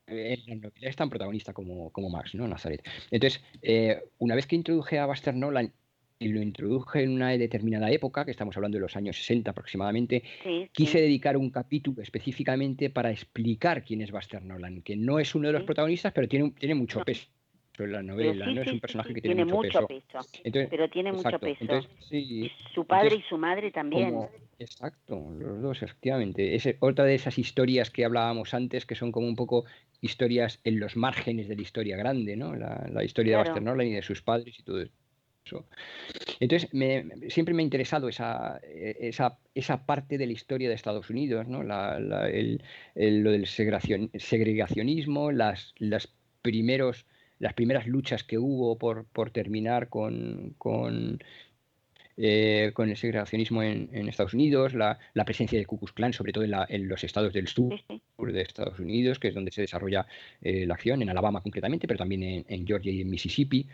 en 0.07 0.39
la 0.47 0.55
novela 0.55 0.89
es 0.89 0.95
tan 0.95 1.09
protagonista 1.09 1.53
como, 1.53 1.91
como 1.91 2.09
Max, 2.09 2.33
¿no? 2.35 2.47
Nazaret. 2.47 2.87
Entonces, 3.11 3.43
eh, 3.61 4.01
una 4.19 4.35
vez 4.35 4.47
que 4.47 4.55
introduje 4.55 4.99
a 4.99 5.05
Buster 5.05 5.35
Nolan 5.35 5.73
y 6.19 6.29
lo 6.29 6.41
introduje 6.41 7.03
en 7.03 7.11
una 7.11 7.29
determinada 7.29 7.91
época, 7.91 8.25
que 8.25 8.31
estamos 8.31 8.55
hablando 8.57 8.77
de 8.77 8.81
los 8.81 8.95
años 8.95 9.17
60 9.17 9.51
aproximadamente, 9.51 10.23
quise 10.71 10.99
dedicar 10.99 11.37
un 11.37 11.51
capítulo 11.51 12.01
específicamente 12.01 12.89
para 12.89 13.11
explicar 13.11 13.83
quién 13.83 14.01
es 14.01 14.11
Buster 14.11 14.43
Nolan, 14.43 14.81
que 14.81 14.95
no 14.95 15.19
es 15.19 15.35
uno 15.35 15.47
de 15.47 15.53
los 15.53 15.63
protagonistas, 15.63 16.13
pero 16.13 16.27
tiene, 16.27 16.51
tiene 16.51 16.73
mucho 16.73 17.03
peso 17.03 17.27
en 17.83 17.91
la 17.91 18.03
novela, 18.03 18.47
no 18.47 18.61
es 18.61 18.71
un 18.71 18.79
personaje 18.79 19.13
que 19.13 19.21
tiene, 19.21 19.45
mucho, 19.45 19.85
peso. 19.85 20.19
pero 20.43 20.89
tiene 20.89 21.11
mucho 21.11 21.39
peso. 21.39 21.65
su 22.73 22.85
padre 22.85 23.15
y 23.17 23.21
su 23.23 23.37
madre 23.37 23.71
también. 23.71 24.27
exacto, 24.59 25.31
los 25.37 25.61
dos, 25.61 25.83
efectivamente. 25.83 26.55
Es 26.55 26.67
otra 26.79 27.05
de 27.05 27.15
esas 27.15 27.37
historias 27.37 27.91
que 27.91 28.05
hablábamos 28.05 28.53
antes, 28.53 28.85
que 28.85 28.95
son 28.95 29.11
como 29.11 29.27
un 29.27 29.35
poco 29.35 29.65
historias 30.01 30.59
en 30.63 30.79
los 30.79 30.95
márgenes 30.95 31.47
de 31.47 31.55
la 31.55 31.61
historia 31.61 31.97
grande, 31.97 32.35
¿no? 32.35 32.55
La, 32.55 33.03
historia 33.03 33.37
de 33.37 33.43
Buster 33.43 33.63
Nolan 33.63 33.87
y 33.87 33.93
de 33.93 34.01
sus 34.01 34.21
padres 34.21 34.59
y 34.59 34.63
todo 34.63 34.81
eso. 34.81 35.65
Entonces, 36.39 36.69
siempre 37.29 37.53
me 37.53 37.61
ha 37.61 37.63
interesado 37.63 38.09
esa, 38.09 38.59
esa, 38.65 39.37
esa, 39.55 39.85
parte 39.85 40.17
de 40.17 40.25
la 40.25 40.33
historia 40.33 40.67
de 40.67 40.75
Estados 40.75 41.09
Unidos, 41.09 41.47
¿no? 41.47 41.61
el, 41.61 42.61
lo 42.95 43.31
del 43.31 43.47
segregacionismo, 43.47 45.31
las, 45.31 45.73
las, 45.77 46.09
primeros, 46.41 47.05
las 47.39 47.53
primeras 47.53 47.87
luchas 47.87 48.23
que 48.23 48.37
hubo 48.37 48.77
por, 48.77 49.05
por 49.05 49.31
terminar 49.31 49.89
con, 49.89 50.53
con 50.57 51.19
eh, 52.19 52.71
con 52.73 52.89
el 52.89 52.97
segregacionismo 52.97 53.61
en, 53.61 54.09
Estados 54.09 54.33
Unidos, 54.33 54.73
la, 54.73 54.97
presencia 55.23 55.59
del 55.59 55.67
Ku 55.67 55.77
Klux 55.77 55.93
Klan, 55.93 56.13
sobre 56.13 56.33
todo 56.33 56.43
en, 56.43 56.87
los 56.87 57.03
estados 57.03 57.31
del 57.31 57.47
sur 57.47 57.75
de 58.17 58.41
Estados 58.41 58.79
Unidos, 58.79 59.19
que 59.19 59.27
es 59.27 59.35
donde 59.35 59.51
se 59.51 59.61
desarrolla 59.61 60.07
eh, 60.41 60.65
la 60.65 60.73
acción, 60.73 61.03
en 61.03 61.09
Alabama 61.09 61.41
concretamente, 61.41 61.87
pero 61.87 61.99
también 61.99 62.43
en, 62.47 62.65
Georgia 62.65 62.91
y 62.91 63.01
en 63.01 63.09
Mississippi. 63.11 63.67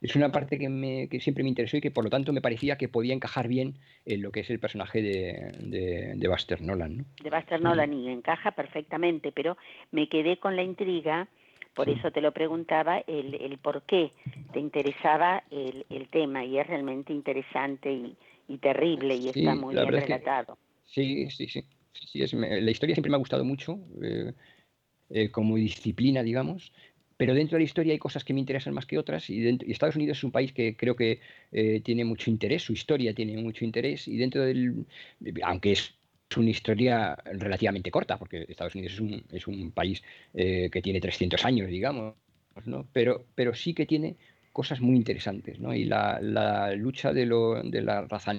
Es 0.00 0.16
una 0.16 0.32
parte 0.32 0.58
que, 0.58 1.20
siempre 1.20 1.44
me 1.44 1.50
interesó 1.50 1.76
y 1.76 1.82
que 1.82 1.90
por 1.90 2.04
lo 2.04 2.10
tanto 2.10 2.32
me 2.32 2.40
parecía 2.40 2.78
que 2.78 2.88
podía 2.88 3.12
encajar 3.12 3.48
bien 3.48 3.74
en 4.06 4.22
lo 4.22 4.32
que 4.32 4.40
es 4.40 4.50
el 4.50 4.58
personaje 4.58 5.02
de, 5.02 6.16
de, 6.16 6.28
Buster 6.28 6.62
Nolan. 6.62 7.04
De 7.22 7.30
Buster 7.30 7.60
Nolan 7.60 7.92
y 7.92 8.08
encaja 8.08 8.52
perfectamente, 8.52 9.30
pero 9.30 9.58
me 9.90 10.08
quedé 10.08 10.38
con 10.38 10.56
la 10.56 10.62
intriga 10.62 11.28
por 11.74 11.88
eso 11.88 12.10
te 12.10 12.20
lo 12.20 12.32
preguntaba, 12.32 12.98
el, 13.06 13.34
el 13.34 13.58
por 13.58 13.82
qué 13.82 14.12
te 14.52 14.60
interesaba 14.60 15.42
el, 15.50 15.86
el 15.90 16.08
tema, 16.08 16.44
y 16.44 16.58
es 16.58 16.66
realmente 16.66 17.12
interesante 17.12 17.92
y, 17.92 18.16
y 18.48 18.58
terrible, 18.58 19.16
y 19.16 19.28
está 19.28 19.54
muy 19.54 19.74
bien 19.74 19.88
relatado. 19.88 20.58
sí, 20.84 21.30
sí, 21.30 21.48
sí. 21.48 21.64
sí 21.92 22.22
es, 22.22 22.32
la 22.34 22.70
historia 22.70 22.94
siempre 22.94 23.10
me 23.10 23.16
ha 23.16 23.18
gustado 23.18 23.44
mucho, 23.44 23.78
eh, 24.02 24.32
eh, 25.10 25.30
como 25.30 25.56
disciplina, 25.56 26.22
digamos, 26.22 26.72
pero 27.16 27.34
dentro 27.34 27.56
de 27.56 27.60
la 27.60 27.66
historia 27.66 27.92
hay 27.92 27.98
cosas 27.98 28.24
que 28.24 28.34
me 28.34 28.40
interesan 28.40 28.74
más 28.74 28.86
que 28.86 28.98
otras 28.98 29.30
y, 29.30 29.40
dentro, 29.40 29.68
y 29.68 29.72
Estados 29.72 29.96
Unidos 29.96 30.18
es 30.18 30.24
un 30.24 30.32
país 30.32 30.52
que 30.52 30.76
creo 30.76 30.96
que 30.96 31.20
eh, 31.52 31.80
tiene 31.84 32.04
mucho 32.04 32.30
interés, 32.30 32.62
su 32.62 32.72
historia 32.72 33.14
tiene 33.14 33.36
mucho 33.40 33.64
interés 33.64 34.08
y 34.08 34.16
dentro 34.16 34.42
del, 34.42 34.86
aunque 35.44 35.72
es 35.72 35.94
una 36.36 36.50
historia 36.50 37.16
relativamente 37.24 37.90
corta, 37.90 38.18
porque 38.18 38.46
Estados 38.48 38.74
Unidos 38.74 38.94
es 38.94 39.00
un, 39.00 39.24
es 39.30 39.46
un 39.46 39.70
país 39.72 40.02
eh, 40.34 40.68
que 40.70 40.82
tiene 40.82 41.00
300 41.00 41.44
años, 41.44 41.68
digamos, 41.68 42.14
¿no? 42.64 42.86
pero, 42.92 43.24
pero 43.34 43.54
sí 43.54 43.74
que 43.74 43.86
tiene 43.86 44.16
cosas 44.52 44.80
muy 44.80 44.96
interesantes, 44.96 45.58
¿no? 45.58 45.74
Y 45.74 45.84
la, 45.84 46.20
la 46.20 46.74
lucha 46.74 47.12
de, 47.12 47.24
lo, 47.24 47.62
de 47.62 47.80
la 47.80 48.02
raza 48.02 48.34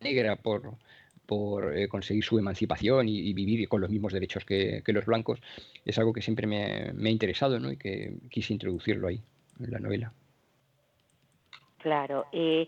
negra 0.00 0.36
por, 0.36 0.78
por 1.28 1.76
eh, 1.76 1.88
conseguir 1.88 2.24
su 2.24 2.38
emancipación 2.38 3.06
y, 3.06 3.34
vivir 3.34 3.68
con 3.68 3.82
los 3.82 3.90
mismos 3.90 4.14
derechos 4.14 4.46
que, 4.46 4.82
los 4.86 5.04
blancos, 5.04 5.40
es 5.84 5.98
algo 5.98 6.14
que 6.14 6.22
siempre 6.22 6.46
me, 6.46 6.90
ha 6.90 7.10
interesado 7.10 7.60
¿no? 7.60 7.70
y 7.70 7.76
que 7.76 8.14
quise 8.30 8.54
introducirlo 8.54 9.08
ahí, 9.08 9.20
en 9.60 9.70
la 9.70 9.78
novela. 9.78 10.12
Claro. 11.76 12.26
Eh, 12.32 12.66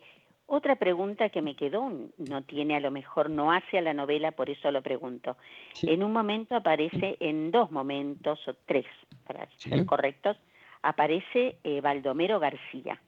otra 0.52 0.74
pregunta 0.76 1.28
que 1.28 1.42
me 1.42 1.54
quedó, 1.54 1.88
no 2.18 2.42
tiene 2.42 2.76
a 2.76 2.80
lo 2.80 2.90
mejor, 2.90 3.30
no 3.30 3.52
hace 3.52 3.78
a 3.78 3.82
la 3.82 3.94
novela, 3.94 4.32
por 4.32 4.50
eso 4.50 4.70
lo 4.72 4.82
pregunto. 4.82 5.36
En 5.82 6.02
un 6.02 6.12
momento 6.12 6.56
aparece, 6.56 7.16
en 7.20 7.52
dos 7.52 7.70
momentos, 7.70 8.40
o 8.48 8.54
tres, 8.66 8.84
para 9.26 9.48
ser 9.56 9.86
correctos, 9.86 10.36
aparece 10.82 11.56
eh, 11.62 11.80
Baldomero 11.80 12.40
García. 12.40 13.00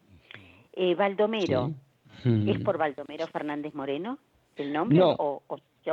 Eh, 0.72 0.95
Baldomero, 0.95 1.72
¿es 2.24 2.61
por 2.61 2.78
Baldomero 2.78 3.26
Fernández 3.26 3.74
Moreno? 3.74 4.18
el 4.57 4.72
nombre 4.72 4.99
no, 4.99 5.16
o, 5.18 5.43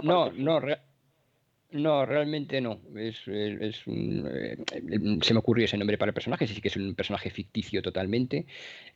no, 0.03 0.31
no, 0.31 0.59
no, 1.71 2.05
realmente 2.05 2.61
no. 2.61 2.79
Es, 2.95 3.27
es 3.27 3.83
eh, 3.87 4.57
se 5.21 5.33
me 5.33 5.39
ocurrió 5.39 5.65
ese 5.65 5.77
nombre 5.77 5.97
para 5.97 6.09
el 6.09 6.13
personaje, 6.13 6.47
sí 6.47 6.61
que 6.61 6.69
es 6.69 6.77
un 6.77 6.95
personaje 6.95 7.29
ficticio 7.29 7.81
totalmente, 7.81 8.45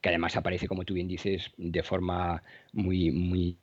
que 0.01 0.09
además 0.09 0.35
aparece, 0.35 0.67
como 0.67 0.83
tú 0.83 0.93
bien 0.95 1.07
dices, 1.07 1.51
de 1.57 1.83
forma 1.83 2.41
muy, 2.71 3.11
muy 3.11 3.57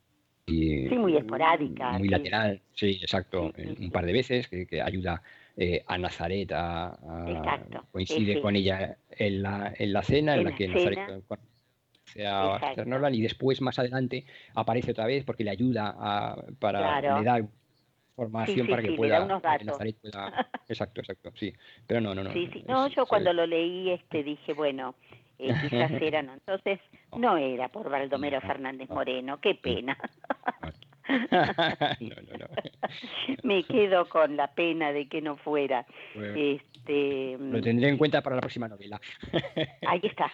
sí, 0.46 0.88
muy 0.96 1.16
esporádica. 1.16 1.92
Muy 1.92 2.08
lateral, 2.08 2.60
sí, 2.74 2.98
exacto, 3.00 3.52
un 3.80 3.90
par 3.90 4.06
de 4.06 4.12
veces, 4.12 4.48
que, 4.48 4.80
ayuda 4.80 5.22
eh, 5.56 5.82
a 5.86 5.98
Nazaret 5.98 6.50
a, 6.52 6.98
coincide 7.90 8.40
con 8.40 8.54
ella 8.54 8.96
en 9.10 9.42
la, 9.42 9.74
en 9.76 9.92
la 9.92 10.02
cena, 10.02 10.36
en, 10.36 10.44
la, 10.44 10.54
que 10.54 10.68
Nazaret 10.68 11.22
sea 12.04 12.58
Nolan 12.86 13.14
y 13.14 13.22
después 13.22 13.60
más 13.60 13.78
adelante 13.78 14.24
aparece 14.54 14.90
otra 14.90 15.06
vez 15.06 15.24
porque 15.24 15.44
le 15.44 15.50
ayuda 15.50 15.94
a, 15.96 16.44
para 16.58 17.00
le 17.00 17.24
da 17.24 17.48
información 18.20 18.66
para 18.66 18.82
que 18.82 18.92
pueda, 18.92 19.18
exacto 20.68 21.00
exacto 21.00 21.32
sí. 21.34 21.52
Pero 21.86 22.00
no 22.00 22.14
no 22.14 22.22
no 22.22 22.32
no 22.66 22.88
yo 22.88 23.06
cuando 23.06 23.32
lo 23.32 23.46
leí 23.46 23.90
este 23.90 24.22
dije 24.22 24.52
bueno 24.52 24.94
eh, 25.38 25.54
quizás 25.62 25.90
era 26.00 26.22
no 26.22 26.34
entonces 26.34 26.80
no 27.16 27.36
era 27.36 27.68
por 27.68 27.88
Baldomero 27.88 28.40
Fernández 28.40 28.88
Moreno 28.90 29.40
qué 29.40 29.54
pena. 29.54 29.96
No, 31.08 32.14
no, 32.14 32.38
no. 32.38 32.46
Me 33.42 33.64
quedo 33.64 34.08
con 34.08 34.36
la 34.36 34.46
pena 34.54 34.92
de 34.92 35.08
que 35.08 35.20
no 35.20 35.36
fuera. 35.38 35.84
este, 36.14 37.36
lo 37.36 37.60
tendré 37.60 37.88
en 37.88 37.98
cuenta 37.98 38.22
para 38.22 38.36
la 38.36 38.40
próxima 38.40 38.68
novela. 38.68 39.00
ahí 39.88 40.00
está. 40.04 40.30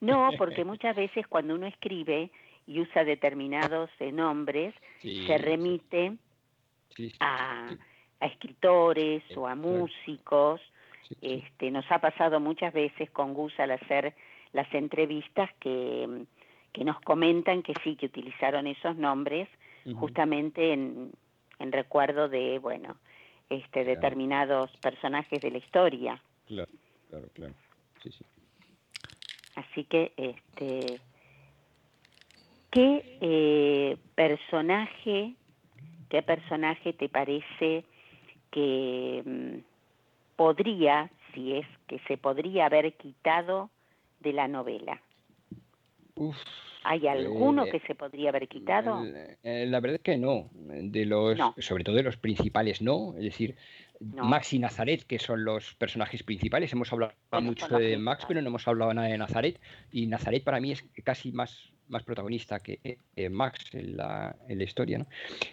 No, 0.00 0.30
porque 0.38 0.64
muchas 0.64 0.94
veces 0.94 1.26
cuando 1.26 1.56
uno 1.56 1.66
escribe 1.66 2.30
y 2.68 2.80
usa 2.80 3.02
determinados 3.02 3.90
eh, 3.98 4.12
nombres, 4.12 4.74
se 5.02 5.38
remite 5.38 6.18
a, 7.20 7.68
escritores 8.20 9.22
o 9.36 9.46
a 9.46 9.54
músicos. 9.54 10.60
Este, 11.20 11.70
nos 11.70 11.90
ha 11.90 11.98
pasado 11.98 12.38
muchas 12.38 12.72
veces 12.72 13.10
con 13.10 13.34
Gus 13.34 13.58
al 13.58 13.72
hacer 13.72 14.14
las 14.52 14.72
entrevistas 14.74 15.50
que, 15.58 16.24
que 16.72 16.84
nos 16.84 17.00
comentan 17.00 17.62
que 17.62 17.74
sí, 17.82 17.96
que 17.96 18.06
utilizaron 18.06 18.66
esos 18.66 18.96
nombres 18.96 19.48
justamente 19.96 20.72
en, 20.72 21.10
en, 21.58 21.72
recuerdo 21.72 22.28
de, 22.28 22.58
bueno, 22.58 22.96
este, 23.48 23.84
determinados 23.84 24.70
personajes 24.76 25.40
de 25.40 25.50
la 25.50 25.58
historia. 25.58 26.22
Claro, 26.46 26.70
claro, 27.08 27.28
claro. 27.34 27.54
Sí, 28.02 28.10
sí. 28.12 28.24
Así 29.56 29.84
que, 29.84 30.12
este, 30.16 31.00
¿qué 32.70 33.18
eh, 33.20 33.96
personaje, 34.14 35.34
qué 36.10 36.22
personaje 36.22 36.92
te 36.92 37.08
parece 37.08 37.84
que 38.50 39.22
mm, 39.24 40.36
podría, 40.36 41.10
si 41.32 41.54
es 41.54 41.66
que 41.86 41.98
se 42.00 42.18
podría 42.18 42.66
haber 42.66 42.92
quitado 42.94 43.70
de 44.20 44.34
la 44.34 44.48
novela? 44.48 45.00
Uf, 46.16 46.36
¿Hay 46.82 47.06
alguno 47.06 47.64
eh, 47.66 47.70
que 47.70 47.80
se 47.80 47.94
podría 47.94 48.30
haber 48.30 48.48
quitado? 48.48 49.04
Eh, 49.42 49.66
la 49.66 49.80
verdad 49.80 49.96
es 49.96 50.02
que 50.02 50.16
no. 50.16 50.48
De 50.52 51.04
los, 51.04 51.38
sobre 51.58 51.84
todo 51.84 51.96
de 51.96 52.02
los 52.02 52.16
principales, 52.16 52.80
no. 52.80 53.14
Es 53.16 53.24
decir, 53.24 53.56
Max 54.00 54.52
y 54.54 54.58
Nazaret, 54.58 55.04
que 55.04 55.18
son 55.18 55.44
los 55.44 55.74
personajes 55.74 56.22
principales. 56.22 56.72
Hemos 56.72 56.92
hablado 56.92 57.12
mucho 57.42 57.68
de 57.78 57.98
Max, 57.98 58.24
pero 58.26 58.40
no 58.40 58.48
hemos 58.48 58.66
hablado 58.66 58.94
nada 58.94 59.08
de 59.08 59.18
Nazaret. 59.18 59.60
Y 59.92 60.06
Nazaret 60.06 60.42
para 60.42 60.60
mí 60.60 60.72
es 60.72 60.82
casi 61.04 61.32
más, 61.32 61.69
más 61.90 62.04
protagonista 62.04 62.60
que 62.60 62.98
Max 63.30 63.66
en 63.72 63.96
la, 63.96 64.36
en 64.48 64.58
la 64.58 64.64
historia. 64.64 64.98
¿no? 64.98 65.06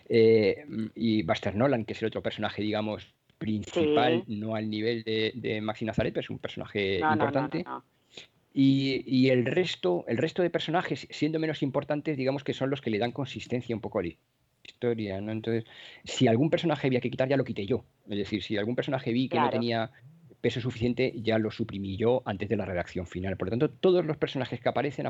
Eh, 0.08 0.66
y 0.96 1.24
Buster 1.24 1.56
Nolan, 1.56 1.86
que 1.86 1.94
es 1.94 2.02
el 2.02 2.08
otro 2.08 2.22
personaje, 2.22 2.62
digamos, 2.62 3.14
principal, 3.38 4.24
no 4.28 4.56
al 4.56 4.70
nivel 4.70 5.04
de, 5.04 5.60
Max 5.62 5.82
y 5.82 5.86
Nazaret, 5.86 6.14
pero 6.14 6.24
es 6.24 6.30
un 6.30 6.40
personaje 6.40 7.00
importante. 7.00 7.66
Y, 8.54 9.30
el 9.30 9.46
resto, 9.46 10.06
el 10.08 10.18
resto 10.18 10.42
de 10.42 10.50
personajes, 10.50 11.08
siendo 11.12 11.40
menos 11.40 11.62
importantes, 11.62 12.18
digamos 12.18 12.44
que 12.44 12.54
son 12.54 12.70
los 12.70 12.82
que 12.82 12.90
le 12.90 12.98
dan 12.98 13.12
consistencia 13.12 13.76
un 13.76 13.82
poco 13.82 14.00
a 14.00 14.04
la 14.04 14.10
historia, 14.64 15.22
¿no? 15.22 15.32
Entonces, 15.32 15.66
si 16.04 16.28
algún 16.28 16.50
personaje 16.50 16.88
había 16.88 17.00
que 17.00 17.12
quitar, 17.12 17.30
ya 17.30 17.38
lo 17.38 17.44
quité 17.44 17.66
yo. 17.66 17.86
Es 18.10 18.18
decir, 18.18 18.42
si 18.42 18.58
algún 18.58 18.76
personaje 18.76 19.14
vi 19.14 19.30
que 19.30 19.40
no 19.40 19.50
tenía 19.50 19.92
peso 20.42 20.60
suficiente, 20.62 21.14
ya 21.18 21.38
lo 21.38 21.52
suprimí 21.52 21.98
yo 21.98 22.24
antes 22.26 22.50
de 22.50 22.58
la 22.58 22.66
redacción 22.66 23.06
final. 23.06 23.38
Por 23.38 23.48
lo 23.48 23.52
tanto, 23.52 23.70
todos 23.70 24.06
los 24.06 24.18
personajes 24.18 24.60
que 24.60 24.70
aparecen 24.70 25.08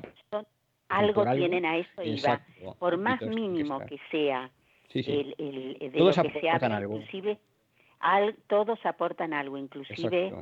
algo 0.90 1.26
tienen 1.34 1.66
a 1.66 1.78
eso 1.78 2.04
iba. 2.04 2.42
Por 2.80 2.98
más 2.98 3.22
mínimo 3.22 3.80
que 3.86 4.00
sea 4.12 4.50
El, 4.94 5.36
el, 5.38 5.78
de 5.80 5.98
todos 5.98 6.18
lo 6.18 6.24
que 6.24 6.40
se 6.40 6.50
algo. 6.50 6.96
inclusive 6.96 7.40
todos 8.48 8.86
aportan 8.86 9.34
algo, 9.34 9.58
inclusive 9.58 10.34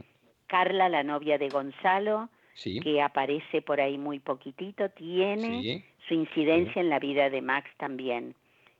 Carla, 0.47 0.89
la 0.89 1.03
novia 1.03 1.37
de 1.37 1.49
Gonzalo, 1.49 2.29
que 2.63 3.01
aparece 3.01 3.61
por 3.61 3.81
ahí 3.81 3.97
muy 3.97 4.19
poquitito, 4.19 4.89
tiene 4.89 5.83
su 6.07 6.13
incidencia 6.13 6.81
en 6.81 6.89
la 6.89 6.99
vida 6.99 7.29
de 7.29 7.41
Max 7.41 7.69
también 7.77 8.35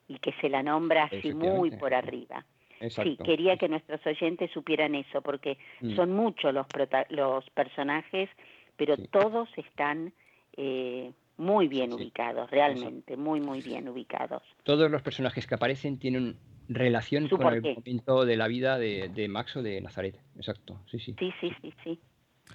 y 0.08 0.18
que 0.18 0.32
se 0.40 0.48
la 0.48 0.62
nombra 0.62 1.04
así 1.04 1.34
muy 1.34 1.70
por 1.72 1.94
arriba. 1.94 2.44
Sí, 2.90 3.16
quería 3.24 3.56
que 3.56 3.68
nuestros 3.68 4.04
oyentes 4.06 4.50
supieran 4.50 4.94
eso, 4.94 5.22
porque 5.22 5.56
mm. 5.80 5.96
son 5.96 6.12
muchos 6.12 6.52
los, 6.52 6.66
los 7.08 7.48
personajes, 7.50 8.28
pero 8.76 8.96
todos 8.98 9.48
están 9.56 10.12
eh, 10.58 11.12
muy 11.36 11.68
bien 11.68 11.92
ubicados, 11.92 12.50
realmente, 12.50 13.16
muy, 13.16 13.40
muy 13.40 13.60
bien 13.60 13.88
ubicados. 13.88 14.42
Todos 14.62 14.90
los 14.90 15.02
personajes 15.02 15.46
que 15.46 15.54
aparecen 15.54 15.98
tienen 15.98 16.36
relación 16.68 17.28
con 17.28 17.52
el 17.52 17.62
momento 17.62 18.24
de 18.24 18.36
la 18.36 18.48
vida 18.48 18.78
de, 18.78 19.08
de, 19.08 19.28
Max 19.28 19.56
o 19.56 19.62
de 19.62 19.80
Nazaret. 19.80 20.18
Exacto, 20.36 20.80
sí, 20.90 20.98
sí. 20.98 21.14
Sí, 21.18 21.32
sí, 21.40 21.50
sí, 21.62 21.74
sí. 21.84 22.00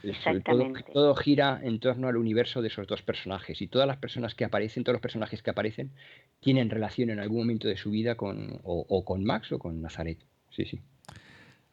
Exactamente. 0.03 0.83
Todo, 0.93 1.15
gira 1.15 1.59
en 1.63 1.79
torno 1.79 2.07
al 2.07 2.17
universo 2.17 2.61
de 2.61 2.69
esos 2.69 2.87
dos 2.87 3.01
personajes 3.01 3.61
y 3.61 3.67
todas 3.67 3.87
las 3.87 3.97
personas 3.97 4.35
que 4.35 4.45
aparecen, 4.45 4.83
todos 4.83 4.95
los 4.95 5.01
personajes 5.01 5.43
que 5.43 5.49
aparecen, 5.49 5.91
tienen 6.39 6.69
relación 6.69 7.09
en 7.09 7.19
algún 7.19 7.39
momento 7.39 7.67
de 7.67 7.77
su 7.77 7.91
vida 7.91 8.15
con 8.15 8.59
o, 8.63 9.05
con 9.05 9.23
Max 9.23 9.51
o 9.51 9.59
con 9.59 9.81
Nazaret. 9.81 10.17
Sí, 10.49 10.65
sí. 10.65 10.79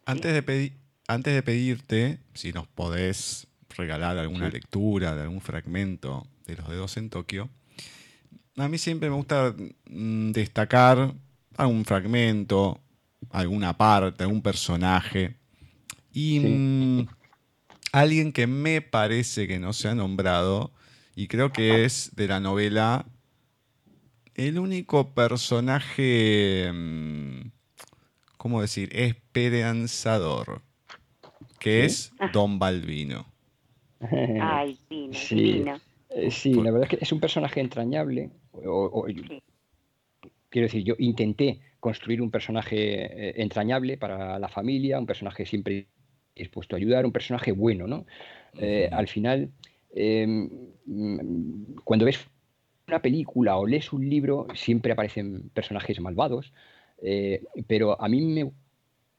Antes 0.05 0.33
de, 0.33 0.73
antes 1.07 1.35
de 1.35 1.43
pedirte 1.43 2.19
si 2.35 2.53
nos 2.53 2.67
podés 2.67 3.47
regalar 3.77 4.19
alguna 4.19 4.49
lectura 4.49 5.15
de 5.15 5.23
algún 5.23 5.41
fragmento 5.41 6.27
de 6.49 6.57
Los 6.57 6.69
Dedos 6.69 6.97
en 6.97 7.11
Tokio, 7.11 7.51
a 8.57 8.69
mí 8.69 8.79
siempre 8.79 9.09
me 9.09 9.17
gusta 9.17 9.55
mm, 9.89 10.33
destacar 10.33 11.15
algún 11.57 11.85
fragmento, 11.85 12.81
alguna 13.31 13.77
parte, 13.77 14.25
algún 14.25 14.43
personaje. 14.43 15.37
Y 16.13 16.41
mm, 16.41 17.07
alguien 17.93 18.33
que 18.33 18.47
me 18.47 18.81
parece 18.81 19.47
que 19.47 19.61
no 19.61 19.73
se 19.73 19.89
ha 19.89 19.95
nombrado, 19.95 20.73
y 21.15 21.29
creo 21.29 21.53
que 21.53 21.85
es 21.85 22.11
de 22.17 22.29
la 22.29 22.41
novela 22.41 23.07
el 24.35 24.59
único 24.59 25.15
personaje, 25.15 26.71
mm, 26.73 27.51
¿cómo 28.37 28.61
decir?, 28.61 28.89
esperanzador. 28.93 30.63
que 31.59 31.85
es 31.85 32.13
Don 32.33 32.61
Balbino. 32.61 33.27
Ay, 34.41 34.79
vino, 34.89 35.13
sí. 35.13 35.65
Eh, 36.11 36.31
sí, 36.31 36.55
la 36.55 36.71
verdad 36.71 36.89
es 36.91 36.99
que 36.99 37.05
es 37.05 37.13
un 37.13 37.21
personaje 37.21 37.61
entrañable. 37.61 38.31
Quiero 40.51 40.67
decir, 40.67 40.83
yo 40.83 40.95
intenté 40.99 41.61
construir 41.81 42.23
un 42.23 42.31
personaje 42.31 43.29
eh, 43.29 43.43
entrañable 43.43 43.99
para 43.99 44.39
la 44.39 44.49
familia, 44.49 44.99
un 44.99 45.07
personaje 45.07 45.45
siempre 45.45 45.87
dispuesto 46.35 46.77
a 46.77 46.79
ayudar, 46.79 47.05
un 47.05 47.13
personaje 47.13 47.53
bueno, 47.53 47.87
¿no? 47.87 48.07
Eh, 48.59 48.89
al 48.91 49.09
final, 49.09 49.51
em, 49.95 50.49
cuando 51.85 52.07
ves 52.07 52.27
una 52.87 53.03
película 53.03 53.59
o 53.59 53.67
lees 53.67 53.93
un 53.93 54.09
libro, 54.09 54.47
siempre 54.55 54.93
aparecen 54.93 55.51
personajes 55.51 56.01
malvados, 56.01 56.53
pero 57.67 58.01
a 58.01 58.09
mí 58.09 58.21
me 58.23 58.51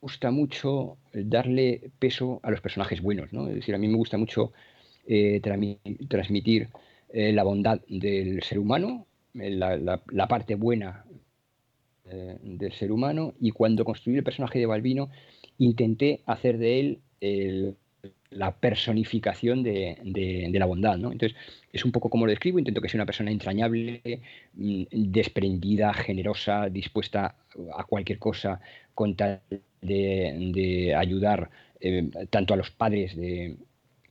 gusta 0.01 0.31
mucho 0.31 0.97
darle 1.13 1.91
peso 1.99 2.39
a 2.41 2.51
los 2.51 2.61
personajes 2.61 3.01
buenos, 3.01 3.31
¿no? 3.31 3.47
Es 3.47 3.55
decir, 3.55 3.75
a 3.75 3.77
mí 3.77 3.87
me 3.87 3.97
gusta 3.97 4.17
mucho 4.17 4.53
transmitir 6.09 6.69
eh, 7.11 7.33
la 7.33 7.43
bondad 7.43 7.81
del 7.87 8.43
ser 8.43 8.59
humano, 8.59 9.07
eh, 9.33 9.49
la, 9.49 10.27
parte 10.27 10.53
buena 10.53 11.05
eh, 12.05 12.37
del 12.43 12.71
ser 12.71 12.91
humano, 12.91 13.33
y 13.39 13.49
cuando 13.49 13.83
construí 13.83 14.17
el 14.17 14.23
personaje 14.23 14.59
de 14.59 14.67
Balbino, 14.67 15.09
intenté 15.57 16.21
hacer 16.27 16.59
de 16.59 16.79
él 16.79 17.75
la 18.29 18.55
personificación 18.55 19.63
de, 19.63 20.49
la 20.53 20.65
bondad. 20.67 20.97
¿no? 20.97 21.11
Entonces, 21.11 21.35
es 21.73 21.83
un 21.83 21.91
poco 21.91 22.11
como 22.11 22.27
lo 22.27 22.29
describo, 22.29 22.59
intento 22.59 22.79
que 22.79 22.89
sea 22.89 22.99
una 22.99 23.07
persona 23.07 23.31
entrañable, 23.31 24.21
mm, 24.53 24.83
desprendida, 24.91 25.93
generosa, 25.95 26.69
dispuesta 26.69 27.35
a 27.75 27.83
cualquier 27.85 28.19
cosa 28.19 28.61
con 28.93 29.15
tal 29.15 29.41
de, 29.81 30.93
ayudar 30.95 31.49
tanto 32.29 32.53
a 32.53 32.57
los 32.57 32.69
padres 32.69 33.15
de, 33.15 33.55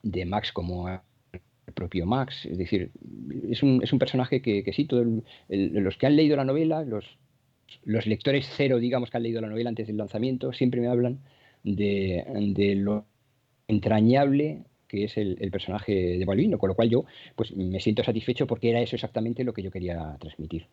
de 0.03 0.25
Max 0.25 0.53
como 0.53 0.89
a 0.89 1.03
propio 1.75 2.07
Max. 2.07 2.47
Es 2.47 2.59
decir, 2.59 2.91
es 3.49 3.63
un, 3.63 3.83
es 3.83 3.93
un 3.93 3.99
personaje 3.99 4.43
que, 4.43 4.65
que 4.65 4.73
sí, 4.73 4.85
todos 4.85 5.07
los 5.49 5.97
que 5.97 6.07
han 6.07 6.17
leído 6.17 6.37
la 6.37 6.45
novela, 6.45 6.83
los, 6.83 7.19
los 7.85 8.07
lectores 8.07 8.49
cero, 8.57 8.79
digamos, 8.79 9.11
que 9.11 9.17
han 9.17 9.23
leído 9.23 9.41
la 9.41 9.49
novela 9.49 9.69
antes 9.69 9.87
del 9.87 9.97
lanzamiento, 9.97 10.53
siempre 10.53 10.81
me 10.81 10.89
hablan 10.89 11.21
de, 11.63 12.25
de 12.55 12.75
lo 12.75 13.05
entrañable 13.67 14.65
que 14.89 15.05
es 15.05 15.17
el, 15.19 15.37
personaje 15.53 15.93
de 16.19 16.25
Balbino, 16.25 16.59
con 16.59 16.69
lo 16.69 16.75
cual 16.75 16.89
yo 16.89 17.05
pues 17.37 17.55
me 17.55 17.79
siento 17.79 18.03
satisfecho 18.03 18.47
porque 18.47 18.71
era 18.71 18.81
eso 18.81 18.97
exactamente 18.97 19.45
lo 19.45 19.53
que 19.53 19.63
yo 19.63 19.71
quería 19.71 20.17
transmitir. 20.19 20.67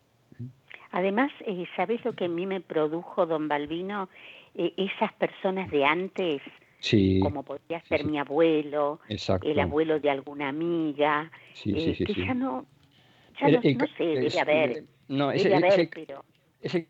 Además, 0.92 1.32
eh, 1.46 1.66
¿sabes 1.76 2.04
lo 2.06 2.14
que 2.14 2.26
a 2.26 2.30
mí 2.30 2.46
me 2.46 2.62
produjo 2.62 3.26
don 3.26 3.50
Balbino? 3.50 4.08
Eh, 4.56 4.74
esas 4.78 5.12
personas 5.14 5.70
de 5.70 5.84
antes, 5.84 6.42
como 7.22 7.44
podría 7.44 7.82
ser 7.82 8.06
mi 8.06 8.18
abuelo, 8.18 9.00
el 9.08 9.60
abuelo 9.60 10.00
de 10.00 10.10
alguna 10.10 10.50
amiga, 10.50 11.32
eh, 11.66 11.96
que 12.06 12.14
ya 12.14 12.34
no, 12.34 12.66
ya 13.40 13.50
no, 13.50 13.62
sé, 13.62 14.04
debe 14.04 14.40
haber, 14.40 14.84
no, 15.08 15.32
ese, 15.32 15.90
pero... 15.94 16.24
Ese 16.62 16.88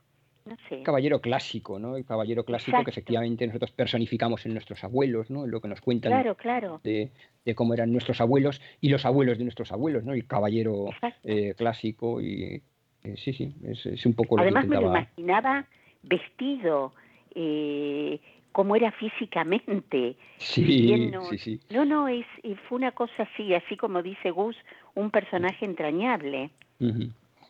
caballero 0.83 1.21
clásico, 1.21 1.79
¿no? 1.79 1.97
El 1.97 2.05
caballero 2.05 2.45
clásico 2.45 2.83
que 2.83 2.91
efectivamente 2.91 3.47
nosotros 3.47 3.71
personificamos 3.71 4.45
en 4.45 4.53
nuestros 4.53 4.83
abuelos, 4.83 5.31
¿no? 5.31 5.47
Lo 5.47 5.59
que 5.59 5.67
nos 5.67 5.81
cuentan 5.81 6.11
claro, 6.11 6.35
claro. 6.35 6.81
De, 6.83 7.09
cómo 7.55 7.73
eran 7.73 7.91
nuestros 7.91 8.21
abuelos 8.21 8.61
y 8.79 8.89
los 8.89 9.05
abuelos 9.05 9.37
de 9.37 9.43
nuestros 9.43 9.71
abuelos, 9.71 10.03
¿no? 10.03 10.13
El 10.13 10.27
caballero 10.27 10.89
eh, 11.23 11.53
clásico 11.57 12.21
y... 12.21 12.61
Eh, 13.03 13.15
sí, 13.17 13.33
sí, 13.33 13.55
es, 13.63 14.05
un 14.05 14.13
poco 14.13 14.37
lo 14.37 14.43
que 14.43 14.49
Además 14.49 14.67
me 14.67 14.75
lo 14.75 14.89
imaginaba 14.89 15.65
vestido... 16.03 16.93
Eh, 17.37 18.19
cómo 18.56 18.78
era 18.78 18.89
físicamente. 18.93 20.16
Sí, 20.38 21.12
no, 21.12 21.26
sí, 21.26 21.38
sí. 21.38 21.60
No, 21.72 21.84
no, 21.84 22.08
es, 22.08 22.26
fue 22.70 22.78
una 22.78 22.93
cosa 22.93 23.24
así, 23.24 23.53
así 23.53 23.76
como 23.76 24.01
dice 24.01 24.32
Gus, 24.32 24.56
un 24.93 25.12
personaje 25.12 25.66
entrañable. 25.66 26.51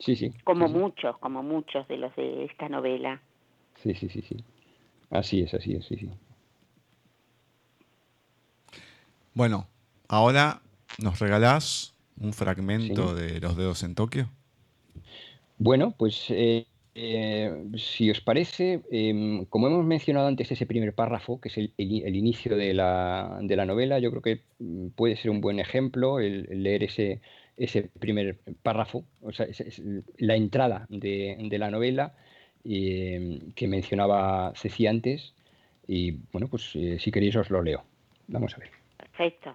Sí, 0.00 0.16
sí. 0.16 0.32
Como 0.42 0.66
muchos, 0.66 1.16
como 1.18 1.44
muchos 1.44 1.86
de 1.86 1.98
los 1.98 2.16
de 2.16 2.46
esta 2.46 2.68
novela. 2.68 3.20
Sí, 3.84 3.94
sí, 3.94 4.08
sí, 4.08 4.20
sí. 4.20 4.36
Así 5.10 5.42
es, 5.42 5.54
así 5.54 5.74
es, 5.74 5.86
sí, 5.86 5.96
sí. 5.96 6.10
Bueno, 9.32 9.68
ahora 10.08 10.60
nos 10.98 11.20
regalás 11.20 11.94
un 12.18 12.32
fragmento 12.32 13.14
de 13.14 13.38
Los 13.38 13.56
Dedos 13.56 13.84
en 13.84 13.94
Tokio. 13.94 14.28
Bueno, 15.58 15.94
pues 15.96 16.26
eh, 16.30 16.66
eh, 16.98 17.52
si 17.76 18.10
os 18.10 18.22
parece, 18.22 18.80
em, 18.90 19.44
como 19.46 19.66
hemos 19.66 19.84
mencionado 19.84 20.28
antes 20.28 20.50
ese 20.50 20.64
primer 20.64 20.94
párrafo, 20.94 21.38
que 21.42 21.48
es 21.50 21.58
el, 21.58 21.70
inicio 21.76 22.56
de 22.56 22.72
la, 22.72 23.38
novela, 23.66 23.98
yo 23.98 24.10
creo 24.10 24.22
que 24.22 24.40
mm, 24.60 24.88
puede 24.96 25.16
ser 25.16 25.30
un 25.30 25.42
buen 25.42 25.60
ejemplo 25.60 26.20
el, 26.20 26.46
leer 26.62 26.84
ese, 26.84 27.20
ese 27.58 27.90
primer 28.00 28.38
párrafo, 28.62 29.04
o 29.20 29.30
sea, 29.30 29.46
la 30.16 30.36
entrada 30.36 30.86
de, 30.88 31.36
la 31.58 31.70
novela 31.70 32.14
em, 32.64 33.52
que 33.52 33.68
mencionaba 33.68 34.54
Ceci 34.56 34.86
antes. 34.86 35.34
Y 35.86 36.12
bueno, 36.32 36.48
pues 36.48 36.74
eh, 36.76 36.98
si 36.98 37.10
queréis 37.12 37.36
os 37.36 37.50
lo 37.50 37.62
leo. 37.62 37.84
Vamos 38.28 38.54
a 38.54 38.58
ver. 38.58 38.70
Perfecto. 38.96 39.54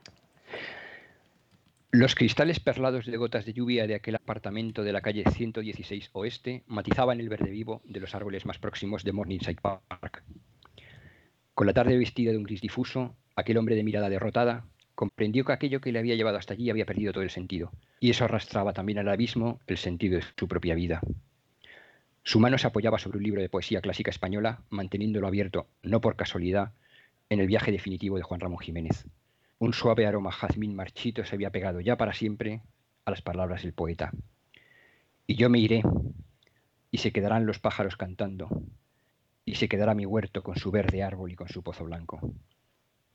Los 1.94 2.16
cristales 2.16 2.62
perlados 2.62 3.06
de 3.06 3.18
gotas 3.18 3.46
de 3.46 3.52
lluvia 3.52 3.86
de 3.86 3.96
aquel 3.96 4.16
apartamento 4.16 4.82
de 4.82 4.94
la 4.94 5.02
calle 5.02 5.26
116 5.30 6.12
Oeste 6.14 6.64
matizaban 6.66 7.20
el 7.20 7.28
verde 7.28 7.50
vivo 7.50 7.82
de 7.84 8.00
los 8.00 8.16
árboles 8.16 8.46
más 8.46 8.60
próximos 8.60 9.04
de 9.04 9.12
Morningside 9.12 9.60
Park. 9.62 10.24
Con 11.54 11.68
la 11.68 11.74
tarde 11.74 11.98
vestida 11.98 12.32
de 12.32 12.38
un 12.38 12.44
gris 12.44 12.62
difuso, 12.62 13.18
aquel 13.36 13.58
hombre 13.58 13.76
de 13.76 13.84
mirada 13.84 14.08
derrotada 14.08 14.66
comprendió 14.96 15.44
que 15.44 15.52
aquello 15.52 15.82
que 15.82 15.92
le 15.92 16.00
había 16.00 16.16
llevado 16.16 16.38
hasta 16.38 16.54
allí 16.54 16.70
había 16.70 16.86
perdido 16.86 17.12
todo 17.12 17.24
el 17.24 17.30
sentido, 17.30 17.74
y 18.00 18.10
eso 18.10 18.24
arrastraba 18.24 18.72
también 18.72 19.00
al 19.00 19.10
abismo 19.10 19.60
el 19.68 19.78
sentido 19.78 20.16
de 20.16 20.24
su 20.38 20.48
propia 20.48 20.76
vida. 20.76 21.02
Su 22.24 22.40
mano 22.40 22.58
se 22.58 22.68
apoyaba 22.68 23.00
sobre 23.00 23.18
un 23.18 23.26
libro 23.26 23.42
de 23.42 23.50
poesía 23.50 23.82
clásica 23.82 24.12
española, 24.12 24.62
manteniéndolo 24.70 25.28
abierto, 25.28 25.68
no 25.84 26.00
por 26.00 26.16
casualidad, 26.16 26.72
en 27.30 27.42
el 27.42 27.48
viaje 27.48 27.74
definitivo 27.74 28.16
de 28.16 28.24
Juan 28.24 28.40
Ramón 28.40 28.60
Jiménez. 28.60 29.06
Un 29.62 29.74
suave 29.74 30.08
aroma 30.08 30.32
jazmín 30.32 30.76
marchito 30.76 31.24
se 31.24 31.36
había 31.36 31.52
pegado 31.52 31.82
ya 31.82 31.96
para 31.96 32.14
siempre 32.14 32.64
a 33.06 33.12
las 33.12 33.22
palabras 33.22 33.62
del 33.62 33.74
poeta. 33.74 34.10
Y 35.28 35.36
yo 35.36 35.52
me 35.52 35.60
iré, 35.60 35.84
y 36.90 36.98
se 36.98 37.12
quedarán 37.12 37.46
los 37.46 37.60
pájaros 37.60 37.96
cantando, 37.96 38.50
y 39.46 39.54
se 39.54 39.70
quedará 39.70 39.94
mi 39.94 40.08
huerto 40.08 40.42
con 40.42 40.56
su 40.56 40.72
verde 40.72 41.04
árbol 41.04 41.32
y 41.32 41.36
con 41.36 41.48
su 41.48 41.62
pozo 41.62 41.84
blanco. 41.84 42.34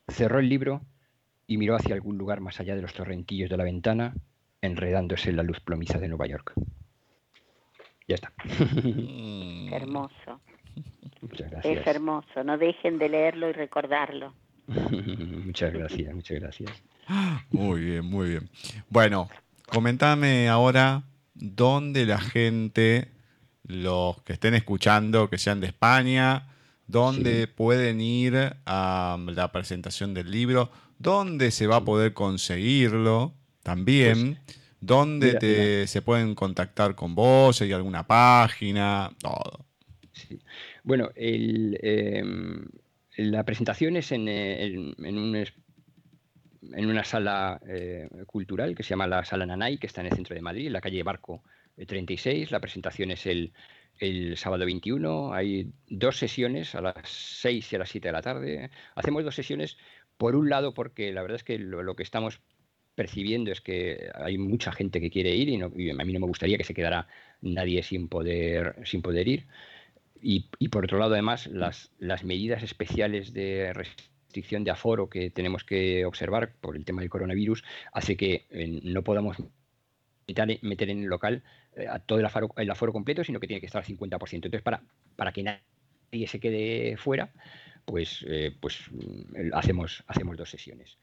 Cerró 0.07 0.39
el 0.39 0.49
libro 0.49 0.83
y 1.49 1.59
miró 1.59 1.75
hacia 1.75 1.97
algún 1.97 2.17
lugar 2.17 2.39
más 2.39 2.61
allá 2.61 2.77
de 2.77 2.83
los 2.83 2.95
torrentillos 2.95 3.51
de 3.51 3.57
la 3.57 3.65
ventana, 3.65 4.15
enredándose 4.63 5.31
en 5.31 5.39
la 5.39 5.43
luz 5.43 5.59
plomiza 5.59 5.99
de 5.99 6.07
Nueva 6.07 6.29
York. 6.29 6.53
Ya 8.07 8.15
está. 8.15 8.33
hermoso. 9.73 10.41
Muchas 11.23 11.51
gracias. 11.51 11.79
Es 11.79 11.87
hermoso. 11.89 12.45
No 12.45 12.57
dejen 12.57 12.99
de 12.99 13.09
leerlo 13.09 13.49
y 13.49 13.53
recordarlo. 13.53 14.33
muchas 15.45 15.73
gracias, 15.73 16.15
muchas 16.15 16.41
gracias. 16.41 16.71
Muy 17.51 17.81
bien, 17.81 18.05
muy 18.05 18.31
bien. 18.31 18.51
Bueno, 18.89 19.29
comentame 19.67 20.49
ahora 20.49 21.05
dónde 21.35 22.07
la 22.07 22.19
gente, 22.19 23.09
los 23.65 24.21
que 24.23 24.33
estén 24.33 24.55
escuchando, 24.55 25.31
que 25.31 25.39
sean 25.39 25.61
de 25.61 25.69
España, 25.69 26.49
dónde 26.87 27.47
pueden 27.47 28.01
ir 28.01 28.57
a 28.65 29.19
la 29.29 29.53
presentación 29.53 30.15
del 30.15 30.31
libro, 30.31 30.71
dónde 30.99 31.51
se 31.51 31.67
va 31.67 31.77
a 31.77 31.85
poder 31.85 32.13
conseguirlo 32.13 33.35
también, 33.63 34.39
pues, 34.45 34.59
dónde 34.81 35.85
se 35.87 36.03
pueden 36.03 36.35
contactar 36.35 36.95
con 36.95 37.15
vos, 37.15 37.61
hay 37.61 37.73
alguna 37.73 38.07
página, 38.07 39.11
todo. 39.21 39.65
Bueno, 40.85 41.11
el, 41.17 41.79
em, 41.83 42.65
la 43.17 43.45
presentación 43.45 43.97
es 43.97 44.13
en, 44.13 44.29
eh, 44.29 44.65
en, 44.99 45.47
una 46.87 47.05
sala 47.05 47.61
eh, 47.67 48.09
cultural 48.27 48.75
que 48.75 48.83
se 48.83 48.91
llama 48.91 49.07
la 49.07 49.25
Sala 49.25 49.47
Nanay, 49.47 49.79
que 49.79 49.87
está 49.87 50.03
en 50.03 50.09
el 50.09 50.15
centro 50.15 50.35
de 50.35 50.43
Madrid, 50.43 50.67
en 50.67 50.73
la 50.73 50.81
calle 50.81 51.03
Barco 51.03 51.43
36. 51.77 52.49
Eh, 52.49 52.53
la 52.53 52.61
presentación 52.61 53.11
es 53.11 53.27
el, 53.27 53.53
sábado 54.37 54.67
21. 54.67 55.33
Hay 55.33 55.73
dos 55.89 56.19
sesiones 56.19 56.75
a 56.75 56.83
las 56.83 57.09
6 57.09 57.73
y 57.73 57.77
a 57.77 57.79
las 57.79 57.89
7 57.89 58.09
de 58.09 58.13
la 58.13 58.23
tarde. 58.23 58.71
Hacemos 58.95 59.25
dos 59.25 59.35
sesiones, 59.35 59.79
por 60.19 60.37
un 60.37 60.51
lado, 60.51 60.75
porque 60.75 61.13
la 61.13 61.23
verdad 61.23 61.37
es 61.37 61.45
que 61.45 61.59
lo, 61.59 61.97
que 61.97 62.03
estamos 62.03 62.41
percibiendo 62.95 63.51
es 63.53 63.63
que 63.63 64.11
hay 64.15 64.37
mucha 64.37 64.73
gente 64.73 65.01
que 65.01 65.11
quiere 65.11 65.35
ir 65.35 65.49
y, 65.49 65.55
y, 65.77 65.91
a 65.91 66.05
mí 66.05 66.13
no 66.13 66.21
me 66.21 66.27
gustaría 66.27 66.59
que 66.59 66.65
se 66.65 66.75
quedara 66.75 67.09
nadie 67.41 67.83
sin 67.83 68.09
poder, 68.09 68.77
sin 68.85 69.01
poder 69.01 69.29
ir. 69.29 69.47
Y, 70.29 70.69
por 70.71 70.85
otro 70.85 70.99
lado, 70.99 71.13
además, 71.13 71.47
las, 71.47 71.93
las 72.01 72.25
medidas 72.25 72.65
especiales 72.65 73.33
de 73.33 73.73
restricción 73.73 74.65
de 74.65 74.73
aforo 74.73 75.09
que 75.09 75.31
tenemos 75.31 75.63
que 75.63 76.05
observar 76.05 76.57
por 76.61 76.75
el 76.75 76.85
tema 76.85 77.01
del 77.01 77.11
coronavirus 77.11 77.63
hace 77.93 78.17
que 78.17 78.45
eh, 78.51 78.81
no 78.83 79.05
podamos 79.05 79.37
meter 80.27 80.91
en 80.91 81.05
el 81.05 81.09
local 81.09 81.45
eh, 81.77 81.87
a 81.89 82.01
todo 82.01 82.19
el 82.19 82.27
aforo, 82.27 82.53
aforo 82.57 82.93
completo, 82.93 83.23
sino 83.23 83.39
que 83.39 83.47
tiene 83.47 83.61
que 83.61 83.67
estar 83.67 83.85
al 83.85 83.89
50%. 83.89 84.33
Entonces, 84.33 84.63
para, 84.63 84.83
para 85.15 85.31
que 85.31 85.45
nadie 85.45 86.27
se 86.27 86.41
quede 86.41 86.97
fuera, 86.97 87.33
pues, 87.85 88.25
eh, 88.27 88.53
pues 88.59 88.81
mm, 88.91 89.55
hacemos, 89.55 90.03
hacemos 90.09 90.37
dos 90.37 90.51
sesiones. 90.51 90.99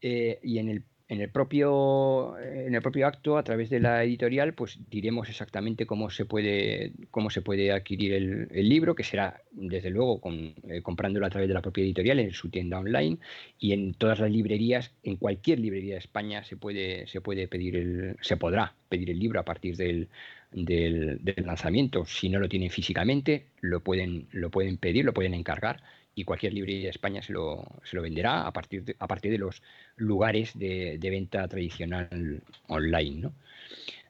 y 0.00 0.58
en 0.58 0.68
el 0.68 0.84
en 1.10 1.20
el 1.20 1.28
propio 1.28 2.38
en 2.38 2.72
el 2.72 2.80
propio 2.82 3.08
acto 3.08 3.36
a 3.36 3.42
través 3.42 3.68
de 3.68 3.80
la 3.80 4.04
editorial 4.04 4.54
pues 4.54 4.78
diremos 4.88 5.28
exactamente 5.28 5.84
cómo 5.84 6.08
se 6.08 6.24
puede 6.24 6.92
cómo 7.10 7.30
se 7.30 7.42
puede 7.42 7.72
adquirir 7.72 8.12
el, 8.14 8.48
libro 8.68 8.94
que 8.94 9.02
será 9.02 9.42
desde 9.50 9.90
luego 9.90 10.20
eh, 10.68 10.82
comprándolo 10.82 11.26
a 11.26 11.30
través 11.30 11.48
de 11.48 11.54
la 11.54 11.62
propia 11.62 11.82
editorial 11.82 12.20
en 12.20 12.30
su 12.30 12.48
tienda 12.48 12.78
online 12.78 13.18
y 13.58 13.72
en 13.72 13.94
todas 13.94 14.20
las 14.20 14.30
librerías 14.30 14.92
en 15.02 15.16
cualquier 15.16 15.58
librería 15.58 15.94
de 15.94 15.98
España 15.98 16.44
se 16.44 16.56
puede 16.56 17.08
se 17.08 17.20
puede 17.20 17.48
pedir 17.48 17.74
el 17.74 18.16
se 18.20 18.36
podrá 18.36 18.74
pedir 18.88 19.10
el 19.10 19.18
libro 19.18 19.40
a 19.40 19.44
partir 19.44 19.76
del, 19.76 20.08
del, 20.52 21.18
del 21.22 21.44
lanzamiento. 21.46 22.04
Si 22.06 22.28
no 22.28 22.38
lo 22.38 22.48
tienen 22.48 22.70
físicamente 22.70 23.46
lo 23.60 23.80
pueden 23.80 24.28
lo 24.30 24.50
pueden 24.50 24.76
pedir 24.76 25.04
lo 25.04 25.12
pueden 25.12 25.34
encargar 25.34 25.82
y 26.14 26.24
cualquier 26.24 26.52
librería 26.52 26.84
de 26.84 26.90
España 26.90 27.22
se 27.22 27.32
lo, 27.32 27.64
se 27.84 27.96
lo 27.96 28.02
venderá 28.02 28.46
a 28.46 28.52
partir 28.52 28.84
de, 28.84 28.96
a 28.98 29.06
partir 29.06 29.30
de 29.30 29.38
los 29.38 29.62
lugares 29.96 30.58
de, 30.58 30.98
venta 31.02 31.46
tradicional 31.48 32.42
online. 32.66 33.20
¿no? 33.22 33.32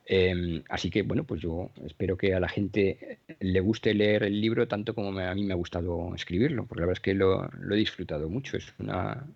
Em, 0.07 0.63
así 0.69 0.91
que, 0.91 1.03
bueno, 1.03 1.25
pues 1.25 1.41
yo 1.41 1.71
espero 1.87 2.17
que 2.17 2.35
a 2.35 2.41
la 2.41 2.49
gente 2.49 3.19
le 3.39 3.61
guste 3.61 3.95
leer 3.95 4.25
el 4.25 4.41
libro 4.41 4.67
tanto 4.67 4.95
como 4.95 5.19
a 5.19 5.35
mí 5.35 5.45
me 5.45 5.53
ha 5.53 5.57
gustado 5.57 6.15
escribirlo, 6.15 6.67
porque 6.67 6.81
la 6.81 6.87
verdad 6.87 6.99
es 6.99 7.05
que 7.05 7.15
lo, 7.15 7.49
lo 7.61 7.75
he 7.75 7.79
disfrutado 7.79 8.29
mucho. 8.29 8.57
Es, 8.57 8.73
una, 8.79 9.27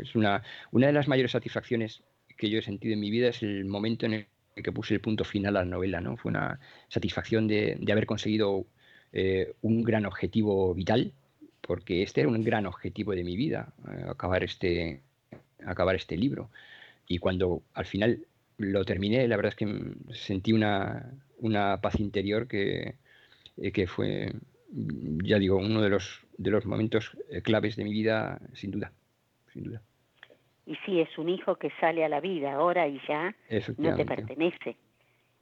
es 0.00 0.14
una, 0.16 0.42
una 0.72 0.88
de 0.88 0.92
las 0.92 1.08
mayores 1.08 1.32
satisfacciones 1.32 2.02
que 2.36 2.50
yo 2.50 2.58
he 2.58 2.62
sentido 2.62 2.94
en 2.94 3.00
mi 3.00 3.10
vida 3.10 3.28
es 3.28 3.42
el 3.42 3.64
momento 3.64 4.06
en 4.06 4.14
el 4.14 4.26
que 4.56 4.72
puse 4.72 4.94
el 4.94 5.00
punto 5.00 5.24
final 5.24 5.56
a 5.56 5.60
la 5.60 5.66
novela. 5.66 6.00
¿no? 6.00 6.16
Fue 6.16 6.30
una 6.30 6.58
satisfacción 6.88 7.46
de, 7.46 7.76
de 7.78 7.92
haber 7.92 8.06
conseguido 8.06 8.66
eh, 9.12 9.52
un 9.62 9.84
gran 9.84 10.06
objetivo 10.06 10.74
vital 10.74 11.12
porque 11.66 12.02
este 12.02 12.20
era 12.20 12.30
un 12.30 12.42
gran 12.42 12.66
objetivo 12.66 13.14
de 13.14 13.24
mi 13.24 13.36
vida, 13.36 13.72
eh, 13.88 14.04
acabar, 14.08 14.44
este, 14.44 15.00
acabar 15.64 15.94
este 15.94 16.16
libro. 16.16 16.50
Y 17.06 17.18
cuando 17.18 17.62
al 17.74 17.86
final 17.86 18.20
lo 18.58 18.84
terminé, 18.84 19.26
la 19.28 19.36
verdad 19.36 19.52
es 19.52 19.56
que 19.56 20.14
sentí 20.14 20.52
una, 20.52 21.10
paz 21.82 21.98
interior 22.00 22.46
que, 22.46 22.94
eh, 23.56 23.72
que 23.72 23.86
fue, 23.86 24.32
ya 24.70 25.38
digo, 25.38 25.56
uno 25.56 25.82
de 25.82 25.90
los, 25.90 26.20
de 26.38 26.50
los 26.50 26.66
momentos 26.66 27.16
eh, 27.30 27.42
claves 27.42 27.76
de 27.76 27.84
mi 27.84 27.92
vida, 27.92 28.40
sin 28.54 28.70
duda, 28.70 28.92
sin 29.52 29.64
duda. 29.64 29.82
Y 30.66 30.76
sí, 30.86 31.00
es 31.00 31.18
un 31.18 31.28
hijo 31.28 31.56
que 31.56 31.70
sale 31.80 32.04
a 32.04 32.08
la 32.08 32.20
vida 32.20 32.54
ahora 32.54 32.88
y 32.88 32.98
ya 33.06 33.34
no 33.76 33.96
te 33.96 34.04
pertenece. 34.06 34.76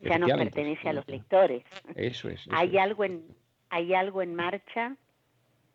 Ya 0.00 0.18
no 0.18 0.26
pertenece 0.26 0.88
a 0.88 0.92
los 0.92 1.06
lectores. 1.06 1.62
Eso 1.94 2.28
es. 2.28 2.44
¿Hay, 2.50 2.76
Algo 2.76 3.04
en, 3.04 3.22
¿Hay 3.70 3.94
algo 3.94 4.20
en 4.20 4.34
marcha 4.34 4.96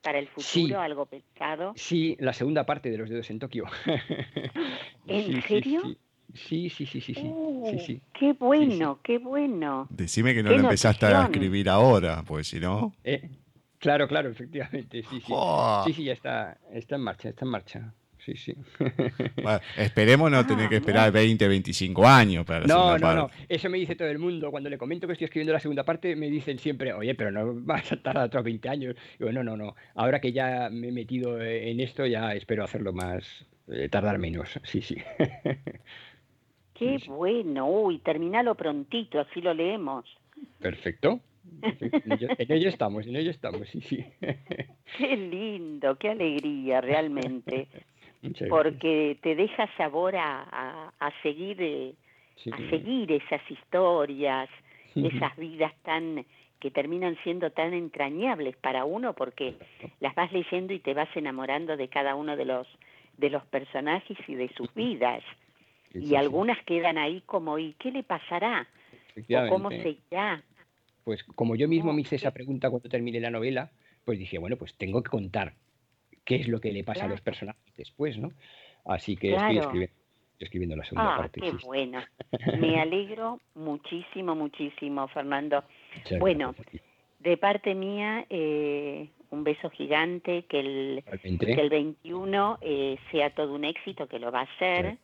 para 0.07 0.19
el 0.19 0.29
futuro, 0.29 0.79
algo 0.79 1.05
pensado. 1.05 1.73
Sí, 1.75 2.15
la 2.21 2.31
segunda 2.31 2.65
parte 2.65 2.89
de 2.89 2.97
Los 2.97 3.09
Dedos 3.09 3.29
en 3.29 3.39
Tokio. 3.39 3.65
¿En 5.05 5.41
serio? 5.41 5.81
Sí, 6.33 6.69
sí, 6.69 6.85
sí, 6.85 7.01
sí, 7.01 7.13
sí. 7.13 7.33
sí, 7.85 8.01
Qué 8.13 8.31
bueno, 8.31 9.01
qué 9.03 9.17
bueno. 9.17 9.85
Decime 9.89 10.33
que 10.33 10.43
no 10.43 10.51
lo 10.51 10.59
empezaste 10.59 11.07
a 11.07 11.23
escribir 11.23 11.67
ahora, 11.67 12.23
pues 12.25 12.47
si 12.47 12.57
no. 12.57 12.93
Eh, 13.03 13.29
claro, 13.79 14.07
claro, 14.07 14.29
efectivamente, 14.29 15.03
sí, 15.03 15.19
sí. 15.19 15.33
Sí, 15.83 15.93
sí, 15.93 16.03
ya 16.05 16.13
está, 16.13 16.57
está 16.71 16.95
en 16.95 17.01
marcha, 17.01 17.27
está 17.27 17.43
en 17.43 17.51
marcha 17.51 17.93
sí, 18.35 18.35
sí. 18.35 18.55
esperemos 19.77 20.29
no 20.29 20.45
tener 20.45 20.67
que 20.67 20.75
ah, 20.75 20.79
esperar 20.79 21.11
20, 21.11 21.47
25 21.47 22.05
años 22.05 22.45
para 22.45 22.61
la 22.61 22.67
no, 22.67 22.97
no, 22.97 23.13
No, 23.13 23.29
eso 23.47 23.69
me 23.69 23.77
dice 23.77 23.95
todo 23.95 24.09
el 24.09 24.19
mundo. 24.19 24.51
Cuando 24.51 24.69
le 24.69 24.77
comento 24.77 25.07
que 25.07 25.13
estoy 25.13 25.25
escribiendo 25.25 25.53
la 25.53 25.59
segunda 25.59 25.83
parte, 25.83 26.15
me 26.15 26.29
dicen 26.29 26.59
siempre, 26.59 26.93
oye, 26.93 27.15
pero 27.15 27.31
no 27.31 27.53
vas 27.53 27.91
a 27.91 28.01
tardar 28.01 28.25
otros 28.25 28.43
20 28.43 28.69
años. 28.69 28.95
Digo, 29.17 29.31
no, 29.31 29.43
no, 29.43 29.55
no. 29.55 29.75
Ahora 29.95 30.19
que 30.19 30.33
ya 30.33 30.69
me 30.71 30.89
he 30.89 30.91
metido 30.91 31.41
en 31.41 31.79
esto, 31.79 32.05
ya 32.05 32.33
espero 32.33 32.63
hacerlo 32.63 32.91
más, 32.91 33.45
eh, 33.69 33.87
tardar 33.89 34.17
menos. 34.17 34.59
Sí, 34.63 34.81
sí. 34.81 34.97
Qué 36.73 36.97
bueno. 37.07 37.67
Uy, 37.67 37.99
terminalo 37.99 38.55
prontito, 38.55 39.19
así 39.19 39.41
lo 39.41 39.53
leemos. 39.53 40.05
Perfecto. 40.59 41.21
En 41.61 42.51
ello, 42.51 42.69
estamos, 42.69 43.07
en 43.07 43.15
ello 43.15 43.31
estamos, 43.31 43.67
sí, 43.69 43.81
sí. 43.81 44.05
Qué 44.97 45.17
lindo, 45.17 45.97
qué 45.97 46.09
alegría, 46.09 46.81
realmente 46.81 47.67
porque 48.49 49.17
te 49.21 49.35
deja 49.35 49.69
sabor 49.77 50.15
a, 50.15 50.91
a, 50.99 51.11
seguir 51.21 51.57
eh, 51.61 51.93
a 52.51 52.57
seguir 52.69 53.11
esas 53.11 53.41
historias, 53.49 54.49
esas 54.95 55.35
vidas 55.37 55.73
tan 55.83 56.25
que 56.59 56.71
terminan 56.71 57.15
siendo 57.23 57.51
tan 57.51 57.73
entrañables 57.73 58.55
para 58.57 58.83
uno 58.83 59.13
porque 59.13 59.55
las 59.99 60.15
vas 60.15 60.31
leyendo 60.31 60.73
y 60.73 60.79
te 60.79 60.93
vas 60.93 61.09
enamorando 61.15 61.77
de 61.77 61.87
cada 61.87 62.15
uno 62.15 62.35
de 62.35 62.45
los 62.45 62.67
de 63.17 63.29
los 63.29 63.43
personajes 63.45 64.17
y 64.27 64.35
de 64.35 64.49
sus 64.55 64.73
vidas. 64.73 65.23
y 65.93 66.15
algunas 66.15 66.63
quedan 66.65 66.97
ahí 66.97 67.21
como 67.25 67.59
¿y 67.59 67.73
qué 67.73 67.91
le 67.91 68.03
pasará? 68.03 68.67
¿O 69.15 69.49
cómo 69.49 69.69
seguirá? 69.69 70.43
Pues 71.03 71.23
como 71.23 71.55
yo 71.55 71.67
mismo 71.67 71.93
me 71.93 72.01
hice 72.01 72.17
esa 72.17 72.31
pregunta 72.31 72.69
cuando 72.69 72.89
terminé 72.89 73.19
la 73.19 73.31
novela, 73.31 73.71
pues 74.03 74.19
dije, 74.19 74.37
bueno, 74.37 74.57
pues 74.57 74.75
tengo 74.75 75.01
que 75.01 75.09
contar 75.09 75.53
qué 76.27 76.35
es 76.35 76.47
lo 76.47 76.59
que 76.59 76.71
le 76.73 76.83
pasa 76.83 77.05
a 77.05 77.07
los 77.07 77.21
personajes 77.21 77.73
después, 77.77 78.17
¿no? 78.17 78.31
Así 78.85 79.15
que 79.15 79.33
estoy, 79.33 79.89
escribiendo, 80.37 80.75
la 80.75 80.83
segunda 80.83 81.15
ah, 81.15 81.17
parte. 81.19 81.39
Qué 81.39 81.51
bueno. 81.65 82.03
Me 82.59 82.79
alegro 82.79 83.39
muchísimo, 83.55 84.35
muchísimo, 84.35 85.07
Fernando. 85.07 85.63
bueno, 86.19 86.53
de 87.19 87.37
parte 87.37 87.73
mía, 87.73 88.25
eh, 88.29 89.09
un 89.31 89.43
beso 89.43 89.69
gigante, 89.69 90.43
que 90.43 90.59
el, 90.59 91.03
que 91.39 91.53
el 91.53 91.69
21 91.69 92.59
eh, 92.61 92.97
sea 93.09 93.29
todo 93.31 93.55
un 93.55 93.63
éxito, 93.63 94.07
que 94.07 94.19
lo 94.19 94.31
va 94.31 94.41
a 94.41 94.57
ser. 94.59 94.97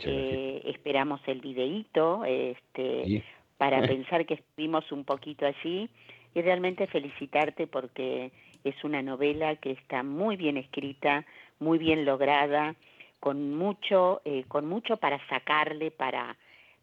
Eh, 0.00 0.62
esperamos 0.64 1.20
el 1.26 1.40
videíto 1.40 2.24
este, 2.24 3.22
para 3.58 3.80
pensar 3.86 4.24
que 4.24 4.34
estuvimos 4.34 4.90
un 4.92 5.04
poquito 5.04 5.46
allí 5.46 5.88
y 6.34 6.42
realmente 6.42 6.86
felicitarte 6.86 7.66
porque 7.66 8.32
es 8.64 8.82
una 8.82 9.02
novela 9.02 9.56
que 9.56 9.72
está 9.72 10.02
muy 10.02 10.36
bien 10.36 10.56
escrita, 10.56 11.24
muy 11.60 11.78
bien 11.78 12.04
lograda, 12.04 12.74
con 13.20 13.54
mucho, 13.54 14.22
eh, 14.24 14.44
con 14.48 14.66
mucho 14.66 14.96
para 14.96 15.24
sacarle, 15.28 15.90
para, 15.90 16.36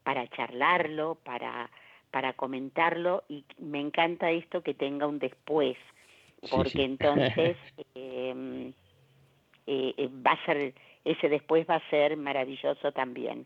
para 0.03 0.27
charlarlo, 0.29 1.15
para, 1.23 1.69
para 2.11 2.33
comentarlo 2.33 3.23
y 3.29 3.43
me 3.59 3.79
encanta 3.79 4.31
esto 4.31 4.61
que 4.61 4.73
tenga 4.73 5.07
un 5.07 5.19
después, 5.19 5.77
porque 6.49 6.83
entonces 6.83 7.57
em, 7.95 8.69
eh, 9.67 9.93
eh, 9.97 10.09
va 10.25 10.31
a 10.31 10.45
ser, 10.45 10.73
ese 11.03 11.29
después 11.29 11.67
va 11.69 11.75
a 11.75 11.89
ser 11.89 12.17
maravilloso 12.17 12.91
también. 12.91 13.45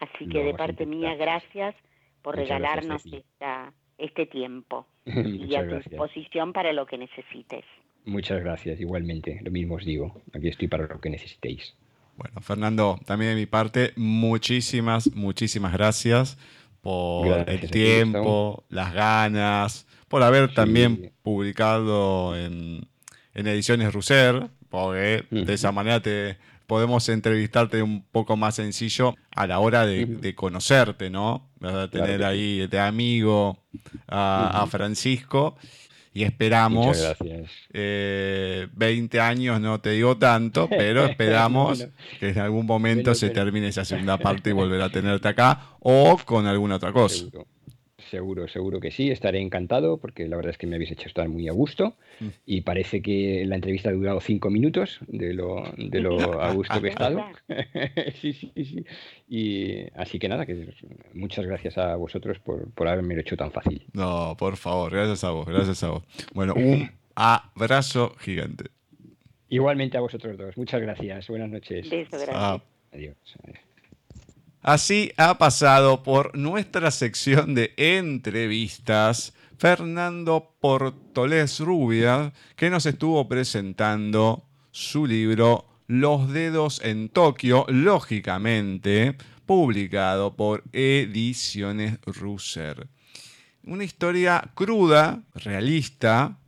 Así 0.00 0.28
que 0.28 0.42
de 0.42 0.54
parte 0.54 0.86
mía, 0.86 1.14
gracias 1.14 1.74
por 2.22 2.36
regalarnos 2.36 3.06
esta, 3.06 3.72
este 3.98 4.26
tiempo 4.26 4.86
y 5.06 5.54
a 5.54 5.68
tu 5.68 5.76
disposición 5.76 6.52
para 6.52 6.72
lo 6.72 6.86
que 6.86 6.98
necesites. 6.98 7.64
Muchas 8.04 8.40
gracias, 8.40 8.80
igualmente. 8.80 9.40
Lo 9.42 9.50
mismo 9.50 9.76
os 9.76 9.84
digo. 9.84 10.20
Aquí 10.32 10.48
estoy 10.48 10.68
para 10.68 10.86
lo 10.86 11.00
que 11.00 11.10
necesitéis. 11.10 11.74
Bueno, 12.16 12.40
Fernando, 12.40 13.00
también 13.06 13.32
de 13.32 13.40
mi 13.40 13.46
parte, 13.46 13.92
muchísimas, 13.96 15.12
muchísimas 15.14 15.72
gracias 15.72 16.38
por 16.80 17.48
el 17.48 17.70
tiempo, 17.70 18.64
las 18.68 18.92
ganas, 18.92 19.86
por 20.06 20.22
haber 20.22 20.52
también 20.52 21.12
publicado 21.22 22.36
en, 22.36 22.86
Ediciones 23.32 23.92
Russer, 23.92 24.48
porque 24.68 25.24
de 25.30 25.52
esa 25.52 25.72
manera 25.72 26.00
te 26.00 26.36
podemos 26.66 27.08
entrevistarte 27.08 27.82
un 27.82 28.02
poco 28.02 28.36
más 28.36 28.56
sencillo 28.56 29.14
a 29.34 29.46
la 29.46 29.58
hora 29.58 29.86
de, 29.86 30.34
conocerte, 30.34 31.10
¿no? 31.10 31.48
Tener 31.90 32.24
ahí 32.24 32.66
de 32.66 32.80
amigo 32.80 33.58
a 34.08 34.66
Francisco 34.70 35.56
y 36.14 36.22
esperamos. 36.22 36.96
20 36.96 37.48
eh, 37.72 39.20
años, 39.20 39.60
no 39.60 39.80
te 39.80 39.90
digo 39.90 40.16
tanto, 40.16 40.68
pero 40.68 41.04
esperamos 41.06 41.88
que 42.20 42.30
en 42.30 42.38
algún 42.38 42.66
momento 42.66 43.14
se 43.16 43.30
termine 43.30 43.68
esa 43.68 43.84
segunda 43.84 44.16
parte 44.16 44.50
y 44.50 44.52
volver 44.52 44.80
a 44.80 44.90
tenerte 44.90 45.26
acá 45.26 45.76
o 45.80 46.16
con 46.24 46.46
alguna 46.46 46.76
otra 46.76 46.92
cosa. 46.92 47.16
Seguro, 47.16 47.46
seguro 48.10 48.80
que 48.80 48.90
sí, 48.90 49.10
estaré 49.10 49.40
encantado 49.40 49.98
porque 49.98 50.28
la 50.28 50.36
verdad 50.36 50.50
es 50.50 50.58
que 50.58 50.66
me 50.66 50.76
habéis 50.76 50.92
hecho 50.92 51.08
estar 51.08 51.28
muy 51.28 51.48
a 51.48 51.52
gusto 51.52 51.94
mm. 52.20 52.28
y 52.46 52.60
parece 52.62 53.02
que 53.02 53.44
la 53.46 53.56
entrevista 53.56 53.90
ha 53.90 53.92
durado 53.92 54.20
cinco 54.20 54.50
minutos 54.50 55.00
de 55.06 55.34
lo, 55.34 55.64
de 55.76 56.00
lo 56.00 56.40
a 56.40 56.52
gusto 56.52 56.80
que 56.80 56.88
he 56.88 56.90
estado. 56.90 57.24
sí, 58.20 58.32
sí, 58.32 58.52
sí. 58.54 58.84
Y 59.28 59.86
así 59.94 60.18
que 60.18 60.28
nada, 60.28 60.46
que 60.46 60.74
muchas 61.14 61.46
gracias 61.46 61.78
a 61.78 61.96
vosotros 61.96 62.38
por, 62.38 62.70
por 62.72 62.88
haberme 62.88 63.18
hecho 63.18 63.36
tan 63.36 63.50
fácil. 63.50 63.84
No, 63.92 64.36
por 64.38 64.56
favor, 64.56 64.92
gracias 64.92 65.24
a 65.24 65.30
vos, 65.30 65.46
gracias 65.46 65.82
a 65.82 65.90
vos. 65.90 66.02
Bueno, 66.32 66.54
un 66.54 66.90
abrazo 67.14 68.14
gigante. 68.18 68.64
Igualmente 69.48 69.96
a 69.96 70.00
vosotros 70.00 70.36
dos. 70.36 70.56
Muchas 70.56 70.80
gracias. 70.80 71.28
Buenas 71.28 71.50
noches. 71.50 71.88
Adiós. 72.92 73.16
Así 74.64 75.12
ha 75.18 75.36
pasado 75.36 76.02
por 76.02 76.34
nuestra 76.38 76.90
sección 76.90 77.54
de 77.54 77.74
entrevistas 77.76 79.34
Fernando 79.58 80.56
Portolés 80.58 81.60
Rubia, 81.60 82.32
que 82.56 82.70
nos 82.70 82.86
estuvo 82.86 83.28
presentando 83.28 84.48
su 84.70 85.06
libro 85.06 85.66
Los 85.86 86.32
dedos 86.32 86.80
en 86.82 87.10
Tokio, 87.10 87.66
lógicamente, 87.68 89.18
publicado 89.44 90.34
por 90.34 90.64
Ediciones 90.72 91.98
Russer. 92.06 92.88
Una 93.64 93.84
historia 93.84 94.50
cruda, 94.54 95.24
realista, 95.34 96.38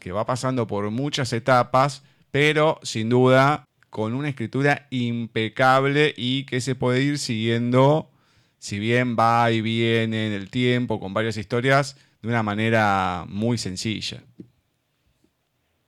que 0.00 0.10
va 0.10 0.26
pasando 0.26 0.66
por 0.66 0.90
muchas 0.90 1.32
etapas, 1.32 2.02
pero 2.32 2.80
sin 2.82 3.08
duda 3.08 3.62
con 3.92 4.14
una 4.14 4.30
escritura 4.30 4.86
impecable 4.88 6.14
y 6.16 6.46
que 6.46 6.62
se 6.62 6.74
puede 6.74 7.02
ir 7.02 7.18
siguiendo, 7.18 8.08
si 8.56 8.78
bien 8.78 9.16
va 9.18 9.50
y 9.52 9.60
viene 9.60 10.28
en 10.28 10.32
el 10.32 10.50
tiempo 10.50 10.98
con 10.98 11.12
varias 11.12 11.36
historias, 11.36 11.94
de 12.22 12.28
una 12.30 12.42
manera 12.42 13.26
muy 13.28 13.58
sencilla. 13.58 14.22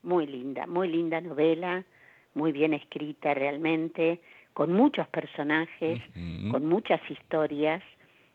Muy 0.03 0.27
linda, 0.27 0.67
muy 0.67 0.89
linda 0.89 1.23
novela, 1.23 1.83
muy 2.35 2.53
bien 2.53 2.75
escrita 2.75 3.33
realmente, 3.33 4.21
con 4.53 4.71
muchos 4.71 5.09
personajes, 5.09 6.03
con 6.51 6.67
muchas 6.67 7.01
historias, 7.11 7.83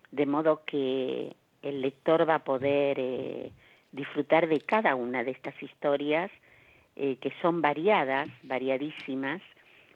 de 0.09 0.25
modo 0.25 0.63
que 0.65 1.35
el 1.61 1.81
lector 1.83 2.27
va 2.27 2.35
a 2.35 2.43
poder 2.43 2.97
eh, 2.99 3.51
disfrutar 3.91 4.47
de 4.47 4.61
cada 4.61 4.95
una 4.95 5.23
de 5.23 5.29
estas 5.29 5.61
historias, 5.61 6.31
eh, 6.95 7.17
que 7.21 7.31
son 7.43 7.61
variadas, 7.61 8.29
variadísimas, 8.41 9.43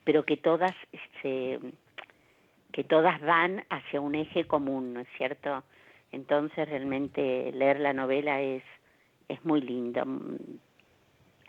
pero 0.03 0.25
que 0.25 0.37
todas 0.37 0.73
se, 1.21 1.59
que 2.71 2.83
todas 2.83 3.21
van 3.21 3.63
hacia 3.69 4.01
un 4.01 4.15
eje 4.15 4.45
común, 4.45 4.93
¿no 4.93 4.99
es 5.01 5.07
cierto? 5.17 5.63
Entonces 6.11 6.67
realmente 6.69 7.51
leer 7.51 7.79
la 7.79 7.93
novela 7.93 8.41
es, 8.41 8.63
es 9.29 9.43
muy 9.45 9.61
lindo, 9.61 10.05
mm, 10.05 10.37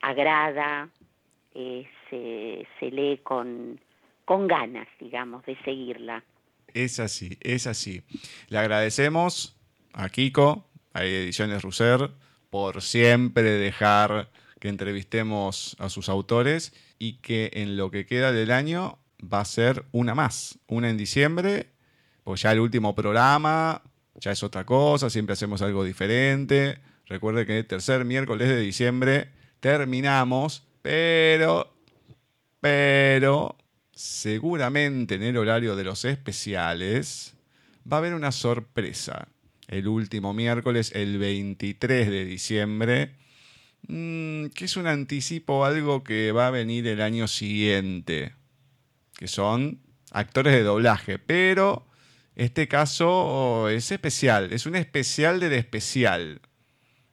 agrada, 0.03 0.89
se, 1.53 2.67
se, 2.81 2.91
lee 2.91 3.21
con, 3.23 3.81
con 4.25 4.49
ganas, 4.49 4.89
digamos, 4.99 5.45
de 5.47 5.57
seguirla. 5.65 6.23
Es 6.73 6.99
así, 6.99 7.39
es 7.41 7.67
así. 7.67 8.03
Le 8.49 8.59
agradecemos 8.59 9.57
a 9.93 10.09
Kiko, 10.09 10.67
a 10.93 11.05
Ediciones 11.05 11.63
Russer, 11.63 12.11
por 12.51 12.83
siempre 12.83 13.43
dejar 13.43 14.29
que 14.65 14.71
entrevistemos 14.71 15.77
a 15.79 15.91
sus 15.91 16.09
autores 16.09 16.73
y 16.99 17.19
que 17.19 17.51
en 17.53 17.77
lo 17.77 17.91
que 17.91 18.07
queda 18.07 18.33
del 18.33 18.51
año 18.51 18.99
va 19.23 19.41
a 19.41 19.45
ser 19.45 19.85
una 19.93 20.15
más, 20.15 20.59
una 20.69 20.89
en 20.89 20.97
diciembre, 20.97 21.75
pues 22.23 22.41
ya 22.41 22.53
el 22.53 22.61
último 22.61 22.95
programa 22.95 23.83
ya 24.15 24.33
es 24.33 24.43
otra 24.43 24.65
cosa, 24.65 25.11
siempre 25.11 25.35
hacemos 25.35 25.61
algo 25.61 25.85
diferente. 25.85 26.79
Recuerde 27.05 27.45
que 27.45 27.59
el 27.59 27.67
tercer 27.67 28.07
miércoles 28.07 28.49
de 28.49 28.59
diciembre 28.59 29.29
terminamos, 29.61 30.67
pero, 30.81 31.77
pero, 32.59 33.59
seguramente 33.93 35.17
en 35.17 35.25
el 35.25 35.37
horario 35.37 35.77
de 35.77 35.85
los 35.85 36.07
especiales 36.07 37.35
va 37.87 37.99
a 37.99 38.01
haber 38.01 38.15
una 38.15 38.33
sorpresa. 38.33 39.29
El 39.69 39.89
último 39.89 40.33
miércoles, 40.33 40.91
el 40.95 41.19
23 41.19 42.09
de 42.09 42.25
diciembre, 42.25 43.24
Mm, 43.89 44.47
que 44.49 44.65
es 44.65 44.77
un 44.77 44.87
anticipo 44.87 45.65
algo 45.65 46.05
que 46.05 46.33
va 46.33 46.47
a 46.47 46.51
venir 46.51 46.87
el 46.87 47.03
año 47.03 47.29
siguiente, 47.29 48.33
que 49.19 49.29
son 49.29 49.81
actores 50.11 50.55
de 50.55 50.63
doblaje, 50.63 51.19
pero 51.19 51.87
este 52.35 52.67
caso 52.67 53.69
es 53.69 53.91
especial, 53.91 54.53
es 54.53 54.65
un 54.65 54.77
especial 54.77 55.39
del 55.39 55.53
especial, 55.53 56.41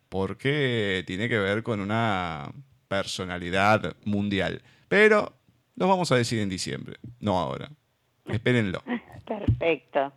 porque 0.07 1.03
tiene 1.05 1.28
que 1.28 1.39
ver 1.39 1.61
con 1.63 1.82
una 1.82 2.51
personalidad 2.88 3.95
mundial. 4.05 4.61
Pero 4.88 5.34
lo 5.76 5.88
vamos 5.88 6.11
a 6.11 6.15
decir 6.15 6.39
en 6.39 6.49
diciembre, 6.49 6.97
no 7.19 7.38
ahora. 7.38 7.69
Espérenlo. 8.28 8.82
Perfecto. 9.26 10.13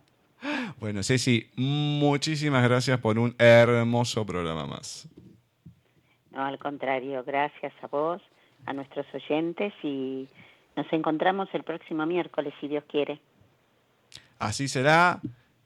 Bueno, 0.79 1.03
Ceci, 1.03 1.49
muchísimas 1.55 2.63
gracias 2.63 2.99
por 2.99 3.19
un 3.19 3.35
hermoso 3.39 4.25
programa 4.25 4.65
más. 4.65 5.09
No, 6.35 6.43
al 6.43 6.59
contrario, 6.59 7.23
gracias 7.25 7.71
a 7.81 7.87
vos, 7.87 8.21
a 8.65 8.73
nuestros 8.73 9.05
oyentes 9.13 9.73
y 9.81 10.27
nos 10.75 10.85
encontramos 10.91 11.47
el 11.53 11.63
próximo 11.63 12.05
miércoles, 12.05 12.53
si 12.59 12.67
Dios 12.67 12.83
quiere. 12.89 13.21
Así 14.37 14.67
será. 14.67 15.21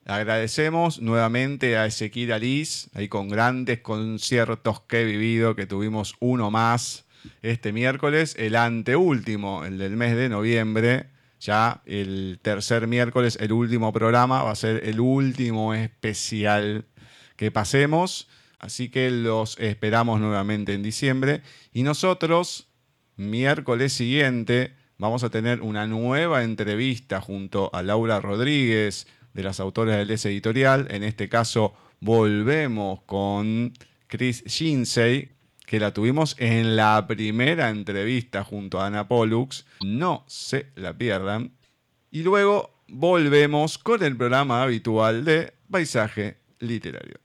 Agradecemos 0.05 1.01
nuevamente 1.01 1.75
a 1.75 1.87
Ezequiel 1.87 2.33
Alice, 2.33 2.89
ahí 2.93 3.07
con 3.07 3.29
grandes 3.29 3.81
conciertos 3.81 4.81
que 4.81 5.01
he 5.01 5.05
vivido, 5.05 5.55
que 5.55 5.65
tuvimos 5.65 6.15
uno 6.19 6.51
más 6.51 7.07
este 7.41 7.73
miércoles, 7.73 8.35
el 8.37 8.55
anteúltimo, 8.55 9.65
el 9.65 9.79
del 9.79 9.97
mes 9.97 10.15
de 10.15 10.29
noviembre. 10.29 11.07
Ya 11.39 11.81
el 11.85 12.39
tercer 12.43 12.85
miércoles, 12.85 13.37
el 13.41 13.53
último 13.53 13.91
programa, 13.91 14.43
va 14.43 14.51
a 14.51 14.55
ser 14.55 14.81
el 14.83 14.99
último 14.99 15.73
especial 15.73 16.85
que 17.37 17.49
pasemos. 17.49 18.27
Así 18.59 18.89
que 18.89 19.09
los 19.09 19.57
esperamos 19.57 20.19
nuevamente 20.19 20.73
en 20.73 20.83
diciembre. 20.83 21.41
Y 21.73 21.83
nosotros, 21.83 22.67
miércoles 23.15 23.93
siguiente, 23.93 24.75
vamos 24.97 25.23
a 25.23 25.29
tener 25.29 25.61
una 25.61 25.87
nueva 25.87 26.43
entrevista 26.43 27.21
junto 27.21 27.69
a 27.73 27.81
Laura 27.81 28.19
Rodríguez, 28.19 29.07
de 29.33 29.43
las 29.43 29.59
autoras 29.59 29.97
del 29.97 30.11
S 30.11 30.29
Editorial. 30.29 30.87
En 30.91 31.03
este 31.03 31.29
caso, 31.29 31.73
volvemos 32.01 33.01
con 33.03 33.73
Chris 34.07 34.43
Shinsey, 34.45 35.31
que 35.65 35.79
la 35.79 35.93
tuvimos 35.93 36.35
en 36.39 36.75
la 36.75 37.05
primera 37.07 37.69
entrevista 37.69 38.43
junto 38.43 38.81
a 38.81 38.87
Ana 38.87 39.07
Pollux. 39.07 39.65
No 39.81 40.25
se 40.27 40.67
la 40.75 40.97
pierdan. 40.97 41.53
Y 42.11 42.23
luego 42.23 42.83
volvemos 42.87 43.77
con 43.77 44.03
el 44.03 44.17
programa 44.17 44.63
habitual 44.63 45.23
de 45.23 45.53
Paisaje 45.69 46.37
Literario. 46.59 47.19